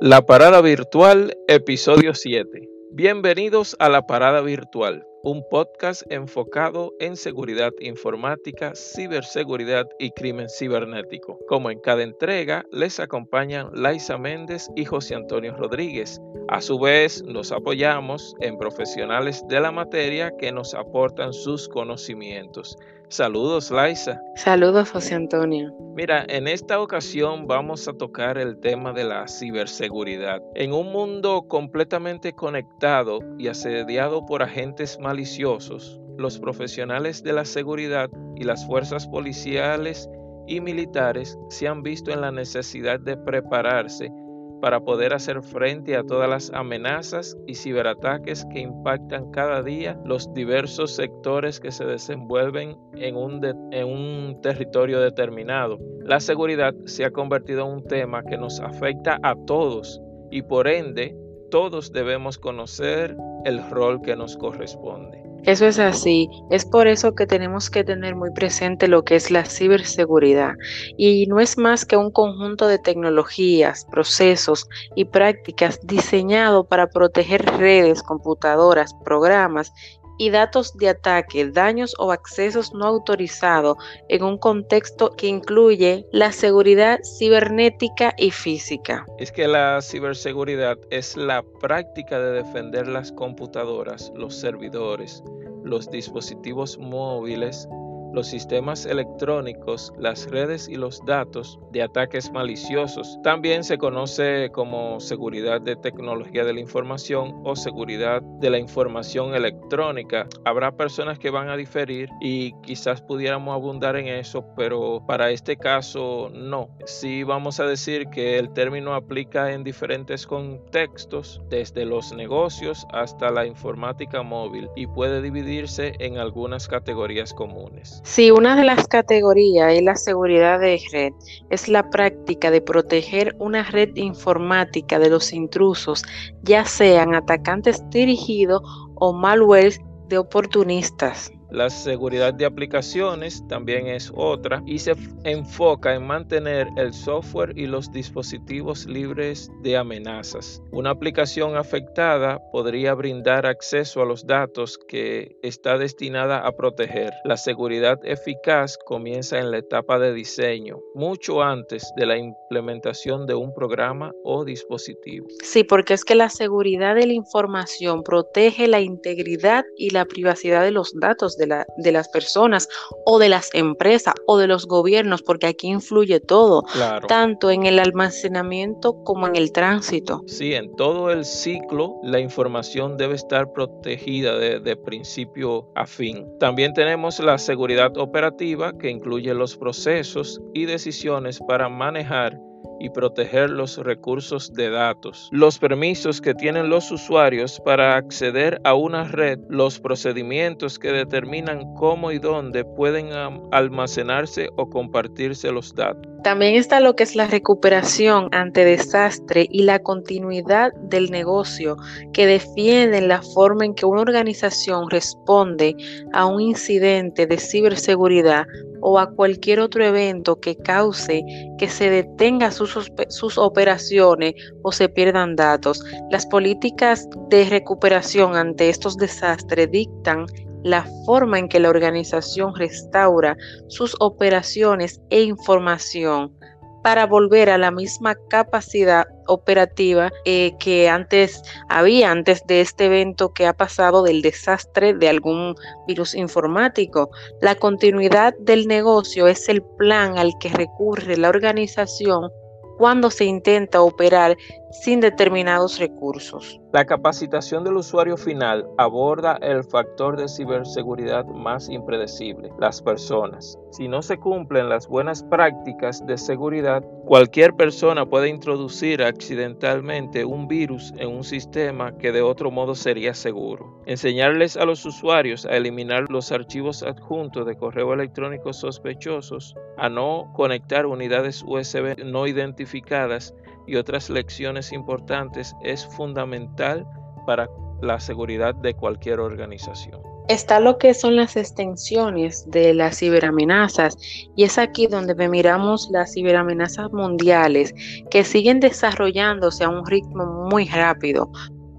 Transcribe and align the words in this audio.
La 0.00 0.22
Parada 0.22 0.60
Virtual, 0.60 1.36
episodio 1.48 2.14
7. 2.14 2.68
Bienvenidos 2.92 3.74
a 3.80 3.88
La 3.88 4.06
Parada 4.06 4.40
Virtual, 4.42 5.04
un 5.24 5.42
podcast 5.50 6.02
enfocado 6.08 6.92
en 7.00 7.16
seguridad 7.16 7.72
informática, 7.80 8.76
ciberseguridad 8.76 9.88
y 9.98 10.12
crimen 10.12 10.48
cibernético. 10.48 11.40
Como 11.48 11.72
en 11.72 11.80
cada 11.80 12.04
entrega, 12.04 12.64
les 12.70 13.00
acompañan 13.00 13.70
Laisa 13.74 14.18
Méndez 14.18 14.68
y 14.76 14.84
José 14.84 15.16
Antonio 15.16 15.56
Rodríguez. 15.56 16.20
A 16.46 16.60
su 16.60 16.78
vez, 16.78 17.24
nos 17.24 17.50
apoyamos 17.50 18.36
en 18.38 18.56
profesionales 18.56 19.42
de 19.48 19.58
la 19.58 19.72
materia 19.72 20.30
que 20.38 20.52
nos 20.52 20.74
aportan 20.74 21.32
sus 21.32 21.68
conocimientos. 21.68 22.76
Saludos, 23.10 23.70
Laisa. 23.70 24.20
Saludos, 24.36 24.90
José 24.90 25.14
Antonio. 25.14 25.72
Mira, 25.94 26.26
en 26.28 26.46
esta 26.46 26.78
ocasión 26.80 27.46
vamos 27.46 27.88
a 27.88 27.94
tocar 27.94 28.36
el 28.36 28.60
tema 28.60 28.92
de 28.92 29.04
la 29.04 29.26
ciberseguridad. 29.26 30.42
En 30.54 30.74
un 30.74 30.92
mundo 30.92 31.46
completamente 31.48 32.34
conectado 32.34 33.20
y 33.38 33.48
asediado 33.48 34.26
por 34.26 34.42
agentes 34.42 34.98
maliciosos, 35.00 35.98
los 36.18 36.38
profesionales 36.38 37.22
de 37.22 37.32
la 37.32 37.46
seguridad 37.46 38.10
y 38.36 38.44
las 38.44 38.66
fuerzas 38.66 39.06
policiales 39.06 40.08
y 40.46 40.60
militares 40.60 41.38
se 41.48 41.66
han 41.66 41.82
visto 41.82 42.12
en 42.12 42.20
la 42.20 42.30
necesidad 42.30 43.00
de 43.00 43.16
prepararse 43.16 44.12
para 44.60 44.80
poder 44.80 45.14
hacer 45.14 45.42
frente 45.42 45.96
a 45.96 46.02
todas 46.02 46.28
las 46.28 46.50
amenazas 46.52 47.36
y 47.46 47.54
ciberataques 47.54 48.44
que 48.52 48.60
impactan 48.60 49.30
cada 49.30 49.62
día 49.62 50.00
los 50.04 50.32
diversos 50.34 50.94
sectores 50.94 51.60
que 51.60 51.70
se 51.70 51.84
desenvuelven 51.84 52.76
en 52.94 53.16
un, 53.16 54.40
territorio 54.42 55.00
determinado. 55.00 55.78
La 56.00 56.20
seguridad 56.20 56.74
se 56.86 57.04
ha 57.04 57.10
convertido 57.10 57.66
en 57.66 57.74
un 57.74 57.84
tema 57.84 58.22
que 58.22 58.36
nos 58.36 58.60
afecta 58.60 59.18
a 59.22 59.34
todos 59.46 60.00
y 60.30 60.42
por 60.42 60.68
ende 60.68 61.16
todos 61.50 61.92
debemos 61.92 62.38
conocer 62.38 63.16
el 63.44 63.68
rol 63.70 64.00
que 64.02 64.16
nos 64.16 64.36
corresponde. 64.36 65.27
Eso 65.44 65.66
es 65.66 65.78
así. 65.78 66.28
Es 66.50 66.64
por 66.66 66.88
eso 66.88 67.14
que 67.14 67.26
tenemos 67.26 67.70
que 67.70 67.84
tener 67.84 68.14
muy 68.16 68.30
presente 68.32 68.88
lo 68.88 69.04
que 69.04 69.16
es 69.16 69.30
la 69.30 69.44
ciberseguridad. 69.44 70.54
Y 70.96 71.26
no 71.26 71.40
es 71.40 71.56
más 71.56 71.86
que 71.86 71.96
un 71.96 72.10
conjunto 72.10 72.66
de 72.66 72.78
tecnologías, 72.78 73.86
procesos 73.90 74.68
y 74.94 75.06
prácticas 75.06 75.80
diseñado 75.86 76.64
para 76.64 76.88
proteger 76.88 77.44
redes, 77.56 78.02
computadoras, 78.02 78.92
programas 79.04 79.72
y 80.18 80.30
datos 80.30 80.76
de 80.76 80.90
ataque, 80.90 81.48
daños 81.50 81.94
o 81.98 82.12
accesos 82.12 82.72
no 82.74 82.84
autorizados 82.84 83.76
en 84.08 84.22
un 84.22 84.38
contexto 84.38 85.10
que 85.16 85.28
incluye 85.28 86.06
la 86.12 86.32
seguridad 86.32 86.98
cibernética 87.18 88.14
y 88.18 88.30
física. 88.30 89.06
Es 89.18 89.32
que 89.32 89.48
la 89.48 89.80
ciberseguridad 89.80 90.78
es 90.90 91.16
la 91.16 91.42
práctica 91.60 92.18
de 92.18 92.42
defender 92.42 92.86
las 92.88 93.12
computadoras, 93.12 94.12
los 94.14 94.34
servidores, 94.34 95.22
los 95.64 95.90
dispositivos 95.90 96.78
móviles, 96.78 97.68
los 98.12 98.26
sistemas 98.26 98.86
electrónicos, 98.86 99.92
las 99.98 100.30
redes 100.30 100.68
y 100.68 100.76
los 100.76 101.04
datos 101.04 101.58
de 101.72 101.82
ataques 101.82 102.30
maliciosos. 102.32 103.18
También 103.22 103.64
se 103.64 103.78
conoce 103.78 104.50
como 104.52 105.00
seguridad 105.00 105.60
de 105.60 105.76
tecnología 105.76 106.44
de 106.44 106.54
la 106.54 106.60
información 106.60 107.40
o 107.44 107.56
seguridad 107.56 108.22
de 108.22 108.50
la 108.50 108.58
información 108.58 109.34
electrónica. 109.34 110.26
Habrá 110.44 110.72
personas 110.76 111.18
que 111.18 111.30
van 111.30 111.48
a 111.48 111.56
diferir 111.56 112.08
y 112.20 112.52
quizás 112.62 113.02
pudiéramos 113.02 113.54
abundar 113.54 113.96
en 113.96 114.08
eso, 114.08 114.44
pero 114.56 115.02
para 115.06 115.30
este 115.30 115.56
caso 115.56 116.30
no. 116.32 116.70
Sí 116.86 117.22
vamos 117.22 117.60
a 117.60 117.66
decir 117.66 118.08
que 118.08 118.38
el 118.38 118.52
término 118.52 118.94
aplica 118.94 119.52
en 119.52 119.64
diferentes 119.64 120.26
contextos, 120.26 121.40
desde 121.48 121.84
los 121.84 122.12
negocios 122.12 122.86
hasta 122.92 123.30
la 123.30 123.46
informática 123.46 124.22
móvil 124.22 124.68
y 124.76 124.86
puede 124.86 125.22
dividirse 125.22 125.94
en 125.98 126.18
algunas 126.18 126.68
categorías 126.68 127.32
comunes. 127.34 127.97
Sí, 128.02 128.30
una 128.30 128.56
de 128.56 128.64
las 128.64 128.86
categorías 128.88 129.72
es 129.72 129.82
la 129.82 129.96
seguridad 129.96 130.60
de 130.60 130.80
red. 130.92 131.12
Es 131.50 131.68
la 131.68 131.90
práctica 131.90 132.50
de 132.50 132.60
proteger 132.60 133.36
una 133.38 133.64
red 133.64 133.94
informática 133.96 134.98
de 134.98 135.10
los 135.10 135.32
intrusos, 135.32 136.02
ya 136.42 136.64
sean 136.64 137.14
atacantes 137.14 137.82
dirigidos 137.90 138.62
o 138.94 139.12
malware 139.12 139.78
de 140.08 140.18
oportunistas. 140.18 141.30
La 141.50 141.70
seguridad 141.70 142.34
de 142.34 142.44
aplicaciones 142.44 143.42
también 143.48 143.86
es 143.86 144.12
otra 144.14 144.62
y 144.66 144.78
se 144.78 144.94
enfoca 145.24 145.94
en 145.94 146.06
mantener 146.06 146.68
el 146.76 146.92
software 146.92 147.56
y 147.56 147.66
los 147.66 147.90
dispositivos 147.90 148.84
libres 148.84 149.50
de 149.62 149.78
amenazas. 149.78 150.62
Una 150.72 150.90
aplicación 150.90 151.56
afectada 151.56 152.38
podría 152.52 152.92
brindar 152.92 153.46
acceso 153.46 154.02
a 154.02 154.04
los 154.04 154.26
datos 154.26 154.78
que 154.88 155.36
está 155.42 155.78
destinada 155.78 156.46
a 156.46 156.52
proteger. 156.52 157.14
La 157.24 157.38
seguridad 157.38 157.98
eficaz 158.04 158.76
comienza 158.84 159.38
en 159.38 159.50
la 159.50 159.58
etapa 159.58 159.98
de 159.98 160.12
diseño, 160.12 160.80
mucho 160.94 161.42
antes 161.42 161.90
de 161.96 162.04
la 162.04 162.18
implementación 162.18 163.26
de 163.26 163.34
un 163.34 163.54
programa 163.54 164.12
o 164.22 164.44
dispositivo. 164.44 165.26
Sí, 165.42 165.64
porque 165.64 165.94
es 165.94 166.04
que 166.04 166.14
la 166.14 166.28
seguridad 166.28 166.94
de 166.94 167.06
la 167.06 167.14
información 167.14 168.02
protege 168.02 168.68
la 168.68 168.80
integridad 168.80 169.64
y 169.78 169.90
la 169.90 170.04
privacidad 170.04 170.62
de 170.62 170.72
los 170.72 170.92
datos 171.00 171.37
de, 171.38 171.46
la, 171.46 171.66
de 171.76 171.92
las 171.92 172.08
personas 172.08 172.68
o 173.06 173.18
de 173.18 173.28
las 173.28 173.50
empresas 173.54 174.14
o 174.26 174.38
de 174.38 174.46
los 174.46 174.66
gobiernos, 174.66 175.22
porque 175.22 175.46
aquí 175.46 175.68
influye 175.68 176.20
todo, 176.20 176.64
tanto 177.06 177.50
en 177.50 177.64
el 177.66 177.78
almacenamiento 177.78 179.02
como 179.04 179.26
en 179.26 179.36
el 179.36 179.52
tránsito. 179.52 180.22
Sí, 180.26 180.54
en 180.54 180.74
todo 180.76 181.10
el 181.10 181.24
ciclo 181.24 182.00
la 182.02 182.20
información 182.20 182.96
debe 182.96 183.14
estar 183.14 183.52
protegida 183.52 184.36
de, 184.36 184.60
de 184.60 184.76
principio 184.76 185.70
a 185.74 185.86
fin. 185.86 186.26
También 186.38 186.74
tenemos 186.74 187.18
la 187.20 187.38
seguridad 187.38 187.96
operativa 187.96 188.76
que 188.76 188.90
incluye 188.90 189.32
los 189.34 189.56
procesos 189.56 190.40
y 190.54 190.66
decisiones 190.66 191.38
para 191.46 191.68
manejar 191.68 192.38
y 192.80 192.90
proteger 192.90 193.50
los 193.50 193.78
recursos 193.78 194.52
de 194.52 194.70
datos, 194.70 195.28
los 195.32 195.58
permisos 195.58 196.20
que 196.20 196.34
tienen 196.34 196.68
los 196.68 196.90
usuarios 196.90 197.60
para 197.64 197.96
acceder 197.96 198.60
a 198.64 198.74
una 198.74 199.04
red, 199.04 199.38
los 199.48 199.80
procedimientos 199.80 200.78
que 200.78 200.92
determinan 200.92 201.74
cómo 201.74 202.12
y 202.12 202.18
dónde 202.18 202.64
pueden 202.64 203.10
almacenarse 203.52 204.48
o 204.56 204.68
compartirse 204.68 205.50
los 205.50 205.74
datos. 205.74 206.08
También 206.24 206.56
está 206.56 206.80
lo 206.80 206.96
que 206.96 207.04
es 207.04 207.14
la 207.14 207.28
recuperación 207.28 208.28
ante 208.32 208.64
desastre 208.64 209.46
y 209.50 209.62
la 209.62 209.78
continuidad 209.78 210.72
del 210.74 211.10
negocio 211.10 211.76
que 212.12 212.26
defienden 212.26 213.08
la 213.08 213.22
forma 213.22 213.64
en 213.64 213.74
que 213.74 213.86
una 213.86 214.02
organización 214.02 214.90
responde 214.90 215.76
a 216.12 216.26
un 216.26 216.40
incidente 216.40 217.26
de 217.26 217.38
ciberseguridad 217.38 218.46
o 218.80 218.98
a 218.98 219.10
cualquier 219.10 219.60
otro 219.60 219.84
evento 219.84 220.40
que 220.40 220.56
cause 220.56 221.24
que 221.58 221.68
se 221.68 221.90
detenga 221.90 222.50
sus, 222.50 223.38
operaciones 223.38 224.34
o 224.62 224.72
se 224.72 224.88
pierdan 224.88 225.36
datos. 225.36 225.84
Las 226.10 226.26
políticas 226.26 227.08
de 227.28 227.44
recuperación 227.44 228.36
ante 228.36 228.68
estos 228.68 228.96
desastres 228.96 229.70
dictan 229.70 230.26
la 230.64 230.84
forma 231.06 231.38
en 231.38 231.48
que 231.48 231.60
la 231.60 231.70
organización 231.70 232.54
restaura 232.54 233.36
sus 233.68 233.94
operaciones 234.00 235.00
e 235.10 235.22
información 235.22 236.37
para 236.82 237.06
volver 237.06 237.50
a 237.50 237.58
la 237.58 237.70
misma 237.70 238.16
capacidad 238.28 239.06
operativa 239.26 240.10
eh, 240.24 240.52
que 240.58 240.88
antes 240.88 241.42
había, 241.68 242.10
antes 242.10 242.46
de 242.46 242.60
este 242.60 242.86
evento 242.86 243.32
que 243.32 243.46
ha 243.46 243.52
pasado 243.52 244.02
del 244.02 244.22
desastre 244.22 244.94
de 244.94 245.08
algún 245.08 245.54
virus 245.86 246.14
informático. 246.14 247.10
La 247.40 247.54
continuidad 247.54 248.34
del 248.40 248.66
negocio 248.66 249.26
es 249.26 249.48
el 249.48 249.62
plan 249.62 250.18
al 250.18 250.32
que 250.40 250.48
recurre 250.48 251.16
la 251.16 251.28
organización 251.28 252.30
cuando 252.78 253.10
se 253.10 253.24
intenta 253.24 253.82
operar 253.82 254.36
sin 254.70 255.00
determinados 255.00 255.78
recursos. 255.78 256.60
La 256.72 256.84
capacitación 256.84 257.64
del 257.64 257.76
usuario 257.76 258.16
final 258.16 258.66
aborda 258.76 259.38
el 259.40 259.64
factor 259.64 260.16
de 260.16 260.28
ciberseguridad 260.28 261.24
más 261.24 261.68
impredecible, 261.68 262.50
las 262.58 262.82
personas. 262.82 263.58
Si 263.70 263.88
no 263.88 264.02
se 264.02 264.18
cumplen 264.18 264.68
las 264.68 264.86
buenas 264.86 265.22
prácticas 265.22 266.04
de 266.06 266.18
seguridad, 266.18 266.84
cualquier 267.06 267.54
persona 267.54 268.04
puede 268.04 268.28
introducir 268.28 269.02
accidentalmente 269.02 270.24
un 270.24 270.46
virus 270.46 270.92
en 270.98 271.08
un 271.08 271.24
sistema 271.24 271.96
que 271.96 272.12
de 272.12 272.22
otro 272.22 272.50
modo 272.50 272.74
sería 272.74 273.14
seguro. 273.14 273.82
Enseñarles 273.86 274.56
a 274.56 274.66
los 274.66 274.84
usuarios 274.84 275.46
a 275.46 275.56
eliminar 275.56 276.04
los 276.10 276.30
archivos 276.32 276.82
adjuntos 276.82 277.46
de 277.46 277.56
correo 277.56 277.94
electrónico 277.94 278.52
sospechosos, 278.52 279.54
a 279.78 279.88
no 279.88 280.30
conectar 280.34 280.84
unidades 280.86 281.42
USB 281.46 282.04
no 282.04 282.26
identificadas 282.26 283.34
y 283.68 283.76
otras 283.76 284.08
lecciones 284.08 284.72
importantes 284.72 285.54
es 285.62 285.86
fundamental 285.86 286.86
para 287.26 287.48
la 287.82 288.00
seguridad 288.00 288.54
de 288.54 288.74
cualquier 288.74 289.20
organización. 289.20 290.00
está 290.28 290.58
lo 290.60 290.78
que 290.78 290.94
son 290.94 291.16
las 291.16 291.36
extensiones 291.36 292.44
de 292.50 292.74
las 292.74 292.98
ciberamenazas 292.98 293.96
y 294.34 294.44
es 294.44 294.58
aquí 294.58 294.86
donde 294.86 295.14
miramos 295.28 295.88
las 295.90 296.12
ciberamenazas 296.12 296.92
mundiales 296.92 297.74
que 298.10 298.24
siguen 298.24 298.60
desarrollándose 298.60 299.64
a 299.64 299.68
un 299.68 299.86
ritmo 299.86 300.48
muy 300.50 300.66
rápido 300.68 301.30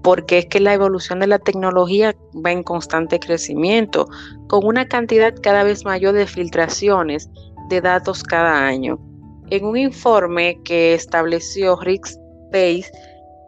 porque 0.02 0.38
es 0.38 0.46
que 0.46 0.60
la 0.60 0.74
evolución 0.74 1.20
de 1.20 1.26
la 1.26 1.38
tecnología 1.38 2.14
va 2.44 2.52
en 2.52 2.62
constante 2.62 3.18
crecimiento 3.18 4.08
con 4.48 4.64
una 4.64 4.86
cantidad 4.88 5.34
cada 5.42 5.62
vez 5.62 5.84
mayor 5.84 6.14
de 6.14 6.26
filtraciones 6.26 7.28
de 7.68 7.80
datos 7.80 8.22
cada 8.22 8.66
año. 8.66 8.98
En 9.50 9.64
un 9.64 9.76
informe 9.76 10.60
que 10.64 10.94
estableció 10.94 11.76
Rick 11.80 12.06
Space 12.06 12.90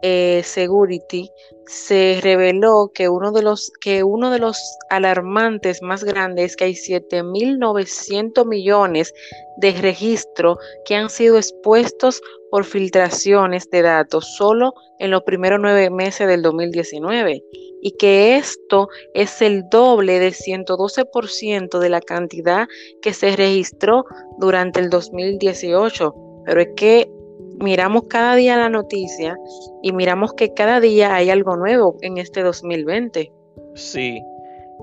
eh, 0.03 0.41
Security 0.43 1.31
se 1.65 2.19
reveló 2.21 2.91
que 2.93 3.07
uno 3.07 3.31
de 3.31 3.41
los 3.41 3.71
que 3.79 4.03
uno 4.03 4.31
de 4.31 4.39
los 4.39 4.57
alarmantes 4.89 5.81
más 5.81 6.03
grandes 6.03 6.51
es 6.51 6.55
que 6.57 6.65
hay 6.65 6.73
7.900 6.73 8.45
millones 8.45 9.13
de 9.57 9.71
registros 9.71 10.57
que 10.85 10.95
han 10.95 11.09
sido 11.09 11.37
expuestos 11.37 12.21
por 12.51 12.65
filtraciones 12.65 13.69
de 13.69 13.81
datos 13.81 14.35
solo 14.35 14.73
en 14.99 15.09
los 15.09 15.23
primeros 15.23 15.59
nueve 15.61 15.89
meses 15.89 16.27
del 16.27 16.41
2019 16.41 17.41
y 17.81 17.91
que 17.97 18.35
esto 18.35 18.89
es 19.13 19.41
el 19.41 19.63
doble 19.69 20.19
del 20.19 20.33
112% 20.33 21.79
de 21.79 21.89
la 21.89 22.01
cantidad 22.01 22.67
que 23.01 23.13
se 23.13 23.35
registró 23.37 24.03
durante 24.37 24.81
el 24.81 24.89
2018. 24.89 26.13
Pero 26.45 26.61
es 26.61 26.67
que 26.75 27.12
miramos 27.59 28.03
cada 28.09 28.35
día 28.35 28.57
la 28.57 28.69
noticia 28.69 29.37
y 29.81 29.91
miramos 29.93 30.33
que 30.33 30.53
cada 30.53 30.79
día 30.79 31.15
hay 31.15 31.29
algo 31.29 31.55
nuevo 31.55 31.97
en 32.01 32.17
este 32.17 32.41
2020. 32.41 33.31
Sí, 33.75 34.21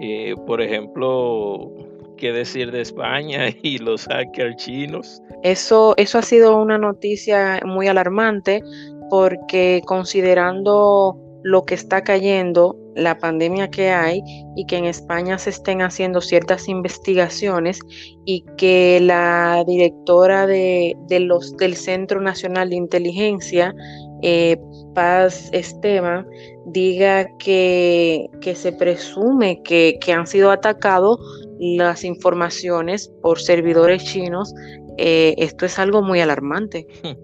eh, 0.01 0.35
por 0.47 0.61
ejemplo, 0.61 1.71
¿qué 2.17 2.33
decir 2.33 2.71
de 2.71 2.83
España 2.83 3.47
y 3.63 3.79
los 3.79 4.07
hackers 4.07 4.57
chinos? 4.57 5.23
Eso, 5.43 5.95
eso 5.97 6.19
ha 6.19 6.23
sido 6.23 6.57
una 6.57 6.79
noticia 6.79 7.61
muy 7.65 7.89
alarmante 7.89 8.63
porque 9.09 9.83
considerando 9.87 11.19
lo 11.43 11.65
que 11.65 11.75
está 11.75 12.03
cayendo, 12.03 12.77
la 12.97 13.19
pandemia 13.19 13.71
que 13.71 13.91
hay 13.91 14.23
y 14.57 14.67
que 14.67 14.77
en 14.77 14.85
España 14.85 15.39
se 15.39 15.51
estén 15.51 15.83
haciendo 15.83 16.21
ciertas 16.21 16.69
investigaciones 16.69 17.81
y 18.25 18.45
que 18.57 19.01
la 19.01 19.65
directora 19.67 20.47
de, 20.47 20.97
los, 21.21 21.57
del 21.57 21.77
Centro 21.77 22.21
Nacional 22.21 22.71
de 22.71 22.77
Inteligencia, 22.77 23.75
eh, 24.23 24.57
Paz 24.95 25.51
Esteban, 25.53 26.27
diga 26.67 27.27
que, 27.39 28.29
se 28.55 28.73
presume 28.73 29.63
que, 29.63 29.99
que, 30.01 30.13
han 30.13 30.27
sido 30.27 30.51
atacados 30.51 31.19
las 31.59 32.05
informaciones 32.05 33.13
por 33.23 33.41
servidores 33.41 34.05
chinos. 34.05 34.53
Eh, 34.99 35.35
esto 35.39 35.67
es 35.67 35.79
algo 35.79 36.03
muy 36.03 36.21
alarmante. 36.21 36.87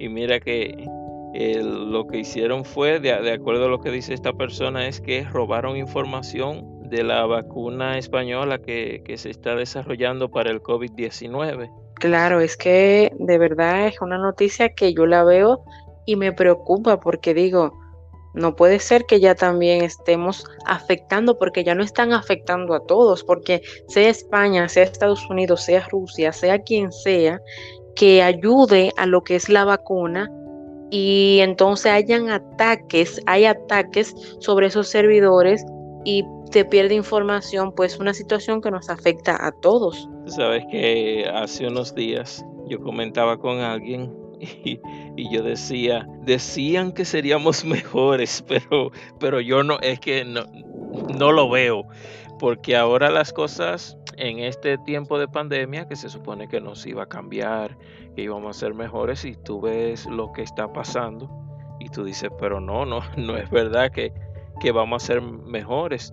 Y 0.00 0.08
mira 0.08 0.38
que 0.38 0.86
lo 1.62 2.06
que 2.06 2.18
hicieron 2.18 2.64
fue, 2.64 2.98
de, 3.00 3.12
acuerdo 3.32 3.66
a 3.66 3.68
lo 3.68 3.80
que 3.80 3.90
dice 3.90 4.14
esta 4.14 4.32
persona, 4.32 4.88
es 4.88 5.00
que 5.00 5.24
robaron 5.24 5.76
información 5.76 6.88
de 6.88 7.04
la 7.04 7.26
vacuna 7.26 7.98
española 7.98 8.58
que, 8.58 9.02
que 9.04 9.16
se 9.16 9.30
está 9.30 9.54
desarrollando 9.54 10.30
para 10.30 10.50
el 10.50 10.62
COVID-19. 10.62 11.70
Claro, 11.94 12.40
es 12.40 12.56
que 12.56 13.12
de 13.18 13.38
verdad 13.38 13.86
es 13.86 14.00
una 14.00 14.18
noticia 14.18 14.70
que 14.70 14.94
yo 14.94 15.06
la 15.06 15.24
veo 15.24 15.62
y 16.06 16.16
me 16.16 16.32
preocupa 16.32 17.00
porque 17.00 17.34
digo, 17.34 17.72
no 18.34 18.56
puede 18.56 18.78
ser 18.78 19.04
que 19.04 19.20
ya 19.20 19.34
también 19.34 19.82
estemos 19.82 20.44
afectando, 20.66 21.38
porque 21.38 21.64
ya 21.64 21.74
no 21.74 21.82
están 21.82 22.12
afectando 22.12 22.74
a 22.74 22.86
todos, 22.86 23.24
porque 23.24 23.62
sea 23.88 24.08
España, 24.08 24.68
sea 24.68 24.84
Estados 24.84 25.28
Unidos, 25.28 25.64
sea 25.64 25.86
Rusia, 25.90 26.32
sea 26.32 26.60
quien 26.60 26.92
sea, 26.92 27.40
que 27.94 28.22
ayude 28.22 28.92
a 28.96 29.06
lo 29.06 29.24
que 29.24 29.34
es 29.34 29.48
la 29.48 29.64
vacuna, 29.64 30.30
y 30.90 31.38
entonces 31.40 31.92
hayan 31.92 32.30
ataques, 32.30 33.20
hay 33.26 33.44
ataques 33.44 34.14
sobre 34.40 34.66
esos 34.66 34.88
servidores 34.88 35.64
y 36.04 36.24
se 36.50 36.64
pierde 36.64 36.94
información, 36.94 37.72
pues 37.74 37.98
una 37.98 38.14
situación 38.14 38.60
que 38.60 38.70
nos 38.70 38.88
afecta 38.88 39.36
a 39.46 39.52
todos. 39.52 40.08
Sabes 40.26 40.64
que 40.70 41.30
hace 41.32 41.66
unos 41.66 41.94
días 41.94 42.44
yo 42.68 42.80
comentaba 42.80 43.38
con 43.38 43.58
alguien 43.60 44.14
y, 44.40 44.80
yo 45.30 45.42
decía, 45.42 46.06
decían 46.22 46.92
que 46.92 47.04
seríamos 47.04 47.64
mejores, 47.66 48.44
pero, 48.46 48.90
pero 49.18 49.40
yo 49.40 49.62
no, 49.62 49.78
es 49.80 50.00
que 50.00 50.24
no, 50.24 50.44
no 51.18 51.32
lo 51.32 51.50
veo, 51.50 51.84
porque 52.38 52.76
ahora 52.76 53.10
las 53.10 53.32
cosas 53.32 53.98
en 54.16 54.40
este 54.40 54.78
tiempo 54.78 55.18
de 55.18 55.28
pandemia 55.28 55.86
que 55.86 55.96
se 55.96 56.08
supone 56.08 56.48
que 56.48 56.60
nos 56.60 56.86
iba 56.86 57.04
a 57.04 57.08
cambiar, 57.08 57.76
que 58.18 58.24
íbamos 58.24 58.56
a 58.56 58.58
ser 58.58 58.74
mejores 58.74 59.24
y 59.24 59.36
tú 59.36 59.60
ves 59.60 60.04
lo 60.06 60.32
que 60.32 60.42
está 60.42 60.72
pasando 60.72 61.30
y 61.78 61.88
tú 61.88 62.02
dices, 62.02 62.30
pero 62.36 62.58
no, 62.58 62.84
no, 62.84 62.98
no 63.16 63.36
es 63.36 63.48
verdad 63.48 63.92
que, 63.92 64.12
que 64.58 64.72
vamos 64.72 65.04
a 65.04 65.06
ser 65.06 65.22
mejores. 65.22 66.12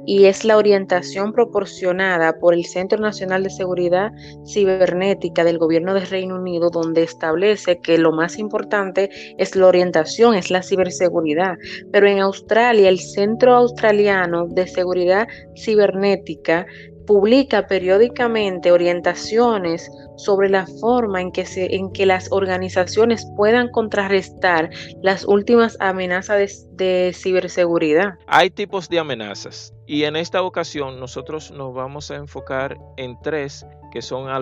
y 0.06 0.26
es 0.26 0.44
la 0.44 0.56
orientación 0.56 1.32
proporcionada 1.32 2.38
por 2.38 2.54
el 2.54 2.64
Centro 2.64 2.98
Nacional 2.98 3.42
de 3.42 3.50
Seguridad 3.50 4.12
Cibernética 4.46 5.44
del 5.44 5.58
Gobierno 5.58 5.94
de 5.94 6.04
Reino 6.04 6.36
Unido, 6.36 6.70
donde 6.70 7.02
establece 7.02 7.80
que 7.80 7.98
lo 7.98 8.12
más 8.12 8.38
importante 8.38 9.10
es 9.38 9.56
la 9.56 9.66
orientación, 9.66 10.34
es 10.34 10.50
la 10.50 10.62
ciberseguridad. 10.62 11.56
Pero 11.92 12.06
en 12.06 12.20
Australia, 12.20 12.88
el 12.88 13.00
Centro 13.00 13.54
Australiano 13.54 14.46
de 14.46 14.66
Seguridad 14.66 15.26
Cibernética 15.56 16.66
publica 17.06 17.66
periódicamente 17.66 18.72
orientaciones 18.72 19.90
sobre 20.16 20.48
la 20.48 20.66
forma 20.66 21.20
en 21.20 21.32
que, 21.32 21.46
se, 21.46 21.74
en 21.74 21.92
que 21.92 22.06
las 22.06 22.30
organizaciones 22.30 23.26
puedan 23.36 23.70
contrarrestar 23.70 24.70
las 25.02 25.24
últimas 25.24 25.76
amenazas 25.80 26.66
de, 26.72 27.12
ciberseguridad. 27.14 28.14
Hay 28.26 28.50
tipos 28.50 28.88
de 28.88 28.98
amenazas 28.98 29.74
y 29.86 30.04
en 30.04 30.16
esta 30.16 30.42
ocasión 30.42 31.00
nosotros 31.00 31.50
nos 31.50 31.74
vamos 31.74 32.10
a 32.10 32.16
enfocar 32.16 32.78
en 32.96 33.16
tres 33.22 33.66
que 33.94 34.02
son 34.02 34.28
a, 34.28 34.40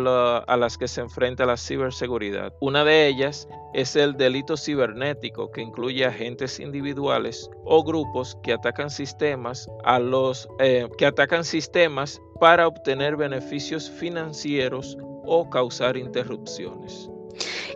las 0.57 0.79
que 0.79 0.89
se 0.89 1.03
enfrenta 1.03 1.45
la 1.45 1.59
ciberseguridad. 1.59 2.55
Una 2.61 2.85
de 2.85 3.07
ellas 3.07 3.47
es 3.75 3.97
el 3.97 4.17
delito 4.17 4.57
cibernético 4.57 5.51
que 5.51 5.61
incluye 5.61 6.07
agentes 6.07 6.59
individuales 6.59 7.51
o 7.67 7.85
grupos 7.85 8.39
que 8.43 8.55
atacan 8.55 8.89
sistemas 8.89 9.69
a 9.85 9.99
los 9.99 10.49
eh, 10.59 10.89
que 10.97 11.05
atacan 11.05 11.45
sistemas 11.45 12.19
para 12.41 12.67
obtener 12.67 13.15
beneficios 13.17 13.91
financieros 13.91 14.97
o 15.27 15.51
causar 15.51 15.99
interrupciones. 15.99 17.11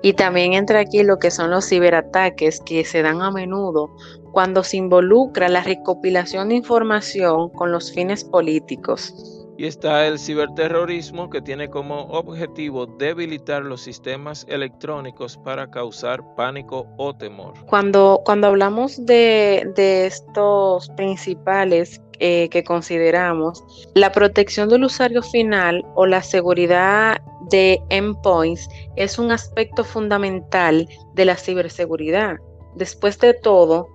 Y 0.00 0.14
también 0.14 0.54
entra 0.54 0.80
aquí 0.80 1.02
lo 1.02 1.18
que 1.18 1.30
son 1.30 1.50
los 1.50 1.68
ciberataques 1.68 2.60
que 2.60 2.86
se 2.86 3.02
dan 3.02 3.20
a 3.20 3.30
menudo 3.30 3.94
cuando 4.32 4.64
se 4.64 4.78
involucra 4.78 5.50
la 5.50 5.62
recopilación 5.62 6.48
de 6.48 6.54
información 6.54 7.50
con 7.50 7.70
los 7.70 7.92
fines 7.92 8.24
políticos. 8.24 9.35
Y 9.58 9.66
está 9.66 10.06
el 10.06 10.18
ciberterrorismo 10.18 11.30
que 11.30 11.40
tiene 11.40 11.70
como 11.70 12.02
objetivo 12.08 12.86
debilitar 12.86 13.64
los 13.64 13.80
sistemas 13.80 14.44
electrónicos 14.48 15.38
para 15.38 15.70
causar 15.70 16.22
pánico 16.36 16.86
o 16.98 17.14
temor. 17.14 17.54
Cuando, 17.66 18.20
cuando 18.24 18.48
hablamos 18.48 19.04
de, 19.06 19.66
de 19.74 20.06
estos 20.06 20.90
principales 20.90 22.00
eh, 22.18 22.48
que 22.50 22.64
consideramos, 22.64 23.62
la 23.94 24.10
protección 24.10 24.70
del 24.70 24.84
usuario 24.84 25.22
final 25.22 25.84
o 25.96 26.06
la 26.06 26.22
seguridad 26.22 27.20
de 27.50 27.78
endpoints 27.90 28.68
es 28.96 29.18
un 29.18 29.32
aspecto 29.32 29.84
fundamental 29.84 30.88
de 31.14 31.24
la 31.26 31.36
ciberseguridad. 31.36 32.36
Después 32.74 33.18
de 33.18 33.34
todo, 33.34 33.88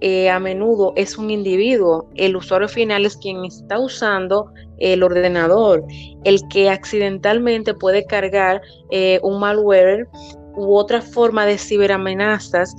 eh, 0.00 0.30
a 0.30 0.38
menudo 0.38 0.94
es 0.96 1.18
un 1.18 1.30
individuo, 1.30 2.08
el 2.14 2.36
usuario 2.36 2.68
final 2.68 3.04
es 3.04 3.16
quien 3.18 3.44
está 3.44 3.78
usando 3.78 4.52
el 4.78 5.02
ordenador, 5.02 5.84
el 6.24 6.40
que 6.48 6.70
accidentalmente 6.70 7.74
puede 7.74 8.04
cargar 8.04 8.60
eh, 8.90 9.20
un 9.22 9.40
malware 9.40 10.08
u 10.56 10.74
otra 10.76 11.02
forma 11.02 11.46
de 11.46 11.58
ciberamenazas 11.58 12.74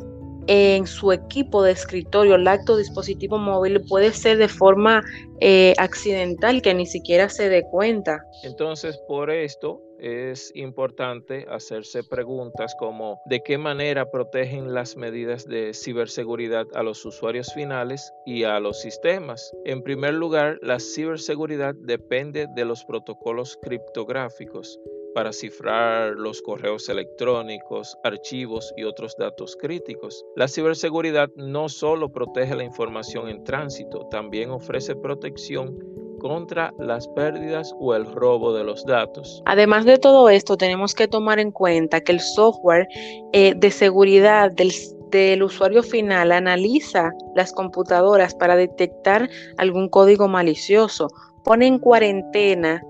en 0.48 0.88
su 0.88 1.12
equipo 1.12 1.62
de 1.62 1.72
escritorio, 1.72 2.38
lacto 2.38 2.78
dispositivo 2.78 3.38
móvil, 3.38 3.82
puede 3.82 4.14
ser 4.14 4.38
de 4.38 4.48
forma 4.48 5.04
eh, 5.42 5.74
accidental 5.78 6.62
que 6.62 6.74
ni 6.74 6.86
siquiera 6.86 7.30
se 7.30 7.50
dé 7.50 7.64
cuenta. 7.70 8.24
Entonces, 8.44 8.98
por 9.08 9.30
esto, 9.30 9.82
es 10.00 10.52
importante 10.56 11.46
hacerse 11.50 12.04
preguntas 12.04 12.76
como 12.78 13.20
de 13.26 13.42
qué 13.42 13.58
manera 13.58 14.10
protegen 14.12 14.74
las 14.74 14.96
medidas 14.96 15.46
de 15.46 15.74
ciberseguridad 15.74 16.68
a 16.74 16.84
los 16.84 17.06
usuarios 17.06 17.54
finales 17.54 18.14
y 18.26 18.44
a 18.44 18.60
los 18.60 18.82
sistemas. 18.82 19.52
En 19.66 19.84
primer 19.84 20.14
lugar, 20.14 20.60
la 20.62 20.80
ciberseguridad 20.80 21.76
depende 21.76 22.48
de 22.56 22.66
los 22.66 22.84
protocolos 22.86 23.58
criptográficos 23.62 24.80
para 25.18 25.34
cifrar 25.34 26.14
los 26.14 26.44
correos 26.44 26.90
electrónicos, 26.90 27.98
archivos 28.04 28.72
y 28.78 28.84
otros 28.84 29.16
datos 29.18 29.58
críticos. 29.60 30.24
La 30.36 30.48
ciberseguridad 30.48 31.30
no 31.36 31.70
solo 31.70 32.12
protege 32.12 32.56
la 32.56 32.64
información 32.64 33.28
en 33.28 33.44
tránsito, 33.44 34.08
también 34.12 34.52
ofrece 34.52 34.96
protección 34.96 36.07
contra 36.28 36.74
las 36.78 37.08
pérdidas 37.08 37.74
o 37.80 37.96
el 37.96 38.06
robo 38.06 38.54
de 38.54 38.64
los 38.64 38.86
datos. 38.86 39.42
Además 39.46 39.86
de 39.86 39.98
todo 39.98 40.30
esto, 40.30 40.58
tenemos 40.58 40.94
que 40.94 41.08
tomar 41.08 41.40
en 41.40 41.52
cuenta 41.52 42.02
que 42.02 42.12
el 42.12 42.20
software 42.20 42.88
eh, 43.32 43.54
de 43.56 43.72
seguridad 43.72 44.52
del, 44.52 45.42
usuario 45.42 45.84
final 45.84 46.34
analiza 46.34 47.12
las 47.36 47.54
computadoras 47.54 48.36
para 48.36 48.56
detectar 48.56 49.30
algún 49.58 49.88
código 49.88 50.28
malicioso, 50.28 51.08
pone 51.44 51.66
en 51.66 51.80
cuarentena 51.80 52.84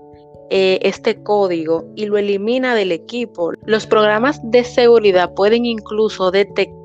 eh, 0.50 0.80
este 0.82 1.22
código 1.22 1.84
y 1.94 2.06
lo 2.06 2.18
elimina 2.18 2.74
del 2.74 2.90
equipo. 2.90 3.52
Los 3.66 3.86
programas 3.86 4.40
de 4.42 4.64
seguridad 4.64 5.32
pueden 5.34 5.64
incluso 5.64 6.30
detectar 6.32 6.77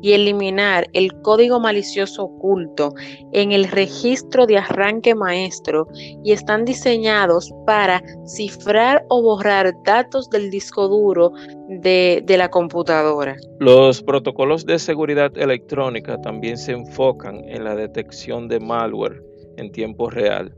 y 0.00 0.12
eliminar 0.12 0.86
el 0.94 1.12
código 1.20 1.60
malicioso 1.60 2.24
oculto 2.24 2.94
en 3.32 3.52
el 3.52 3.64
registro 3.64 4.46
de 4.46 4.56
arranque 4.56 5.14
maestro 5.14 5.88
y 6.24 6.32
están 6.32 6.64
diseñados 6.64 7.52
para 7.66 8.02
cifrar 8.24 9.04
o 9.10 9.20
borrar 9.20 9.74
datos 9.84 10.30
del 10.30 10.50
disco 10.50 10.88
duro 10.88 11.32
de, 11.68 12.22
de 12.24 12.38
la 12.38 12.48
computadora. 12.48 13.36
Los 13.58 14.02
protocolos 14.02 14.64
de 14.64 14.78
seguridad 14.78 15.36
electrónica 15.36 16.18
también 16.22 16.56
se 16.56 16.72
enfocan 16.72 17.44
en 17.48 17.64
la 17.64 17.74
detección 17.74 18.48
de 18.48 18.58
malware 18.60 19.22
en 19.58 19.70
tiempo 19.70 20.08
real. 20.08 20.54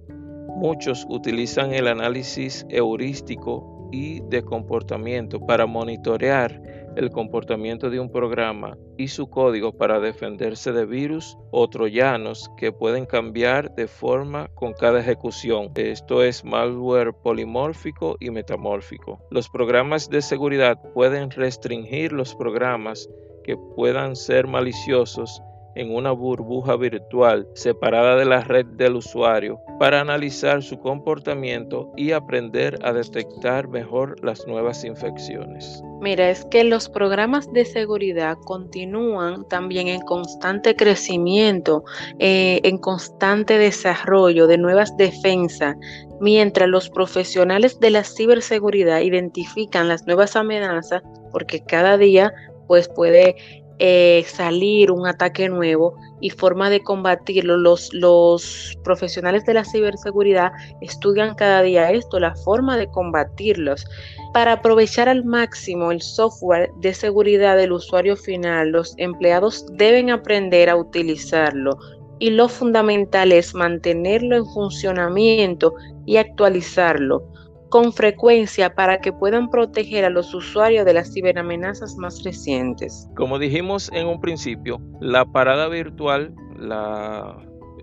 Muchos 0.56 1.04
utilizan 1.08 1.72
el 1.72 1.88
análisis 1.88 2.64
heurístico 2.68 3.88
y 3.90 4.20
de 4.28 4.42
comportamiento 4.42 5.40
para 5.40 5.66
monitorear 5.66 6.60
el 6.98 7.10
comportamiento 7.10 7.90
de 7.90 8.00
un 8.00 8.10
programa 8.10 8.76
y 8.96 9.06
su 9.06 9.30
código 9.30 9.70
para 9.70 10.00
defenderse 10.00 10.72
de 10.72 10.84
virus 10.84 11.38
o 11.52 11.68
troyanos 11.68 12.50
que 12.56 12.72
pueden 12.72 13.06
cambiar 13.06 13.72
de 13.76 13.86
forma 13.86 14.48
con 14.56 14.72
cada 14.72 14.98
ejecución. 14.98 15.70
Esto 15.76 16.24
es 16.24 16.44
malware 16.44 17.12
polimórfico 17.12 18.16
y 18.18 18.30
metamórfico. 18.30 19.20
Los 19.30 19.48
programas 19.48 20.10
de 20.10 20.22
seguridad 20.22 20.76
pueden 20.92 21.30
restringir 21.30 22.12
los 22.12 22.34
programas 22.34 23.08
que 23.44 23.56
puedan 23.56 24.16
ser 24.16 24.48
maliciosos 24.48 25.40
en 25.74 25.94
una 25.94 26.12
burbuja 26.12 26.76
virtual 26.76 27.48
separada 27.54 28.16
de 28.16 28.24
la 28.24 28.42
red 28.42 28.66
del 28.66 28.96
usuario 28.96 29.60
para 29.78 30.00
analizar 30.00 30.62
su 30.62 30.78
comportamiento 30.80 31.92
y 31.96 32.12
aprender 32.12 32.78
a 32.82 32.92
detectar 32.92 33.68
mejor 33.68 34.22
las 34.24 34.46
nuevas 34.46 34.84
infecciones. 34.84 35.82
Mira, 36.00 36.30
es 36.30 36.44
que 36.44 36.62
los 36.64 36.88
programas 36.88 37.52
de 37.52 37.64
seguridad 37.64 38.36
continúan 38.44 39.48
también 39.48 39.88
en 39.88 40.00
constante 40.02 40.76
crecimiento, 40.76 41.84
eh, 42.18 42.60
en 42.62 42.78
constante 42.78 43.58
desarrollo 43.58 44.46
de 44.46 44.58
nuevas 44.58 44.96
defensas, 44.96 45.76
mientras 46.20 46.68
los 46.68 46.88
profesionales 46.90 47.80
de 47.80 47.90
la 47.90 48.04
ciberseguridad 48.04 49.00
identifican 49.00 49.88
las 49.88 50.06
nuevas 50.06 50.36
amenazas, 50.36 51.02
porque 51.32 51.60
cada 51.64 51.96
día 51.98 52.32
pues 52.68 52.88
puede 52.88 53.36
eh, 53.78 54.24
salir 54.26 54.90
un 54.90 55.06
ataque 55.06 55.48
nuevo 55.48 55.94
y 56.20 56.30
forma 56.30 56.70
de 56.70 56.82
combatirlo. 56.82 57.56
Los, 57.56 57.92
los 57.94 58.76
profesionales 58.82 59.44
de 59.44 59.54
la 59.54 59.64
ciberseguridad 59.64 60.52
estudian 60.80 61.34
cada 61.34 61.62
día 61.62 61.90
esto, 61.90 62.18
la 62.18 62.34
forma 62.34 62.76
de 62.76 62.88
combatirlos. 62.90 63.86
Para 64.34 64.52
aprovechar 64.54 65.08
al 65.08 65.24
máximo 65.24 65.92
el 65.92 66.02
software 66.02 66.70
de 66.80 66.92
seguridad 66.92 67.56
del 67.56 67.72
usuario 67.72 68.16
final, 68.16 68.70
los 68.70 68.94
empleados 68.98 69.66
deben 69.74 70.10
aprender 70.10 70.68
a 70.68 70.76
utilizarlo 70.76 71.78
y 72.18 72.30
lo 72.30 72.48
fundamental 72.48 73.32
es 73.32 73.54
mantenerlo 73.54 74.36
en 74.36 74.46
funcionamiento 74.46 75.74
y 76.04 76.16
actualizarlo 76.16 77.22
con 77.68 77.92
frecuencia 77.92 78.74
para 78.74 79.00
que 79.00 79.12
puedan 79.12 79.50
proteger 79.50 80.04
a 80.04 80.10
los 80.10 80.34
usuarios 80.34 80.84
de 80.84 80.94
las 80.94 81.12
ciberamenazas 81.12 81.96
más 81.96 82.22
recientes. 82.24 83.08
Como 83.16 83.38
dijimos 83.38 83.90
en 83.92 84.06
un 84.06 84.20
principio, 84.20 84.80
la 85.00 85.24
parada 85.24 85.68
virtual 85.68 86.34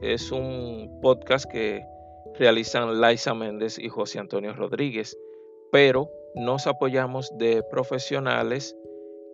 es 0.02 0.32
un 0.32 0.90
podcast 1.02 1.50
que 1.52 1.84
realizan 2.38 3.00
Laisa 3.00 3.34
Méndez 3.34 3.80
y 3.80 3.90
José 3.90 4.20
Antonio 4.20 4.54
Rodríguez, 4.54 5.18
pero 5.72 6.10
nos 6.36 6.68
apoyamos 6.68 7.32
de 7.38 7.64
profesionales 7.72 8.76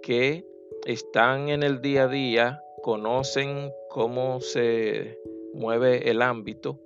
que 0.04 0.46
están 0.86 1.50
en 1.50 1.64
el 1.64 1.82
día 1.82 2.04
a 2.04 2.08
día, 2.08 2.62
conocen 2.84 3.72
cómo 3.90 4.40
se 4.42 5.18
mueve 5.54 6.10
el 6.10 6.22
ámbito 6.22 6.80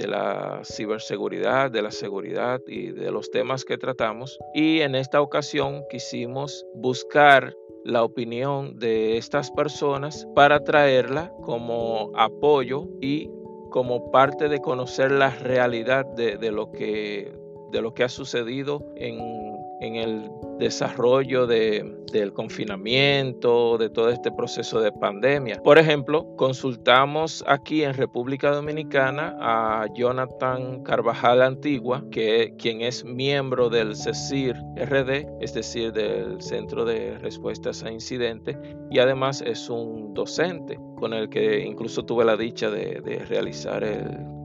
de 0.00 0.08
la 0.08 0.62
ciberseguridad, 0.64 1.70
de 1.70 1.82
la 1.82 1.90
seguridad 1.90 2.60
y 2.66 2.90
de 2.90 3.10
los 3.10 3.30
temas 3.30 3.64
que 3.64 3.76
tratamos. 3.76 4.38
Y 4.54 4.80
en 4.80 4.94
esta 4.94 5.20
ocasión 5.20 5.82
quisimos 5.90 6.64
buscar 6.74 7.54
la 7.84 8.02
opinión 8.02 8.78
de 8.78 9.18
estas 9.18 9.50
personas 9.50 10.26
para 10.34 10.60
traerla 10.60 11.32
como 11.42 12.10
apoyo 12.14 12.86
y 13.00 13.30
como 13.70 14.10
parte 14.10 14.48
de 14.48 14.60
conocer 14.60 15.12
la 15.12 15.30
realidad 15.30 16.06
de, 16.16 16.36
de 16.36 16.50
lo, 16.50 16.72
que, 16.72 17.32
de 17.70 17.82
lo 17.82 17.92
que 17.92 18.04
ha 18.04 18.08
sucedido 18.08 18.84
en 18.96 19.49
en 19.80 19.96
el 19.96 20.30
desarrollo 20.58 21.46
del 21.46 22.32
confinamiento, 22.34 23.78
de 23.78 23.88
todo 23.88 24.10
este 24.10 24.30
proceso 24.30 24.80
de 24.80 24.92
pandemia. 24.92 25.60
Por 25.62 25.78
ejemplo, 25.78 26.26
consultamos 26.36 27.42
aquí 27.46 27.82
en 27.82 27.94
República 27.94 28.50
Dominicana 28.50 29.36
a 29.40 29.86
Jonathan 29.94 30.82
Carvajal 30.82 31.42
Antigua, 31.42 32.04
que, 32.10 32.54
quien 32.58 32.82
es 32.82 33.04
miembro 33.04 33.70
del 33.70 33.96
CECIR 33.96 34.56
RD, 34.76 35.26
es 35.40 35.54
decir, 35.54 35.92
del 35.92 36.40
Centro 36.42 36.84
de 36.84 37.18
Respuestas 37.18 37.82
a 37.82 37.90
Incidentes, 37.90 38.56
y 38.90 38.98
además 38.98 39.42
es 39.46 39.70
un 39.70 40.12
docente 40.12 40.78
con 40.98 41.14
el 41.14 41.30
que 41.30 41.60
incluso 41.60 42.04
tuve 42.04 42.24
la 42.24 42.36
dicha 42.36 42.70
de, 42.70 43.00
de 43.00 43.24
realizar 43.24 43.82
el 43.82 44.40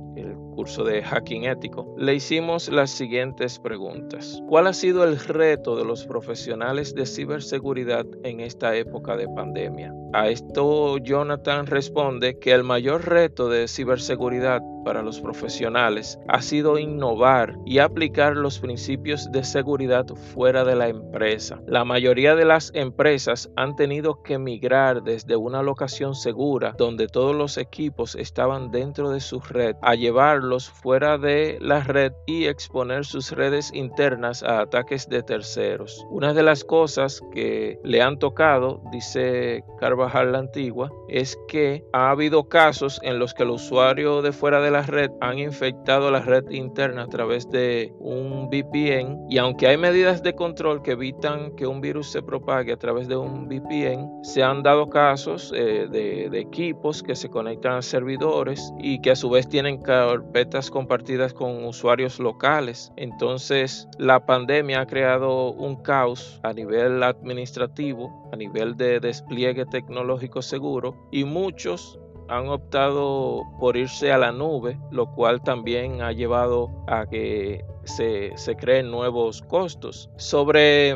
curso 0.65 0.83
de 0.83 1.03
hacking 1.03 1.43
ético, 1.43 1.93
le 1.95 2.15
hicimos 2.15 2.69
las 2.69 2.89
siguientes 2.89 3.59
preguntas. 3.59 4.41
¿Cuál 4.47 4.65
ha 4.65 4.73
sido 4.73 5.03
el 5.03 5.19
reto 5.19 5.75
de 5.75 5.85
los 5.85 6.07
profesionales 6.07 6.95
de 6.95 7.05
ciberseguridad 7.05 8.03
en 8.23 8.39
esta 8.39 8.75
época 8.75 9.15
de 9.15 9.27
pandemia? 9.27 9.93
A 10.13 10.27
esto 10.27 10.97
Jonathan 10.97 11.67
responde 11.67 12.39
que 12.39 12.51
el 12.51 12.63
mayor 12.63 13.07
reto 13.07 13.47
de 13.47 13.67
ciberseguridad 13.67 14.63
para 14.85 15.01
los 15.01 15.19
profesionales 15.19 16.17
ha 16.29 16.41
sido 16.41 16.79
innovar 16.79 17.57
y 17.65 17.79
aplicar 17.79 18.37
los 18.37 18.59
principios 18.59 19.29
de 19.31 19.43
seguridad 19.43 20.05
fuera 20.33 20.63
de 20.63 20.75
la 20.75 20.87
empresa. 20.87 21.59
La 21.67 21.83
mayoría 21.83 22.35
de 22.35 22.45
las 22.45 22.71
empresas 22.73 23.49
han 23.57 23.75
tenido 23.75 24.21
que 24.23 24.37
migrar 24.37 25.03
desde 25.03 25.35
una 25.35 25.63
locación 25.63 26.15
segura 26.15 26.75
donde 26.77 27.07
todos 27.07 27.35
los 27.35 27.57
equipos 27.57 28.15
estaban 28.15 28.71
dentro 28.71 29.09
de 29.09 29.19
su 29.19 29.39
red 29.39 29.75
a 29.81 29.95
llevarlos 29.95 30.69
fuera 30.69 31.17
de 31.17 31.57
la 31.59 31.81
red 31.81 32.13
y 32.27 32.45
exponer 32.45 33.05
sus 33.05 33.31
redes 33.31 33.71
internas 33.73 34.43
a 34.43 34.61
ataques 34.61 35.09
de 35.09 35.23
terceros. 35.23 36.05
Una 36.09 36.33
de 36.33 36.43
las 36.43 36.63
cosas 36.63 37.21
que 37.33 37.79
le 37.83 38.01
han 38.01 38.19
tocado, 38.19 38.81
dice 38.91 39.63
Carvajal 39.79 40.31
la 40.31 40.39
Antigua, 40.39 40.91
es 41.09 41.37
que 41.47 41.83
ha 41.91 42.11
habido 42.11 42.47
casos 42.47 42.99
en 43.01 43.17
los 43.17 43.33
que 43.33 43.43
el 43.43 43.49
usuario 43.49 44.21
de 44.21 44.31
fuera 44.31 44.61
de 44.61 44.74
la 44.75 44.81
red 44.81 45.11
han 45.21 45.39
infectado 45.39 46.11
la 46.11 46.19
red 46.19 46.49
interna 46.49 47.03
a 47.03 47.07
través 47.07 47.49
de 47.49 47.93
un 47.97 48.49
VPN 48.49 49.25
y 49.29 49.37
aunque 49.37 49.67
hay 49.67 49.77
medidas 49.77 50.21
de 50.21 50.35
control 50.35 50.81
que 50.81 50.91
evitan 50.91 51.55
que 51.55 51.65
un 51.65 51.79
virus 51.79 52.11
se 52.11 52.21
propague 52.21 52.73
a 52.73 52.77
través 52.77 53.07
de 53.07 53.15
un 53.15 53.47
VPN, 53.47 54.21
se 54.23 54.43
han 54.43 54.63
dado 54.63 54.89
casos 54.89 55.53
eh, 55.55 55.87
de, 55.89 56.29
de 56.29 56.39
equipos 56.39 57.01
que 57.01 57.15
se 57.15 57.29
conectan 57.29 57.77
a 57.77 57.81
servidores 57.81 58.73
y 58.77 58.99
que 58.99 59.11
a 59.11 59.15
su 59.15 59.29
vez 59.29 59.47
tienen 59.47 59.81
carpetas 59.81 60.69
compartidas 60.69 61.33
con 61.33 61.63
usuarios 61.63 62.19
locales. 62.19 62.91
Entonces 62.97 63.87
la 63.97 64.25
pandemia 64.25 64.81
ha 64.81 64.87
creado 64.87 65.53
un 65.53 65.77
caos 65.83 66.41
a 66.43 66.51
nivel 66.51 67.01
administrativo, 67.01 68.29
a 68.33 68.35
nivel 68.35 68.75
de 68.75 68.99
despliegue 68.99 69.65
tecnológico 69.65 70.41
seguro 70.41 71.07
y 71.13 71.23
muchos 71.23 71.97
han 72.27 72.47
optado 72.49 73.41
por 73.59 73.77
irse 73.77 74.11
a 74.11 74.17
la 74.17 74.31
nube, 74.31 74.77
lo 74.91 75.11
cual 75.11 75.41
también 75.41 76.01
ha 76.01 76.11
llevado 76.11 76.69
a 76.87 77.05
que 77.05 77.63
se, 77.83 78.31
se 78.35 78.55
creen 78.55 78.91
nuevos 78.91 79.41
costos. 79.43 80.09
Sobre 80.17 80.95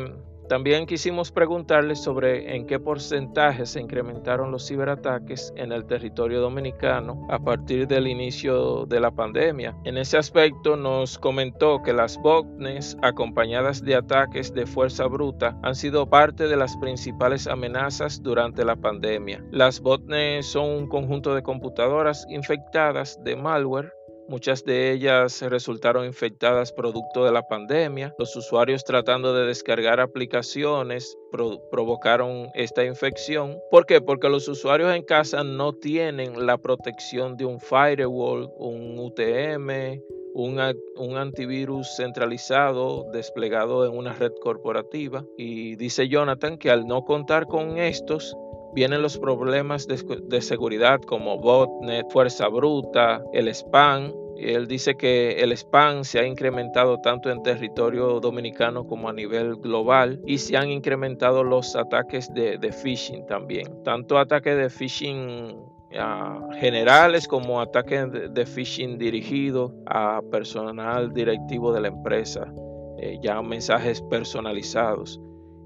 también 0.50 0.84
quisimos 0.84 1.30
preguntarles 1.30 2.00
sobre 2.02 2.56
en 2.56 2.66
qué 2.66 2.80
porcentaje 2.80 3.66
se 3.66 3.80
incrementaron 3.80 4.50
los 4.50 4.66
ciberataques 4.66 5.52
en 5.54 5.70
el 5.70 5.86
territorio 5.86 6.40
dominicano 6.40 7.24
a 7.30 7.38
partir 7.38 7.86
del 7.86 8.08
inicio 8.08 8.84
de 8.86 8.98
la 8.98 9.12
pandemia. 9.12 9.76
En 9.84 9.96
ese 9.96 10.18
aspecto 10.18 10.74
nos 10.74 11.20
comentó 11.20 11.80
que 11.84 11.92
las 11.92 12.20
botnets 12.20 12.96
acompañadas 13.00 13.84
de 13.84 13.94
ataques 13.94 14.52
de 14.52 14.66
fuerza 14.66 15.06
bruta 15.06 15.56
han 15.62 15.76
sido 15.76 16.10
parte 16.10 16.48
de 16.48 16.56
las 16.56 16.76
principales 16.78 17.46
amenazas 17.46 18.20
durante 18.20 18.64
la 18.64 18.74
pandemia. 18.74 19.44
Las 19.52 19.80
botnets 19.80 20.46
son 20.46 20.68
un 20.68 20.88
conjunto 20.88 21.32
de 21.32 21.44
computadoras 21.44 22.26
infectadas 22.28 23.22
de 23.22 23.36
malware 23.36 23.92
Muchas 24.30 24.64
de 24.64 24.92
ellas 24.92 25.42
resultaron 25.42 26.06
infectadas 26.06 26.70
producto 26.70 27.24
de 27.24 27.32
la 27.32 27.48
pandemia. 27.48 28.14
Los 28.16 28.36
usuarios 28.36 28.84
tratando 28.84 29.34
de 29.34 29.44
descargar 29.44 29.98
aplicaciones 29.98 31.18
provocaron 31.32 32.46
esta 32.54 32.84
infección. 32.84 33.58
¿Por 33.72 33.86
qué? 33.86 34.00
Porque 34.00 34.28
los 34.28 34.46
usuarios 34.46 34.94
en 34.94 35.02
casa 35.02 35.42
no 35.42 35.72
tienen 35.72 36.46
la 36.46 36.58
protección 36.58 37.36
de 37.36 37.44
un 37.44 37.58
firewall, 37.58 38.48
un 38.56 39.00
UTM, 39.00 40.00
un, 40.34 41.16
antivirus 41.16 41.96
centralizado 41.96 43.10
desplegado 43.12 43.84
en 43.84 43.98
una 43.98 44.12
red 44.12 44.30
corporativa. 44.40 45.24
Y 45.36 45.74
dice 45.74 46.06
Jonathan 46.06 46.56
que 46.56 46.70
al 46.70 46.86
no 46.86 47.04
contar 47.04 47.46
con 47.46 47.78
estos, 47.78 48.36
vienen 48.74 49.02
los 49.02 49.18
problemas 49.18 49.88
de, 49.88 50.40
seguridad 50.40 51.00
como 51.00 51.38
botnet, 51.38 52.08
fuerza 52.12 52.46
bruta, 52.46 53.24
el 53.32 53.48
spam 53.48 54.19
él 54.40 54.66
dice 54.66 54.96
que 54.96 55.32
el 55.42 55.52
spam 55.52 56.02
se 56.04 56.18
ha 56.18 56.26
incrementado 56.26 56.98
tanto 57.00 57.30
en 57.30 57.42
territorio 57.42 58.20
dominicano 58.20 58.86
como 58.86 59.08
a 59.08 59.12
nivel 59.12 59.56
global 59.56 60.20
y 60.26 60.38
se 60.38 60.56
han 60.56 60.70
incrementado 60.70 61.44
los 61.44 61.76
ataques 61.76 62.32
de, 62.32 62.58
phishing 62.72 63.26
también. 63.26 63.82
Tanto 63.84 64.18
ataques 64.18 64.56
de 64.56 64.70
phishing 64.70 65.56
ah, 65.98 66.40
generales 66.58 67.28
como 67.28 67.60
ataques 67.60 68.06
de, 68.32 68.46
phishing 68.46 68.96
dirigidos 68.96 69.72
a 69.86 70.22
personal 70.30 71.12
directivo 71.12 71.72
de 71.72 71.82
la 71.82 71.88
empresa, 71.88 72.50
eh, 72.98 73.18
ya 73.22 73.42
mensajes 73.42 74.00
personalizados. 74.02 75.20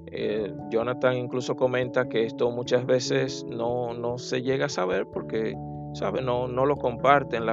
Eh, 0.06 0.52
Jonathan 0.70 1.16
incluso 1.16 1.54
comenta 1.54 2.08
que 2.08 2.24
esto 2.24 2.50
muchas 2.50 2.86
veces 2.86 3.44
no, 3.44 3.94
no 3.94 4.18
se 4.18 4.42
llega 4.42 4.66
a 4.66 4.68
saber 4.68 5.06
porque, 5.06 5.56
¿sabe? 5.92 6.22
No, 6.22 6.48
no 6.48 6.66
lo 6.66 6.76
comparten 6.76 7.46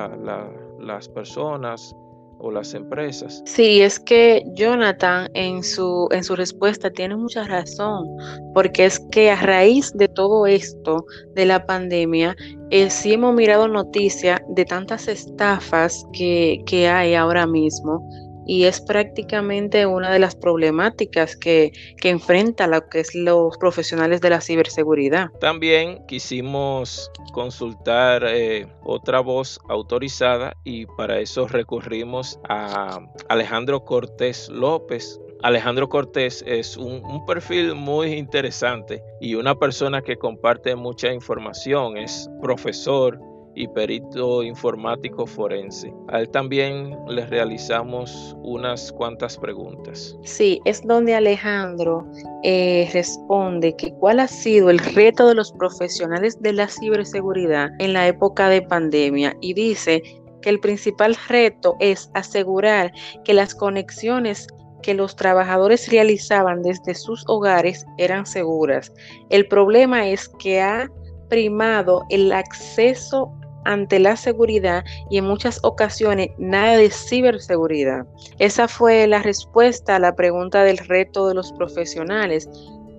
las 0.82 1.08
personas 1.10 1.96
o 2.44 2.52
las 2.52 2.74
empresas. 2.74 3.44
Sí, 3.46 3.82
es 3.82 4.00
que 4.00 4.44
Jonathan 4.56 5.30
en 5.36 5.64
su, 5.64 6.08
en 6.12 6.24
su 6.24 6.36
respuesta 6.36 6.90
tiene 6.90 7.16
mucha 7.16 7.44
razón, 7.44 8.08
porque 8.54 8.86
es 8.86 9.00
que 9.12 9.30
a 9.30 9.36
raíz 9.36 9.92
de 9.94 10.08
todo 10.08 10.48
esto, 10.48 11.06
de 11.36 11.46
la 11.46 11.66
pandemia, 11.66 12.36
eh, 12.72 12.90
sí 12.90 13.14
hemos 13.14 13.36
mirado 13.36 13.68
noticias 13.68 14.42
de 14.50 14.66
tantas 14.66 15.08
estafas 15.08 16.04
que, 16.14 16.62
que 16.66 16.88
hay 16.88 17.14
ahora 17.14 17.46
mismo 17.46 18.04
y 18.46 18.66
es 18.66 18.82
prácticamente 18.82 19.86
una 19.86 20.12
de 20.12 20.20
las 20.20 20.36
problemáticas 20.36 21.36
que, 21.36 21.72
que 21.98 22.10
enfrenta 22.10 22.68
lo 22.68 22.88
que 22.90 23.02
es 23.02 23.16
los 23.16 23.58
profesionales 23.58 24.22
de 24.22 24.30
la 24.30 24.42
ciberseguridad. 24.42 25.30
También 25.40 26.06
quisimos 26.08 27.12
consultar 27.34 28.24
eh, 28.28 28.68
otra 28.84 29.20
voz 29.20 29.60
autorizada 29.70 30.56
y 30.64 30.86
para 30.86 31.20
eso 31.20 31.48
recurrimos 31.48 32.40
a 32.50 33.00
Alejandro 33.30 33.86
Cortés 33.86 34.50
López, 34.50 35.20
Alejandro 35.44 35.90
Cortés 35.90 36.44
es 36.46 36.78
un, 36.78 37.04
un, 37.04 37.26
perfil 37.26 37.74
muy 37.74 38.14
interesante 38.14 39.02
y 39.20 39.34
una 39.34 39.56
persona 39.56 40.04
que 40.04 40.18
comparte 40.18 40.76
mucha 40.76 41.12
información, 41.12 41.98
es 41.98 42.30
profesor 42.44 43.20
y 43.56 43.68
perito 43.68 44.44
informático 44.44 45.26
forense. 45.26 45.94
A 46.10 46.20
él 46.20 46.30
también 46.30 46.98
le 47.08 47.26
realizamos 47.26 48.36
unas 48.44 48.92
cuantas 48.92 49.38
preguntas. 49.38 50.18
Sí, 50.24 50.62
es 50.66 50.82
donde 50.84 51.16
Alejandro 51.16 52.06
eh, 52.44 52.90
responde 52.94 53.76
que 53.76 53.94
cuál 53.96 54.20
ha 54.20 54.28
sido 54.28 54.70
el 54.70 54.80
reto 54.80 55.28
de 55.28 55.36
los 55.36 55.52
profesionales 55.52 56.42
de 56.42 56.54
la 56.54 56.68
ciberseguridad 56.68 57.70
en 57.80 57.94
la 57.94 58.08
época 58.08 58.50
de 58.50 58.62
pandemia 58.62 59.36
y 59.42 59.54
dice 59.54 60.02
que 60.42 60.50
el 60.50 60.60
principal 60.60 61.16
reto 61.28 61.76
es 61.80 62.10
asegurar 62.14 62.92
que 63.24 63.34
las 63.34 63.54
conexiones 63.54 64.48
que 64.82 64.94
los 64.96 65.16
trabajadores 65.16 65.90
realizaban 65.92 66.64
desde 66.64 66.96
sus 66.96 67.24
hogares 67.28 67.86
eran 67.98 68.26
seguras. 68.26 68.92
El 69.30 69.48
problema 69.48 70.08
es 70.08 70.28
que 70.40 70.60
ha 70.60 70.90
primado 71.30 72.04
el 72.10 72.32
acceso 72.34 73.32
ante 73.66 74.00
la 74.00 74.16
seguridad 74.16 74.84
y 75.10 75.18
en 75.18 75.26
muchas 75.26 75.60
ocasiones 75.64 76.30
nada 76.38 76.78
de 76.78 76.90
ciberseguridad. 76.90 78.06
Esa 78.40 78.68
fue 78.68 79.08
la 79.08 79.22
respuesta 79.22 79.96
a 79.96 80.00
la 80.00 80.16
pregunta 80.16 80.64
del 80.64 80.78
reto 80.78 81.28
de 81.28 81.36
los 81.36 81.52
profesionales, 81.54 82.50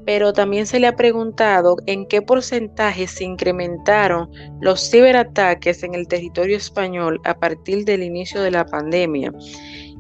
pero 0.05 0.33
también 0.33 0.67
se 0.67 0.81
le 0.81 0.87
ha 0.87 0.97
preguntado 0.97 1.77
en 1.87 2.07
qué 2.07 2.23
porcentaje 2.23 3.07
se 3.07 3.25
incrementaron 3.25 4.31
los 4.61 4.91
ciberataques 4.91 5.83
en 5.83 5.95
el 5.95 6.09
territorio 6.09 6.57
español 6.57 7.21
a 7.25 7.35
partir 7.35 7.85
del 7.85 8.03
inicio 8.03 8.41
de 8.43 8.51
la 8.51 8.67
pandemia. 8.67 9.33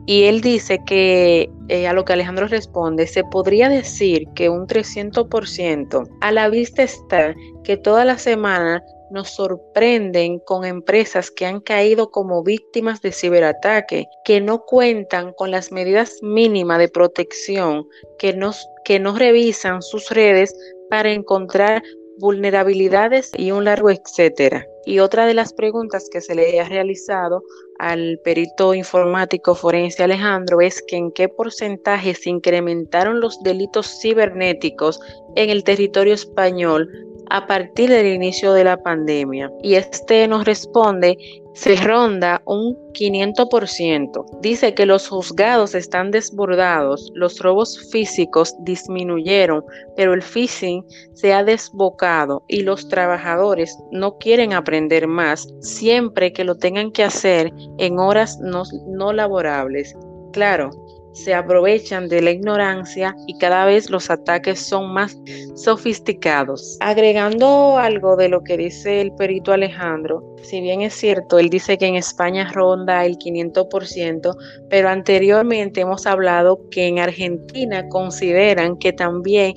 Y 0.06 0.24
él 0.24 0.40
dice 0.40 0.80
que, 0.84 1.48
eh, 1.68 1.86
a 1.86 1.92
lo 1.92 2.04
que 2.04 2.12
Alejandro 2.12 2.48
responde, 2.48 3.06
se 3.06 3.22
podría 3.22 3.68
decir 3.68 4.26
que 4.34 4.48
un 4.48 4.66
300%. 4.66 6.08
A 6.20 6.32
la 6.32 6.48
vista 6.48 6.82
está 6.82 7.34
que 7.62 7.76
toda 7.76 8.04
la 8.04 8.18
semana 8.18 8.82
nos 9.12 9.30
sorprenden 9.30 10.38
con 10.40 10.64
empresas 10.64 11.30
que 11.30 11.46
han 11.46 11.60
caído 11.60 12.10
como 12.10 12.42
víctimas 12.42 13.00
de 13.02 13.12
ciberataque, 13.12 14.06
que 14.24 14.40
no 14.40 14.64
cuentan 14.64 15.32
con 15.34 15.50
las 15.50 15.70
medidas 15.70 16.18
mínimas 16.22 16.78
de 16.78 16.88
protección, 16.88 17.86
que, 18.18 18.38
que 18.84 18.98
no 18.98 19.16
revisan 19.16 19.82
sus 19.82 20.10
redes 20.10 20.54
para 20.90 21.12
encontrar 21.12 21.82
vulnerabilidades 22.18 23.30
y 23.36 23.50
un 23.50 23.64
largo 23.64 23.90
etcétera. 23.90 24.66
Y 24.84 24.98
otra 24.98 25.26
de 25.26 25.34
las 25.34 25.52
preguntas 25.52 26.08
que 26.10 26.20
se 26.20 26.34
le 26.34 26.60
ha 26.60 26.68
realizado 26.68 27.42
al 27.78 28.18
perito 28.24 28.74
informático 28.74 29.54
forense 29.54 30.02
Alejandro 30.02 30.60
es 30.60 30.82
que 30.82 30.96
en 30.96 31.12
qué 31.12 31.28
porcentaje 31.28 32.14
se 32.14 32.30
incrementaron 32.30 33.20
los 33.20 33.40
delitos 33.42 34.00
cibernéticos 34.00 35.00
en 35.36 35.50
el 35.50 35.62
territorio 35.62 36.14
español 36.14 36.88
a 37.30 37.46
partir 37.46 37.90
del 37.90 38.06
inicio 38.06 38.52
de 38.52 38.64
la 38.64 38.76
pandemia. 38.76 39.50
Y 39.62 39.74
este 39.74 40.26
nos 40.28 40.44
responde, 40.44 41.16
se 41.54 41.76
ronda 41.76 42.42
un 42.46 42.76
500%. 42.92 44.40
Dice 44.40 44.74
que 44.74 44.86
los 44.86 45.08
juzgados 45.08 45.74
están 45.74 46.10
desbordados, 46.10 47.10
los 47.14 47.38
robos 47.40 47.90
físicos 47.90 48.54
disminuyeron, 48.60 49.64
pero 49.96 50.14
el 50.14 50.22
phishing 50.22 50.84
se 51.14 51.32
ha 51.32 51.44
desbocado 51.44 52.42
y 52.48 52.62
los 52.62 52.88
trabajadores 52.88 53.76
no 53.90 54.18
quieren 54.18 54.52
aprender 54.52 55.06
más 55.06 55.48
siempre 55.60 56.32
que 56.32 56.44
lo 56.44 56.56
tengan 56.56 56.90
que 56.92 57.04
hacer 57.04 57.52
en 57.78 57.98
horas 57.98 58.38
no, 58.40 58.62
no 58.86 59.12
laborables. 59.12 59.94
Claro, 60.32 60.70
se 61.12 61.34
aprovechan 61.34 62.08
de 62.08 62.22
la 62.22 62.30
ignorancia 62.30 63.14
y 63.26 63.36
cada 63.38 63.64
vez 63.64 63.90
los 63.90 64.10
ataques 64.10 64.60
son 64.60 64.92
más 64.92 65.16
sofisticados. 65.54 66.76
Agregando 66.80 67.78
algo 67.78 68.16
de 68.16 68.28
lo 68.28 68.42
que 68.42 68.56
dice 68.56 69.00
el 69.00 69.12
perito 69.12 69.52
Alejandro, 69.52 70.22
si 70.42 70.60
bien 70.60 70.82
es 70.82 70.94
cierto, 70.94 71.38
él 71.38 71.50
dice 71.50 71.78
que 71.78 71.86
en 71.86 71.94
España 71.94 72.50
ronda 72.52 73.04
el 73.04 73.16
500%, 73.16 74.36
pero 74.68 74.88
anteriormente 74.88 75.82
hemos 75.82 76.06
hablado 76.06 76.60
que 76.70 76.86
en 76.86 76.98
Argentina 76.98 77.88
consideran 77.88 78.76
que 78.76 78.92
también 78.92 79.54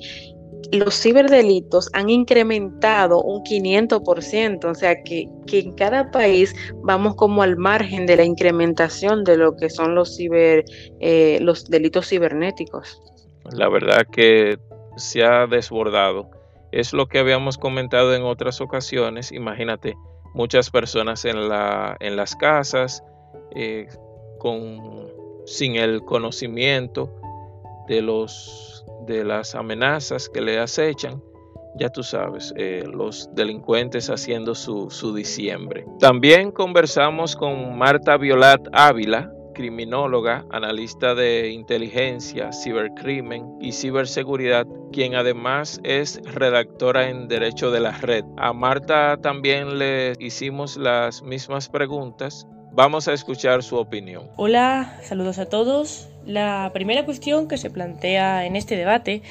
los 0.72 1.00
ciberdelitos 1.00 1.88
han 1.92 2.10
incrementado 2.10 3.22
un 3.22 3.42
500%, 3.44 4.64
o 4.64 4.74
sea 4.74 5.02
que, 5.02 5.28
que, 5.46 5.60
en 5.60 5.72
cada 5.74 6.10
país 6.10 6.54
vamos 6.82 7.14
como 7.14 7.42
al 7.42 7.56
margen 7.56 8.06
de 8.06 8.16
la 8.16 8.24
incrementación 8.24 9.24
de 9.24 9.36
lo 9.36 9.56
que 9.56 9.70
son 9.70 9.94
los, 9.94 10.16
ciber, 10.16 10.64
eh, 11.00 11.38
los 11.40 11.66
delitos 11.66 12.08
cibernéticos. 12.08 13.00
La 13.52 13.68
verdad 13.68 14.06
que 14.10 14.58
se 14.96 15.24
ha 15.24 15.46
desbordado. 15.46 16.30
Es 16.72 16.92
lo 16.92 17.06
que 17.06 17.18
habíamos 17.18 17.58
comentado 17.58 18.14
en 18.14 18.22
otras 18.22 18.60
ocasiones. 18.60 19.32
Imagínate, 19.32 19.96
muchas 20.34 20.70
personas 20.70 21.24
en, 21.24 21.48
la, 21.48 21.96
en 22.00 22.16
las 22.16 22.34
casas 22.36 23.02
eh, 23.54 23.86
con, 24.38 25.08
sin 25.46 25.76
el 25.76 26.02
conocimiento 26.02 27.10
de 27.88 28.02
los 28.02 28.75
de 29.06 29.24
las 29.24 29.54
amenazas 29.54 30.28
que 30.28 30.40
le 30.40 30.58
acechan, 30.58 31.22
ya 31.78 31.90
tú 31.90 32.02
sabes, 32.02 32.54
eh, 32.56 32.84
los 32.90 33.28
delincuentes 33.34 34.08
haciendo 34.08 34.54
su, 34.54 34.90
su 34.90 35.14
diciembre. 35.14 35.84
También 36.00 36.50
conversamos 36.50 37.36
con 37.36 37.76
Marta 37.76 38.16
Violat 38.16 38.66
Ávila, 38.72 39.30
criminóloga, 39.56 40.44
analista 40.50 41.14
de 41.14 41.48
inteligencia, 41.48 42.52
cibercrimen 42.52 43.56
y 43.58 43.72
ciberseguridad, 43.72 44.66
quien 44.92 45.14
además 45.14 45.80
es 45.82 46.20
redactora 46.24 47.08
en 47.08 47.26
Derecho 47.26 47.70
de 47.70 47.80
la 47.80 47.92
Red. 47.92 48.24
A 48.36 48.52
Marta 48.52 49.16
también 49.22 49.78
le 49.78 50.12
hicimos 50.18 50.76
las 50.76 51.22
mismas 51.22 51.70
preguntas. 51.70 52.46
Vamos 52.76 53.08
a 53.08 53.14
escuchar 53.14 53.62
su 53.62 53.76
opinión. 53.76 54.28
Hola, 54.36 54.98
saludos 55.02 55.38
a 55.38 55.46
todos. 55.46 56.10
La 56.26 56.70
primera 56.74 57.06
cuestión 57.06 57.48
que 57.48 57.56
se 57.56 57.70
plantea 57.70 58.44
en 58.44 58.54
este 58.54 58.76
debate 58.76 59.22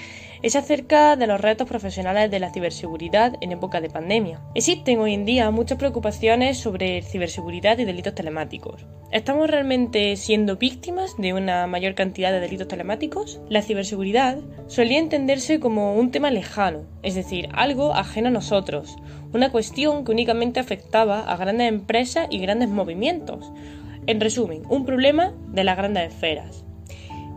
es 0.41 0.55
acerca 0.55 1.15
de 1.15 1.27
los 1.27 1.39
retos 1.39 1.67
profesionales 1.67 2.31
de 2.31 2.39
la 2.39 2.51
ciberseguridad 2.51 3.33
en 3.41 3.51
época 3.51 3.81
de 3.81 3.91
pandemia. 3.91 4.41
Existen 4.55 4.99
hoy 4.99 5.13
en 5.13 5.25
día 5.25 5.51
muchas 5.51 5.77
preocupaciones 5.77 6.57
sobre 6.57 7.03
ciberseguridad 7.03 7.77
y 7.77 7.85
delitos 7.85 8.15
telemáticos. 8.15 8.83
¿Estamos 9.11 9.47
realmente 9.47 10.15
siendo 10.17 10.57
víctimas 10.57 11.15
de 11.17 11.33
una 11.33 11.67
mayor 11.67 11.93
cantidad 11.93 12.31
de 12.31 12.39
delitos 12.39 12.67
telemáticos? 12.67 13.39
La 13.47 13.61
ciberseguridad 13.61 14.39
solía 14.67 14.97
entenderse 14.97 15.59
como 15.59 15.93
un 15.93 16.09
tema 16.09 16.31
lejano, 16.31 16.85
es 17.03 17.13
decir, 17.13 17.49
algo 17.53 17.93
ajeno 17.93 18.29
a 18.29 18.31
nosotros, 18.31 18.95
una 19.35 19.51
cuestión 19.51 20.05
que 20.05 20.13
únicamente 20.13 20.61
afectaba 20.61 21.19
a 21.19 21.35
grandes 21.35 21.67
empresas 21.67 22.27
y 22.29 22.39
grandes 22.39 22.69
movimientos. 22.69 23.51
En 24.07 24.21
resumen, 24.21 24.63
un 24.69 24.85
problema 24.85 25.33
de 25.49 25.65
las 25.65 25.75
grandes 25.75 26.13
esferas. 26.13 26.63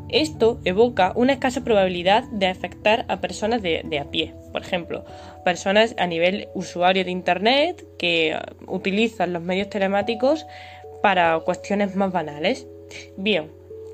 Esto 0.09 0.61
evoca 0.65 1.13
una 1.17 1.33
escasa 1.33 1.65
probabilidad 1.65 2.23
de 2.31 2.47
afectar 2.47 3.05
a 3.09 3.21
personas 3.21 3.63
de, 3.63 3.99
a 3.99 4.11
pie. 4.11 4.33
Por 4.53 4.63
ejemplo, 4.63 5.05
personas 5.45 5.97
a 5.99 6.07
nivel 6.07 6.49
usuario 6.55 7.05
de 7.05 7.11
Internet 7.11 7.85
que 7.99 8.37
uh, 8.37 8.73
utilizan 8.73 9.33
los 9.33 9.43
medios 9.43 9.69
telemáticos 9.69 10.47
para 11.03 11.39
cuestiones 11.41 11.97
más 11.97 12.13
banales. 12.13 12.67
Bien, 13.17 13.51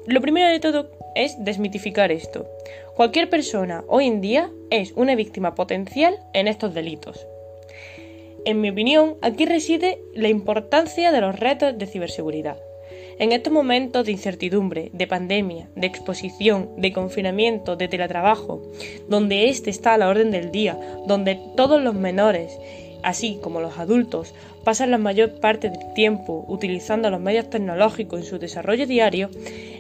lo 0.07 0.21
primero 0.21 0.49
de 0.49 0.61
todo 0.61 0.91
es 1.15 1.43
desmitificar 1.43 2.13
esto. 2.13 2.47
Cualquier 2.97 3.31
persona 3.31 3.83
hoy 3.89 4.07
en 4.07 4.21
día 4.21 4.51
es 4.71 4.93
una 4.93 5.15
víctima 5.15 5.55
potencial 5.55 6.19
en 6.35 6.49
estos 6.49 6.75
delitos. 6.75 7.27
En 8.47 8.61
mi 8.61 8.69
opinión, 8.69 9.17
aquí 9.23 9.47
reside 9.47 10.03
la 10.15 10.29
importancia 10.29 11.13
de 11.13 11.23
los 11.23 11.41
retos 11.41 11.79
de 11.79 11.87
ciberseguridad. 11.87 12.59
En 13.19 13.33
estos 13.33 13.51
momentos 13.51 14.05
de 14.05 14.13
incertidumbre, 14.13 14.91
de 14.93 15.07
pandemia, 15.07 15.71
de 15.77 15.87
exposición, 15.87 16.69
de 16.77 16.93
confinamiento, 16.93 17.77
de 17.77 17.89
teletrabajo, 17.89 18.61
donde 19.09 19.49
este 19.49 19.71
está 19.71 19.95
a 19.95 19.99
la 19.99 20.09
orden 20.09 20.31
del 20.31 20.51
día, 20.51 20.79
donde 21.07 21.41
todos 21.57 21.83
los 21.83 21.95
menores, 21.95 22.59
así 23.03 23.39
como 23.41 23.61
los 23.61 23.79
adultos, 23.79 24.35
pasan 24.63 24.91
la 24.91 24.99
mayor 24.99 25.41
parte 25.41 25.71
del 25.71 25.95
tiempo 25.95 26.45
utilizando 26.47 27.09
los 27.11 27.21
medios 27.21 27.49
tecnológicos 27.49 28.21
en 28.21 28.27
su 28.27 28.39
desarrollo 28.39 28.87
diario, 28.87 29.31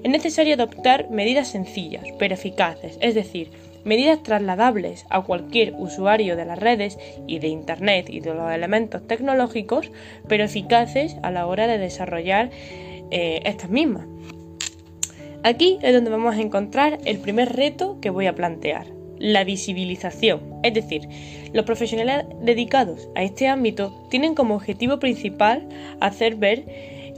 es 0.02 0.10
necesario 0.10 0.54
adoptar 0.54 1.10
medidas 1.10 1.48
sencillas, 1.48 2.04
pero 2.18 2.32
eficaces, 2.34 2.96
es 3.00 3.14
decir, 3.14 3.50
medidas 3.84 4.22
trasladables 4.22 5.06
a 5.10 5.22
cualquier 5.22 5.74
usuario 5.78 6.36
de 6.36 6.44
las 6.44 6.58
redes 6.58 6.98
y 7.26 7.38
de 7.38 7.48
Internet 7.48 8.06
y 8.08 8.20
de 8.20 8.34
los 8.34 8.50
elementos 8.50 9.06
tecnológicos, 9.06 9.90
pero 10.28 10.44
eficaces 10.44 11.16
a 11.22 11.30
la 11.30 11.46
hora 11.46 11.66
de 11.66 11.78
desarrollar 11.78 12.50
eh, 13.10 13.40
estas 13.44 13.70
mismas. 13.70 14.06
Aquí 15.42 15.78
es 15.82 15.92
donde 15.92 16.10
vamos 16.10 16.34
a 16.34 16.40
encontrar 16.40 16.98
el 17.04 17.18
primer 17.18 17.54
reto 17.54 17.98
que 18.00 18.10
voy 18.10 18.26
a 18.26 18.34
plantear, 18.34 18.86
la 19.18 19.44
visibilización. 19.44 20.40
Es 20.62 20.72
decir, 20.72 21.06
los 21.52 21.66
profesionales 21.66 22.24
dedicados 22.40 23.08
a 23.14 23.22
este 23.22 23.48
ámbito 23.48 24.06
tienen 24.10 24.34
como 24.34 24.54
objetivo 24.54 24.98
principal 24.98 25.68
hacer 26.00 26.36
ver 26.36 26.64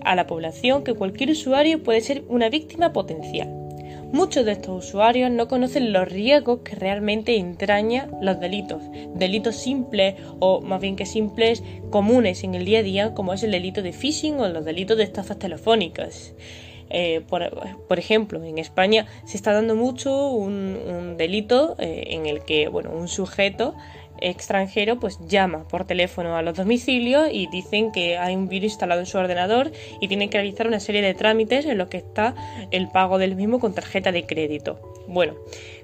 a 0.04 0.16
la 0.16 0.26
población 0.26 0.82
que 0.82 0.94
cualquier 0.94 1.30
usuario 1.30 1.82
puede 1.82 2.00
ser 2.00 2.24
una 2.28 2.48
víctima 2.48 2.92
potencial 2.92 3.65
Muchos 4.12 4.44
de 4.44 4.52
estos 4.52 4.86
usuarios 4.86 5.30
no 5.30 5.48
conocen 5.48 5.92
los 5.92 6.08
riesgos 6.08 6.60
que 6.60 6.76
realmente 6.76 7.36
entraña 7.36 8.08
los 8.22 8.38
delitos, 8.38 8.82
delitos 9.14 9.56
simples 9.56 10.14
o 10.38 10.60
más 10.60 10.80
bien 10.80 10.94
que 10.94 11.06
simples 11.06 11.62
comunes 11.90 12.44
en 12.44 12.54
el 12.54 12.64
día 12.64 12.78
a 12.78 12.82
día 12.82 13.14
como 13.14 13.32
es 13.32 13.42
el 13.42 13.50
delito 13.50 13.82
de 13.82 13.92
phishing 13.92 14.38
o 14.38 14.48
los 14.48 14.64
delitos 14.64 14.96
de 14.96 15.04
estafas 15.04 15.38
telefónicas. 15.38 16.34
Eh, 16.88 17.22
por, 17.28 17.98
ejemplo, 17.98 18.44
en 18.44 18.58
España 18.58 19.06
se 19.24 19.36
está 19.36 19.52
dando 19.52 19.74
mucho 19.74 20.30
un, 20.30 21.16
delito 21.16 21.74
eh, 21.80 22.04
en 22.10 22.26
el 22.26 22.44
que 22.44 22.68
bueno, 22.68 22.92
un 22.92 23.08
sujeto 23.08 23.74
extranjero 24.20 24.98
pues 24.98 25.18
llama 25.26 25.66
por 25.68 25.84
teléfono 25.84 26.36
a 26.36 26.42
los 26.42 26.56
domicilios 26.56 27.28
y 27.30 27.46
dicen 27.48 27.92
que 27.92 28.18
hay 28.18 28.34
un 28.34 28.48
virus 28.48 28.72
instalado 28.72 29.00
en 29.00 29.06
su 29.06 29.18
ordenador 29.18 29.72
y 30.00 30.08
tienen 30.08 30.30
que 30.30 30.38
realizar 30.38 30.66
una 30.66 30.80
serie 30.80 31.02
de 31.02 31.14
trámites 31.14 31.66
en 31.66 31.78
los 31.78 31.88
que 31.88 31.98
está 31.98 32.34
el 32.70 32.88
pago 32.88 33.18
del 33.18 33.36
mismo 33.36 33.60
con 33.60 33.74
tarjeta 33.74 34.12
de 34.12 34.26
crédito. 34.26 34.80
Bueno, 35.08 35.34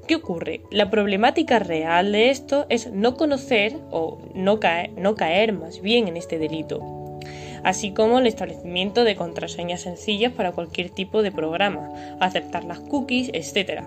¿qué 0.06 0.16
ocurre? 0.16 0.62
La 0.70 0.90
problemática 0.90 1.58
real 1.58 2.12
de 2.12 2.30
esto 2.30 2.66
es 2.68 2.90
no 2.90 3.16
conocer 3.16 3.76
o 3.90 4.18
no 4.34 4.58
caer, 4.58 4.90
no 4.96 5.14
caer 5.14 5.52
más 5.52 5.80
bien 5.80 6.08
en 6.08 6.16
este 6.16 6.38
delito, 6.38 7.20
así 7.62 7.92
como 7.92 8.18
el 8.18 8.26
establecimiento 8.26 9.04
de 9.04 9.16
contraseñas 9.16 9.82
sencillas 9.82 10.32
para 10.32 10.52
cualquier 10.52 10.90
tipo 10.90 11.22
de 11.22 11.30
programa, 11.30 11.90
aceptar 12.20 12.64
las 12.64 12.80
cookies, 12.80 13.30
etc. 13.32 13.84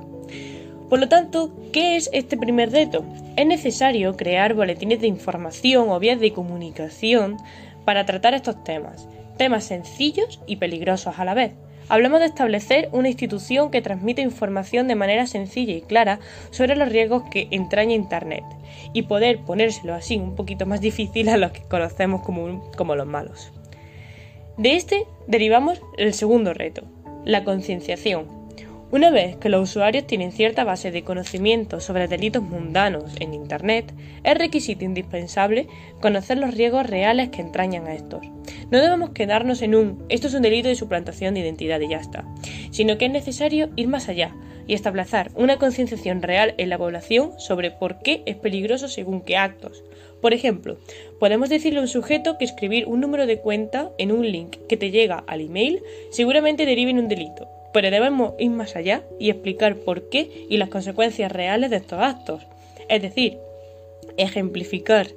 Por 0.90 1.00
lo 1.00 1.10
tanto, 1.10 1.52
¿qué 1.74 1.96
es 1.96 2.10
este 2.14 2.38
primer 2.38 2.72
reto? 2.72 3.04
Es 3.36 3.48
necesario 3.48 4.16
crear 4.16 4.54
boletines 4.54 5.02
de 5.02 5.08
información 5.08 5.90
o 5.90 6.00
vías 6.00 6.20
de 6.20 6.32
comunicación 6.32 7.38
para 7.86 8.06
tratar 8.06 8.36
estos 8.36 8.64
temas, 8.64 9.08
temas 9.38 9.64
sencillos 9.64 10.40
y 10.46 10.58
peligrosos 10.58 11.18
a 11.18 11.26
la 11.26 11.34
vez. 11.34 11.54
Hablamos 11.88 12.20
de 12.20 12.28
establecer 12.28 12.90
una 12.94 13.10
institución 13.10 13.70
que 13.70 13.82
transmite 13.82 14.22
información 14.22 14.88
de 14.88 14.96
manera 14.96 15.28
sencilla 15.28 15.74
y 15.74 15.82
clara 15.82 16.20
sobre 16.50 16.76
los 16.76 16.90
riesgos 16.90 17.24
que 17.30 17.48
entraña 17.52 17.94
Internet 17.94 18.44
y 18.94 19.04
poder 19.04 19.40
ponérselo 19.40 19.94
así 19.94 20.18
un 20.18 20.36
poquito 20.36 20.66
más 20.66 20.82
difícil 20.90 21.30
a 21.30 21.38
los 21.38 21.52
que 21.52 21.62
conocemos 21.62 22.22
como, 22.22 22.72
como 22.76 22.96
los 22.96 23.08
malos. 23.08 23.52
De 24.58 24.76
este 24.76 25.06
derivamos 25.28 25.82
el 25.98 26.14
segundo 26.14 26.54
reto, 26.54 26.84
la 27.24 27.44
concienciación, 27.44 28.45
una 28.92 29.10
vez 29.10 29.36
que 29.38 29.50
los 29.50 29.70
usuarios 29.70 30.06
tienen 30.06 30.32
cierta 30.32 30.64
base 30.64 30.92
de 30.92 31.04
conocimiento 31.04 31.80
sobre 31.80 32.08
delitos 32.08 32.44
mundanos 32.44 33.16
en 33.20 33.34
Internet, 33.34 33.94
es 34.24 34.38
requisito 34.38 34.86
indispensable 34.86 35.68
conocer 36.02 36.38
los 36.38 36.54
riesgos 36.54 36.88
reales 36.88 37.30
que 37.30 37.42
entrañan 37.42 37.88
a 37.88 37.96
estos. 37.96 38.26
No 38.70 38.80
debemos 38.80 39.10
quedarnos 39.10 39.62
en 39.62 39.76
un 39.76 40.06
esto 40.10 40.28
es 40.28 40.34
un 40.34 40.44
delito 40.44 40.68
de 40.68 40.76
suplantación 40.76 41.34
de 41.34 41.40
identidad 41.42 41.80
y 41.80 41.90
ya 41.90 41.98
está, 41.98 42.26
sino 42.72 42.98
que 42.98 43.06
es 43.06 43.12
necesario 43.12 43.70
ir 43.76 43.88
más 43.88 44.08
allá 44.08 44.36
y 44.68 44.74
establecer 44.74 45.32
una 45.36 45.58
concienciación 45.58 46.22
real 46.22 46.54
en 46.58 46.70
la 46.70 46.78
población 46.78 47.32
sobre 47.40 47.72
por 47.72 48.00
qué 48.00 48.24
es 48.26 48.36
peligroso 48.36 48.88
según 48.88 49.22
qué 49.22 49.38
actos. 49.38 49.84
Por 50.22 50.34
ejemplo, 50.34 50.78
podemos 51.20 51.50
decirle 51.50 51.80
a 51.80 51.84
un 51.84 51.88
sujeto 51.88 52.38
que 52.38 52.46
escribir 52.46 52.88
un 52.88 53.00
número 53.00 53.26
de 53.26 53.40
cuenta 53.40 53.92
en 53.98 54.12
un 54.12 54.32
link 54.32 54.58
que 54.68 54.78
te 54.78 54.92
llega 54.92 55.24
al 55.28 55.42
email 55.42 55.82
seguramente 56.12 56.66
derive 56.66 56.92
en 56.92 57.00
un 57.00 57.08
delito 57.08 57.55
pero 57.76 57.92
debemos 57.92 58.36
ir 58.40 58.52
más 58.52 58.78
allá 58.78 59.04
y 59.20 59.30
explicar 59.30 59.76
por 59.76 60.08
qué 60.08 60.46
y 60.50 60.56
las 60.56 60.70
consecuencias 60.70 61.30
reales 61.30 61.72
de 61.72 61.76
estos 61.76 62.00
actos. 62.00 62.42
Es 62.88 63.02
decir, 63.02 63.38
ejemplificar 64.16 65.08